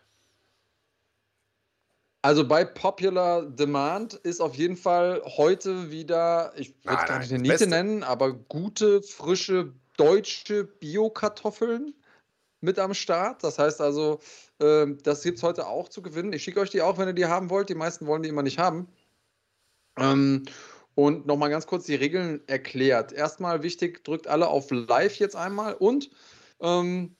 [2.20, 7.32] Also bei Popular Demand ist auf jeden Fall heute wieder, ich würde es gar nicht
[7.32, 11.94] eine Niete nennen, aber gute, frische deutsche Bio-Kartoffeln
[12.60, 13.44] mit am Start.
[13.44, 14.20] Das heißt also,
[14.58, 16.32] äh, das gibt es heute auch zu gewinnen.
[16.32, 17.68] Ich schicke euch die auch, wenn ihr die haben wollt.
[17.68, 18.88] Die meisten wollen die immer nicht haben.
[19.98, 20.44] Ähm,
[20.94, 23.12] und nochmal ganz kurz die Regeln erklärt.
[23.12, 26.10] Erstmal wichtig, drückt alle auf Live jetzt einmal und
[26.60, 27.14] ähm,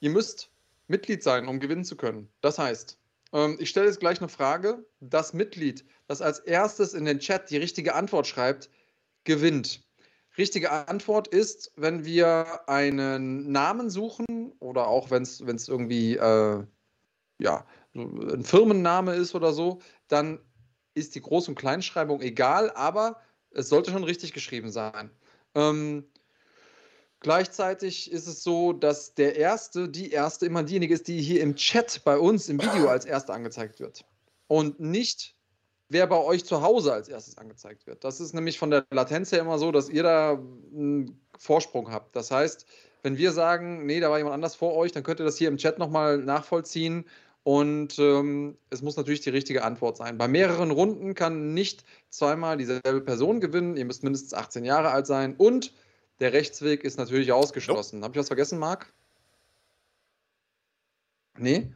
[0.00, 0.50] ihr müsst
[0.88, 2.28] Mitglied sein, um gewinnen zu können.
[2.40, 2.98] Das heißt,
[3.32, 4.84] ähm, ich stelle jetzt gleich eine Frage.
[5.00, 8.70] Das Mitglied, das als erstes in den Chat die richtige Antwort schreibt,
[9.22, 9.85] gewinnt.
[10.38, 16.64] Richtige Antwort ist, wenn wir einen Namen suchen oder auch wenn es irgendwie äh,
[17.38, 20.40] ja, ein Firmenname ist oder so, dann
[20.94, 25.10] ist die Groß- und Kleinschreibung egal, aber es sollte schon richtig geschrieben sein.
[25.54, 26.04] Ähm,
[27.20, 31.56] gleichzeitig ist es so, dass der Erste, die Erste immer diejenige ist, die hier im
[31.56, 34.04] Chat bei uns im Video als Erste angezeigt wird.
[34.48, 35.35] Und nicht
[35.88, 38.04] wer bei euch zu Hause als erstes angezeigt wird.
[38.04, 42.16] Das ist nämlich von der Latenz her immer so, dass ihr da einen Vorsprung habt.
[42.16, 42.66] Das heißt,
[43.02, 45.48] wenn wir sagen, nee, da war jemand anders vor euch, dann könnt ihr das hier
[45.48, 47.04] im Chat nochmal nachvollziehen.
[47.44, 50.18] Und ähm, es muss natürlich die richtige Antwort sein.
[50.18, 53.76] Bei mehreren Runden kann nicht zweimal dieselbe Person gewinnen.
[53.76, 55.36] Ihr müsst mindestens 18 Jahre alt sein.
[55.36, 55.72] Und
[56.18, 58.00] der Rechtsweg ist natürlich ausgeschlossen.
[58.00, 58.04] Nope.
[58.06, 58.92] Habe ich was vergessen, Marc?
[61.38, 61.72] Nee?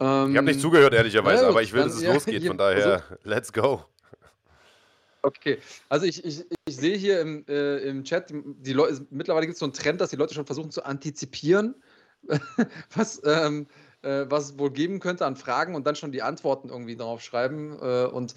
[0.00, 2.46] Ähm, ich habe nicht zugehört, ehrlicherweise, ja, aber ich will, dann, dass es ja, losgeht.
[2.46, 3.84] Von daher, also, let's go.
[5.22, 5.58] Okay,
[5.88, 9.58] also ich, ich, ich sehe hier im, äh, im Chat, die Leute, mittlerweile gibt es
[9.58, 11.74] so einen Trend, dass die Leute schon versuchen zu antizipieren,
[12.94, 13.66] was, ähm,
[14.02, 17.20] äh, was es wohl geben könnte an Fragen und dann schon die Antworten irgendwie drauf
[17.20, 17.76] schreiben.
[17.82, 18.34] Äh, und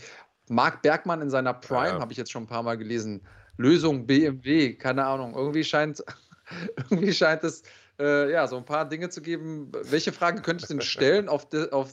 [0.50, 2.00] Marc Bergmann in seiner Prime, ja.
[2.00, 3.22] habe ich jetzt schon ein paar Mal gelesen,
[3.58, 6.04] Lösung BMW, keine Ahnung, irgendwie scheint,
[6.90, 7.62] irgendwie scheint es
[8.00, 9.72] äh, ja, so ein paar Dinge zu geben.
[9.84, 11.90] Welche Frage könnte ich denn stellen, auf die, auf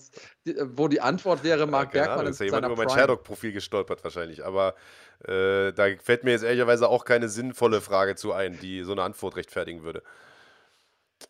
[0.46, 2.24] die, wo die Antwort wäre, Marc ja, Bergmann?
[2.24, 4.74] Da ist ja jemand über mein Sherlock-Profil gestolpert wahrscheinlich, aber
[5.24, 9.02] äh, da fällt mir jetzt ehrlicherweise auch keine sinnvolle Frage zu ein, die so eine
[9.02, 10.02] Antwort rechtfertigen würde.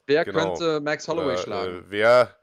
[0.07, 0.55] Wer genau.
[0.57, 1.78] könnte Max Holloway Oder, schlagen?
[1.78, 2.36] Äh, wer,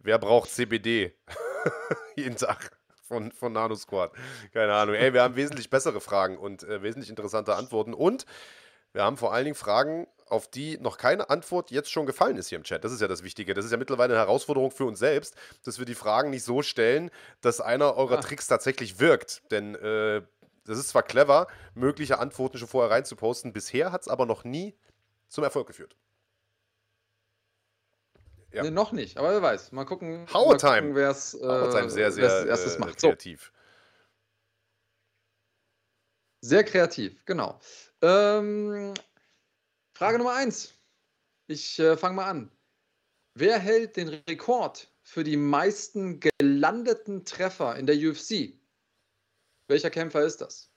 [0.00, 1.14] wer braucht CBD
[2.16, 2.72] jeden Tag?
[3.08, 4.12] von, von Nano Squad.
[4.52, 4.94] Keine Ahnung.
[4.94, 7.94] Ey, wir haben wesentlich bessere Fragen und äh, wesentlich interessante Antworten.
[7.94, 8.26] Und
[8.92, 12.48] wir haben vor allen Dingen Fragen, auf die noch keine Antwort jetzt schon gefallen ist
[12.48, 12.84] hier im Chat.
[12.84, 13.54] Das ist ja das Wichtige.
[13.54, 15.34] Das ist ja mittlerweile eine Herausforderung für uns selbst,
[15.64, 17.10] dass wir die Fragen nicht so stellen,
[17.40, 18.20] dass einer eurer ja.
[18.20, 19.42] Tricks tatsächlich wirkt.
[19.50, 20.22] Denn äh,
[20.64, 23.52] das ist zwar clever, mögliche Antworten schon vorher reinzuposten.
[23.52, 24.74] Bisher hat es aber noch nie
[25.28, 25.96] zum Erfolg geführt.
[28.52, 28.62] Ja.
[28.62, 29.72] Nee, noch nicht, aber wer weiß.
[29.72, 32.98] Mal gucken, wer es äh, sehr, sehr erstes äh, macht.
[32.98, 33.52] kreativ.
[33.52, 33.58] So.
[36.40, 37.58] Sehr kreativ, genau.
[38.00, 38.94] Ähm,
[39.98, 40.74] Frage Nummer eins.
[41.48, 42.56] Ich äh, fange mal an.
[43.34, 48.56] Wer hält den Rekord für die meisten gelandeten Treffer in der UFC?
[49.66, 50.72] Welcher Kämpfer ist das?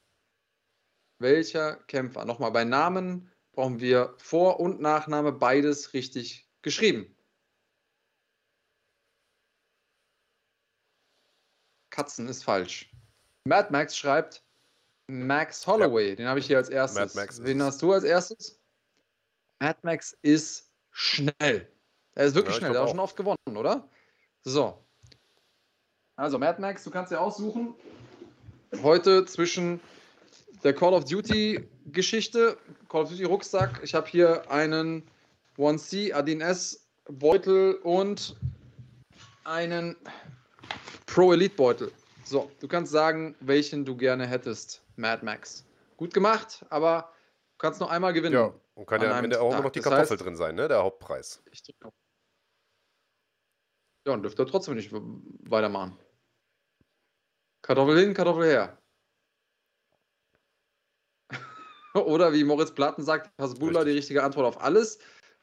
[1.19, 2.25] Welcher Kämpfer?
[2.25, 7.15] Nochmal bei Namen brauchen wir Vor- und Nachname beides richtig geschrieben.
[11.91, 12.91] Katzen ist falsch.
[13.43, 14.43] Mad Max schreibt
[15.05, 16.09] Max Holloway.
[16.09, 16.15] Ja.
[16.15, 17.43] Den habe ich hier als erstes.
[17.43, 18.60] Wen hast du als erstes?
[19.61, 21.67] Mad Max ist schnell.
[22.15, 22.75] Er ist wirklich ja, schnell.
[22.75, 23.87] Er hat schon oft gewonnen, oder?
[24.43, 24.83] So.
[26.15, 27.75] Also, Mad Max, du kannst dir aussuchen.
[28.81, 29.79] Heute zwischen
[30.63, 32.57] der Call of Duty Geschichte,
[32.89, 33.79] Call of Duty Rucksack.
[33.83, 35.03] Ich habe hier einen
[35.57, 38.35] 1C Adin S Beutel und
[39.43, 39.95] einen
[41.05, 41.91] Pro Elite Beutel.
[42.23, 45.63] So, du kannst sagen, welchen du gerne hättest, Mad Max.
[45.97, 47.11] Gut gemacht, aber
[47.51, 48.33] du kannst noch einmal gewinnen.
[48.33, 48.53] Ja.
[48.73, 50.67] Und kann ja am Ende auch immer noch die das Kartoffel heißt, drin sein, ne?
[50.67, 51.43] Der Hauptpreis.
[54.07, 55.97] Ja, und dürfte trotzdem nicht weitermachen.
[57.61, 58.77] Kartoffel hin, Kartoffel her.
[61.93, 64.99] Oder wie Moritz Platten sagt, Hasbulla die richtige Antwort auf alles.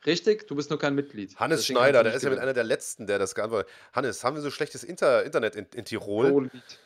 [0.06, 1.38] Richtig, du bist nur kein Mitglied.
[1.38, 3.96] Hannes Deswegen Schneider, der ist ja mit einer der letzten, der das geantwortet hat.
[3.96, 6.30] Hannes, haben wir so schlechtes Inter Internet in, in Tirol?
[6.30, 6.76] Pro Elite.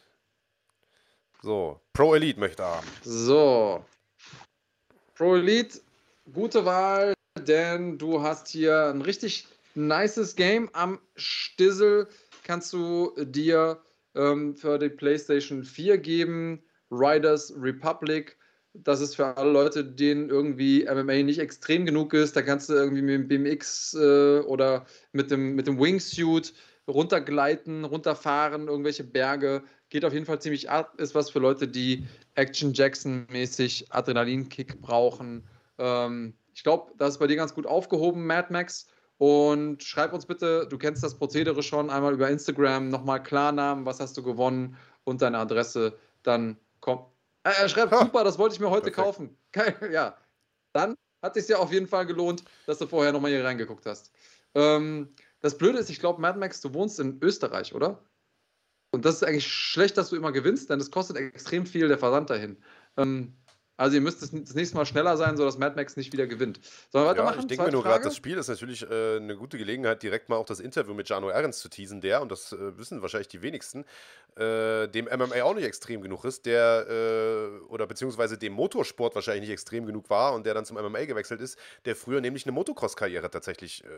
[1.42, 2.86] So, Pro Elite möchte haben.
[3.02, 3.84] So.
[5.14, 5.80] Pro Elite
[6.30, 12.08] gute Wahl, denn du hast hier ein richtig nices Game am Stissel.
[12.44, 13.80] Kannst du dir
[14.14, 16.62] ähm, für die PlayStation 4 geben.
[16.90, 18.36] Riders Republic.
[18.74, 22.36] Das ist für alle Leute, denen irgendwie MMA nicht extrem genug ist.
[22.36, 26.54] Da kannst du irgendwie mit dem BMX äh, oder mit dem, mit dem Wingsuit
[26.88, 29.62] runtergleiten, runterfahren, irgendwelche Berge.
[29.88, 30.98] Geht auf jeden Fall ziemlich ab.
[30.98, 35.44] Ist was für Leute, die Action Jackson-mäßig Adrenalinkick brauchen.
[35.78, 38.86] Ähm, ich glaube, das ist bei dir ganz gut aufgehoben, Mad Max.
[39.18, 44.00] Und schreib uns bitte, du kennst das Prozedere schon, einmal über Instagram nochmal Klarnamen, was
[44.00, 45.96] hast du gewonnen und deine Adresse.
[46.22, 47.06] Dann komm.
[47.44, 48.00] Äh, er schreibt, ha.
[48.00, 48.96] super, das wollte ich mir heute Perfekt.
[48.96, 49.38] kaufen.
[49.92, 50.16] ja,
[50.72, 53.86] dann hat es sich ja auf jeden Fall gelohnt, dass du vorher nochmal hier reingeguckt
[53.86, 54.12] hast.
[54.54, 58.02] Ähm, das Blöde ist, ich glaube, Mad Max, du wohnst in Österreich, oder?
[58.90, 61.98] Und das ist eigentlich schlecht, dass du immer gewinnst, denn das kostet extrem viel der
[61.98, 62.58] Versand dahin.
[62.96, 63.34] Ähm,
[63.76, 66.60] also ihr müsst das nächste Mal schneller sein, sodass Mad Max nicht wieder gewinnt.
[66.90, 67.36] Sollen wir weitermachen?
[67.36, 70.28] Ja, ich denke mir nur gerade, das Spiel ist natürlich äh, eine gute Gelegenheit, direkt
[70.28, 73.28] mal auch das Interview mit Jano Ehrens zu teasen, der, und das äh, wissen wahrscheinlich
[73.28, 73.84] die wenigsten,
[74.36, 79.42] äh, dem MMA auch nicht extrem genug ist, der, äh, oder beziehungsweise dem Motorsport wahrscheinlich
[79.42, 82.52] nicht extrem genug war und der dann zum MMA gewechselt ist, der früher nämlich eine
[82.52, 83.88] Motocross-Karriere tatsächlich äh,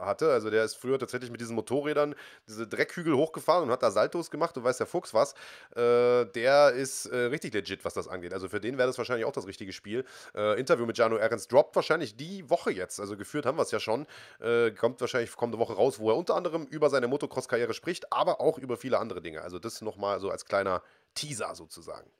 [0.00, 0.30] hatte.
[0.32, 2.14] Also der ist früher tatsächlich mit diesen Motorrädern
[2.46, 4.56] diese Dreckhügel hochgefahren und hat da Saltos gemacht.
[4.56, 5.34] Du weißt der Fuchs was.
[5.74, 8.32] Äh, der ist äh, richtig legit, was das angeht.
[8.32, 10.04] Also für den wäre das wahrscheinlich auch das richtige Spiel.
[10.34, 13.00] Äh, Interview mit Jano Ernst droppt wahrscheinlich die Woche jetzt.
[13.00, 14.06] Also geführt haben wir es ja schon.
[14.40, 18.40] Äh, kommt wahrscheinlich kommende Woche raus, wo er unter anderem über seine Motocross-Karriere spricht, aber
[18.40, 19.42] auch über viele andere Dinge.
[19.42, 20.82] Also das nochmal so als kleiner
[21.14, 22.10] Teaser sozusagen.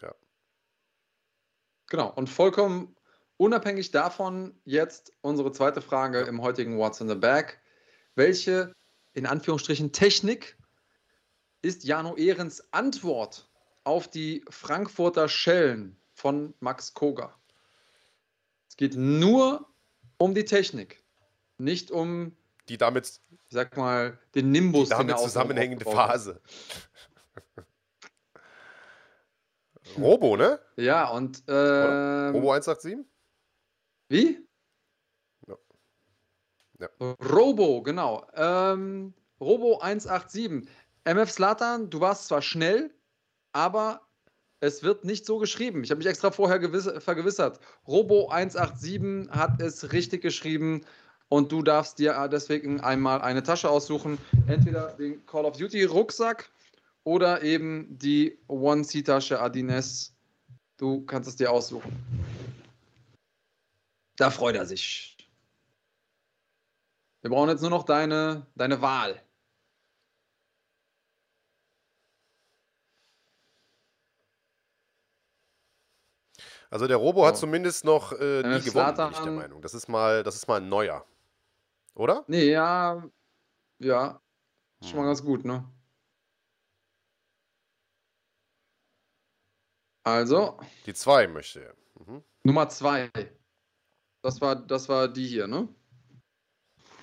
[0.00, 0.14] Ja.
[1.88, 2.96] Genau, und vollkommen
[3.42, 7.58] Unabhängig davon jetzt unsere zweite Frage im heutigen What's in the Bag.
[8.14, 8.72] Welche,
[9.14, 10.56] in Anführungsstrichen, Technik
[11.60, 13.50] ist Jano Ehrens Antwort
[13.82, 17.34] auf die Frankfurter Schellen von Max Koga?
[18.68, 19.66] Es geht nur
[20.18, 21.02] um die Technik,
[21.58, 22.36] nicht um
[22.68, 24.90] die damit, ich sag mal, den Nimbus.
[24.90, 26.40] Die damit zusammenhängende Phase.
[29.98, 30.60] Robo, ne?
[30.76, 31.42] Ja, und.
[31.48, 33.04] Äh, Robo 187?
[34.12, 34.46] Wie?
[35.48, 35.56] Ja.
[36.80, 36.88] ja.
[37.24, 38.26] Robo, genau.
[38.34, 40.68] Ähm, Robo 187.
[41.04, 42.94] MF Slatan, du warst zwar schnell,
[43.52, 44.02] aber
[44.60, 45.82] es wird nicht so geschrieben.
[45.82, 46.60] Ich habe mich extra vorher
[47.00, 47.58] vergewissert.
[47.88, 50.82] Robo 187 hat es richtig geschrieben
[51.30, 54.18] und du darfst dir deswegen einmal eine Tasche aussuchen.
[54.46, 56.50] Entweder den Call of Duty Rucksack
[57.04, 60.14] oder eben die One-C-Tasche Adines.
[60.76, 62.41] Du kannst es dir aussuchen.
[64.22, 65.16] Da freut er sich.
[67.22, 69.20] Wir brauchen jetzt nur noch deine, deine Wahl.
[76.70, 77.26] Also der Robo so.
[77.26, 79.60] hat zumindest noch äh, nie gewonnen, bin ich der Meinung.
[79.60, 81.04] Das ist mal, das ist mal ein neuer.
[81.96, 82.22] Oder?
[82.28, 83.02] Nee, ja.
[83.80, 84.22] Ja.
[84.80, 85.08] Ist schon mal hm.
[85.08, 85.68] ganz gut, ne?
[90.04, 90.60] Also.
[90.86, 91.74] Die zwei möchte er.
[92.06, 92.22] Mhm.
[92.44, 93.10] Nummer zwei.
[94.22, 95.68] Das war, das war die hier, ne?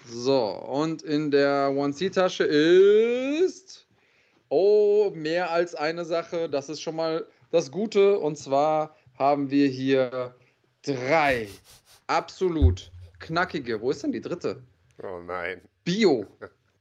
[0.08, 3.86] So, und in der One-C-Tasche ist.
[4.48, 6.50] Oh, mehr als eine Sache.
[6.50, 8.18] Das ist schon mal das Gute.
[8.18, 10.34] Und zwar haben wir hier
[10.82, 11.48] drei
[12.08, 13.80] absolut knackige.
[13.82, 14.64] Wo ist denn die dritte?
[15.04, 15.62] Oh nein.
[15.84, 16.26] Bio,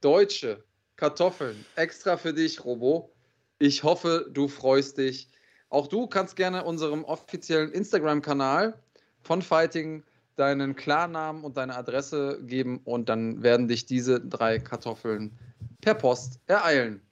[0.01, 0.65] deutsche
[0.97, 1.65] Kartoffeln.
[1.77, 3.12] Extra für dich, Robo.
[3.59, 5.28] Ich hoffe, du freust dich.
[5.69, 8.81] Auch du kannst gerne unserem offiziellen Instagram-Kanal
[9.20, 10.02] von Fighting
[10.39, 15.36] deinen Klarnamen und deine Adresse geben und dann werden dich diese drei Kartoffeln
[15.81, 17.02] per Post ereilen.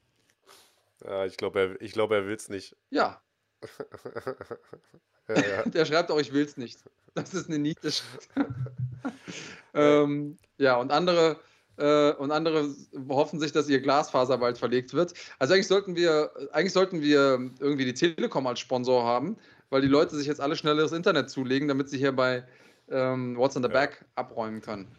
[1.05, 2.77] Ja, ich glaube, er, glaub, er will es nicht.
[2.91, 3.21] Ja.
[5.29, 5.63] ja, ja.
[5.67, 6.79] Der schreibt auch, ich will es nicht.
[7.15, 7.91] Das ist eine Niete.
[9.75, 11.41] ähm, ja, und andere,
[11.79, 12.75] äh, und andere
[13.09, 15.15] hoffen sich, dass ihr Glasfaser bald verlegt wird.
[15.39, 19.37] Also eigentlich sollten wir, eigentlich sollten wir irgendwie die Telekom als Sponsor haben,
[19.71, 22.45] weil die Leute sich jetzt alle schnelleres Internet zulegen, damit sie hier bei
[22.91, 23.75] ähm, What's in the ja.
[23.75, 24.91] Back abräumen können.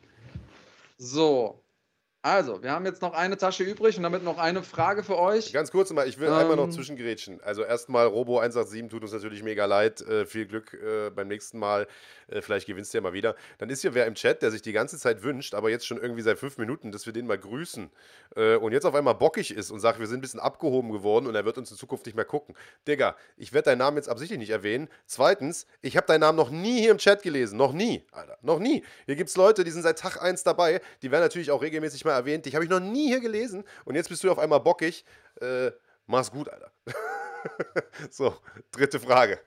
[0.97, 1.63] So,
[2.27, 5.53] also, wir haben jetzt noch eine Tasche übrig und damit noch eine Frage für euch.
[5.53, 7.39] Ganz kurz mal, ich will ähm, einmal noch zwischengrätschen.
[7.41, 10.01] Also erstmal, Robo 187 tut uns natürlich mega leid.
[10.01, 11.87] Äh, viel Glück äh, beim nächsten Mal.
[12.27, 13.37] Äh, vielleicht gewinnst du ja mal wieder.
[13.59, 16.01] Dann ist hier wer im Chat, der sich die ganze Zeit wünscht, aber jetzt schon
[16.01, 17.89] irgendwie seit fünf Minuten, dass wir den mal grüßen.
[18.35, 21.27] Äh, und jetzt auf einmal bockig ist und sagt, wir sind ein bisschen abgehoben geworden
[21.27, 22.55] und er wird uns in Zukunft nicht mehr gucken.
[22.89, 24.89] Digga, ich werde deinen Namen jetzt absichtlich nicht erwähnen.
[25.05, 27.57] Zweitens, ich habe deinen Namen noch nie hier im Chat gelesen.
[27.57, 28.37] Noch nie, Alter.
[28.41, 28.83] Noch nie.
[29.05, 30.81] Hier gibt es Leute, die sind seit Tag 1 dabei.
[31.01, 32.45] Die werden natürlich auch regelmäßig mal erwähnt.
[32.45, 33.63] Dich habe ich noch nie hier gelesen.
[33.85, 35.05] Und jetzt bist du auf einmal bockig.
[35.41, 35.71] Äh,
[36.05, 36.71] mach's gut, Alter.
[38.09, 38.35] so,
[38.71, 39.39] dritte Frage.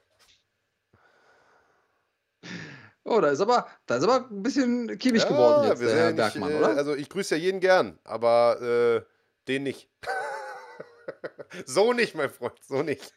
[3.05, 6.13] Oh, da ist aber, da ist aber ein bisschen kiebig ja, geworden jetzt, der Herr
[6.13, 6.69] Bergmann, äh, oder?
[6.69, 9.03] Also ich grüße ja jeden gern, aber äh,
[9.49, 9.89] den nicht.
[11.67, 13.15] so nicht, mein Freund, so nicht.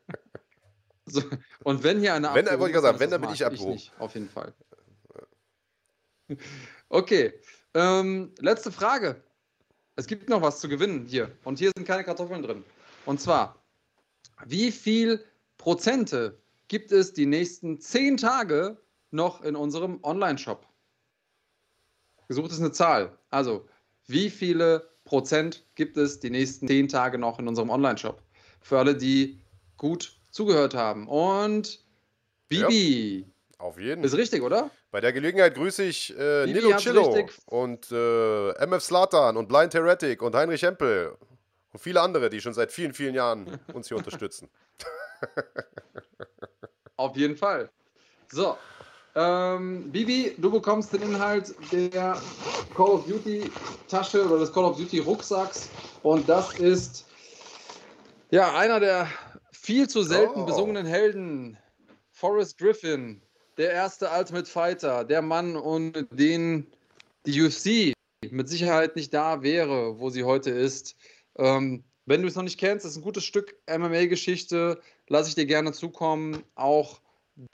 [1.08, 1.22] So,
[1.62, 3.74] und wenn hier eine Wenn, wollte ich sagen, wenn, dann bin ich abgehoben.
[3.74, 4.52] Ich nicht, auf jeden Fall.
[6.88, 7.40] Okay.
[7.76, 9.22] Ähm, letzte Frage.
[9.96, 11.30] Es gibt noch was zu gewinnen hier.
[11.44, 12.64] Und hier sind keine Kartoffeln drin.
[13.04, 13.62] Und zwar,
[14.46, 15.22] wie viel
[15.58, 18.78] Prozente gibt es die nächsten zehn Tage
[19.10, 20.66] noch in unserem Online-Shop?
[22.28, 23.18] Gesucht ist eine Zahl.
[23.28, 23.68] Also,
[24.06, 28.22] wie viele Prozent gibt es die nächsten zehn Tage noch in unserem Online-Shop?
[28.62, 29.38] Für alle, die
[29.76, 31.08] gut zugehört haben.
[31.08, 31.84] Und
[32.48, 33.18] Bibi.
[33.18, 33.26] Ja,
[33.58, 34.02] auf jeden.
[34.02, 34.70] Ist richtig, oder?
[34.96, 40.22] Bei der Gelegenheit grüße ich äh, Nilo Chillo und äh, MF Slatan und Blind Heretic
[40.22, 41.14] und Heinrich Hempel
[41.74, 44.48] und viele andere, die schon seit vielen, vielen Jahren uns hier unterstützen.
[46.96, 47.68] Auf jeden Fall.
[48.32, 48.56] So,
[49.14, 52.18] ähm, Bibi, du bekommst den Inhalt der
[52.74, 53.50] Call of Duty
[53.90, 55.68] Tasche oder des Call of Duty Rucksacks
[56.04, 57.04] und das ist
[58.30, 59.08] ja einer der
[59.52, 60.46] viel zu selten oh.
[60.46, 61.58] besungenen Helden,
[62.12, 63.20] Forrest Griffin,
[63.56, 66.66] der erste Ultimate Fighter, der Mann, ohne den
[67.26, 67.92] die UFC
[68.30, 70.96] mit Sicherheit nicht da wäre, wo sie heute ist.
[71.36, 75.34] Ähm, wenn du es noch nicht kennst, das ist ein gutes Stück MMA-Geschichte, lasse ich
[75.34, 76.42] dir gerne zukommen.
[76.54, 77.00] Auch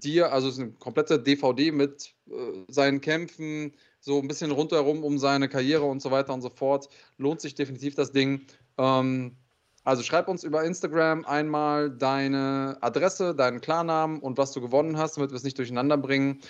[0.02, 2.32] dir, also es ist eine komplette DVD mit äh,
[2.68, 6.88] seinen Kämpfen, so ein bisschen rundherum um seine Karriere und so weiter und so fort.
[7.16, 8.46] Lohnt sich definitiv das Ding.
[8.78, 9.36] Ähm,
[9.84, 15.16] also schreib uns über Instagram einmal deine Adresse, deinen Klarnamen und was du gewonnen hast,
[15.16, 16.40] damit wir es nicht durcheinander bringen.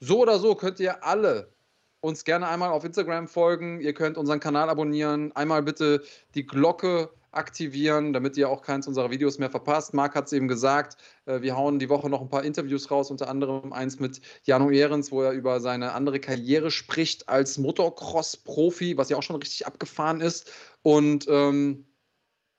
[0.00, 1.52] So oder so könnt ihr alle
[2.00, 3.80] uns gerne einmal auf Instagram folgen.
[3.80, 5.32] Ihr könnt unseren Kanal abonnieren.
[5.34, 6.02] Einmal bitte
[6.34, 9.92] die Glocke aktivieren, damit ihr auch keins unserer Videos mehr verpasst.
[9.94, 10.96] Marc hat es eben gesagt,
[11.26, 14.70] äh, wir hauen die Woche noch ein paar Interviews raus, unter anderem eins mit Jano
[14.70, 19.66] Ehrens, wo er über seine andere Karriere spricht als Motocross-Profi, was ja auch schon richtig
[19.66, 20.50] abgefahren ist.
[20.82, 21.84] Und ähm,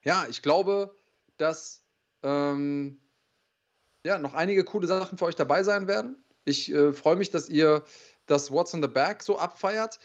[0.08, 0.96] ja, ich glaube,
[1.36, 1.84] dass
[2.24, 2.98] ähm,
[4.06, 6.24] ja, noch einige coole Sachen für euch dabei sein werden.
[6.46, 7.84] Ich äh, freue mich, dass ihr
[8.26, 10.00] das What's in the Bag so abfeiert.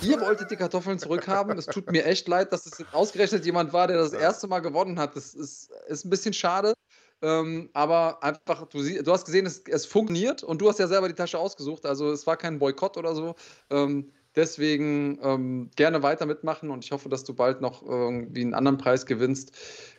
[0.00, 1.58] Ihr wolltet die Kartoffeln zurückhaben.
[1.58, 4.98] Es tut mir echt leid, dass es ausgerechnet jemand war, der das erste Mal gewonnen
[4.98, 5.14] hat.
[5.16, 6.72] Das ist, ist ein bisschen schade.
[7.20, 10.88] Ähm, aber einfach, du, sie, du hast gesehen, es, es, funktioniert und du hast ja
[10.88, 11.84] selber die Tasche ausgesucht.
[11.84, 13.34] Also es war kein Boykott oder so.
[13.68, 18.54] Ähm, Deswegen ähm, gerne weiter mitmachen und ich hoffe, dass du bald noch irgendwie einen
[18.54, 19.52] anderen Preis gewinnst.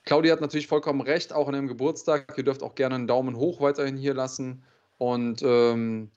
[0.06, 2.34] Claudia hat natürlich vollkommen recht, auch an ihrem Geburtstag.
[2.38, 4.64] Ihr dürft auch gerne einen Daumen hoch weiterhin hier lassen.
[4.98, 6.10] Und ähm,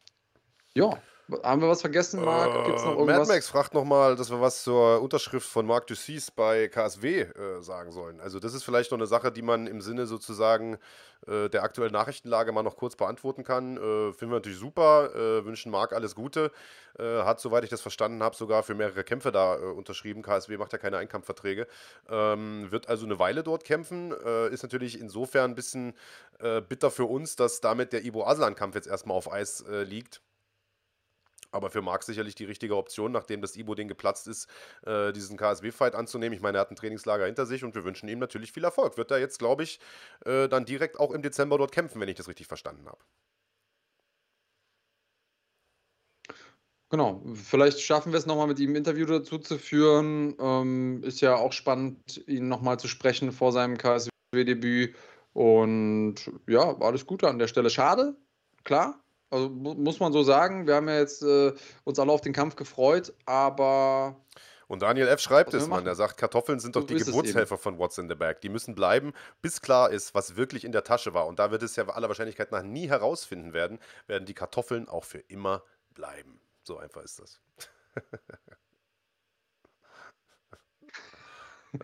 [0.75, 0.99] ja,
[1.43, 2.67] haben wir was vergessen, Marc?
[2.67, 3.19] Gibt's noch äh, irgendwas?
[3.19, 7.63] Mad Max fragt nochmal, dass wir was zur Unterschrift von Marc Dussis bei KSW äh,
[7.63, 8.21] sagen sollen.
[8.21, 10.79] Also das ist vielleicht noch eine Sache, die man im Sinne sozusagen
[11.27, 13.77] äh, der aktuellen Nachrichtenlage mal noch kurz beantworten kann.
[13.77, 16.53] Äh, finden wir natürlich super, äh, wünschen Marc alles Gute.
[16.97, 20.23] Äh, hat, soweit ich das verstanden habe, sogar für mehrere Kämpfe da unterschrieben.
[20.23, 21.67] KSW macht ja keine Einkampfverträge.
[22.09, 24.13] Ähm, wird also eine Weile dort kämpfen.
[24.51, 25.95] ist natürlich insofern ein bisschen
[26.69, 30.21] bitter für uns, dass damit der Ibo Aslan-Kampf jetzt erstmal auf Eis liegt
[31.57, 34.49] aber für Marc sicherlich die richtige Option, nachdem das Ibo-Ding geplatzt ist,
[34.87, 36.35] äh, diesen KSW-Fight anzunehmen.
[36.35, 38.97] Ich meine, er hat ein Trainingslager hinter sich und wir wünschen ihm natürlich viel Erfolg.
[38.97, 39.81] Wird er jetzt, glaube ich,
[40.25, 42.99] äh, dann direkt auch im Dezember dort kämpfen, wenn ich das richtig verstanden habe.
[46.91, 50.37] Genau, vielleicht schaffen wir es nochmal mit ihm ein Interview dazu zu führen.
[50.39, 54.95] Ähm, ist ja auch spannend, ihn nochmal zu sprechen vor seinem KSW-Debüt.
[55.33, 56.15] Und
[56.47, 57.71] ja, alles Gute an der Stelle.
[57.71, 58.17] Schade,
[58.65, 61.53] klar, also muss man so sagen, wir haben ja jetzt äh,
[61.85, 64.17] uns alle auf den Kampf gefreut, aber.
[64.69, 65.21] Und Daniel F.
[65.21, 65.87] schreibt es, man.
[65.87, 68.41] Er sagt, Kartoffeln sind doch so die Geburtshelfer von What's in the Bag.
[68.41, 71.27] Die müssen bleiben, bis klar ist, was wirklich in der Tasche war.
[71.27, 73.79] Und da wird es ja aller Wahrscheinlichkeit nach nie herausfinden werden,
[74.09, 75.63] werden die Kartoffeln auch für immer
[75.95, 76.41] bleiben.
[76.63, 77.41] So einfach ist das.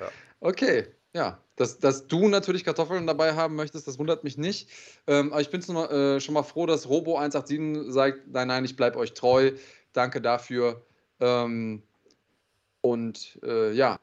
[0.01, 0.09] ja.
[0.41, 4.69] Okay, ja, dass, dass du natürlich Kartoffeln dabei haben möchtest, das wundert mich nicht.
[5.07, 8.99] Ähm, aber ich bin äh, schon mal froh, dass Robo187 sagt, nein, nein, ich bleibe
[8.99, 9.53] euch treu.
[9.93, 10.85] Danke dafür.
[11.21, 11.85] Ähm,
[12.81, 14.01] und äh, ja,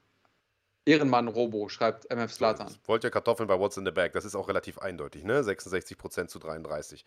[0.86, 2.74] Ehrenmann Robo, schreibt MF Slatan.
[2.86, 4.14] Wollt ihr Kartoffeln bei What's in the Bag?
[4.14, 5.42] Das ist auch relativ eindeutig, ne?
[5.42, 7.04] 66% zu 33.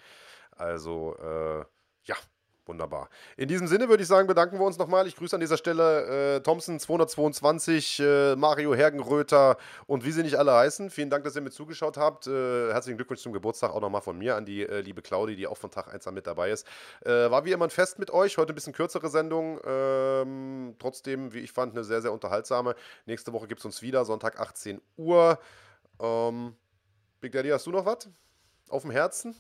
[0.53, 1.65] Also, äh,
[2.05, 2.17] ja,
[2.65, 3.09] Wunderbar.
[3.37, 5.09] In diesem Sinne würde ich sagen, bedanken wir uns nochmal.
[5.09, 9.57] Ich grüße an dieser Stelle äh, Thompson 222, äh, Mario Hergenröter
[9.89, 10.89] und wie sie nicht alle heißen.
[10.89, 12.29] Vielen Dank, dass ihr mir zugeschaut habt.
[12.29, 15.49] Äh, herzlichen Glückwunsch zum Geburtstag auch nochmal von mir an die äh, liebe Claudi, die
[15.49, 16.65] auch von Tag 1 an mit dabei ist.
[17.05, 18.39] Äh, war wie immer ein Fest mit euch.
[18.39, 19.59] Heute ein bisschen kürzere Sendung.
[19.65, 22.77] Ähm, trotzdem, wie ich fand, eine sehr, sehr unterhaltsame.
[23.07, 25.37] Nächste Woche gibt es uns wieder, Sonntag 18 Uhr.
[26.01, 26.55] Ähm,
[27.21, 28.09] Big Daddy, hast du noch was
[28.69, 29.35] auf dem Herzen?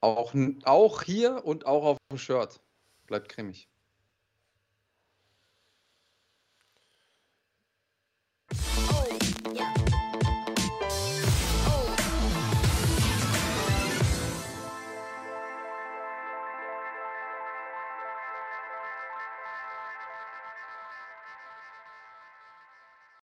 [0.00, 2.60] Auch, auch hier und auch auf dem Shirt.
[3.06, 3.68] Bleibt cremig.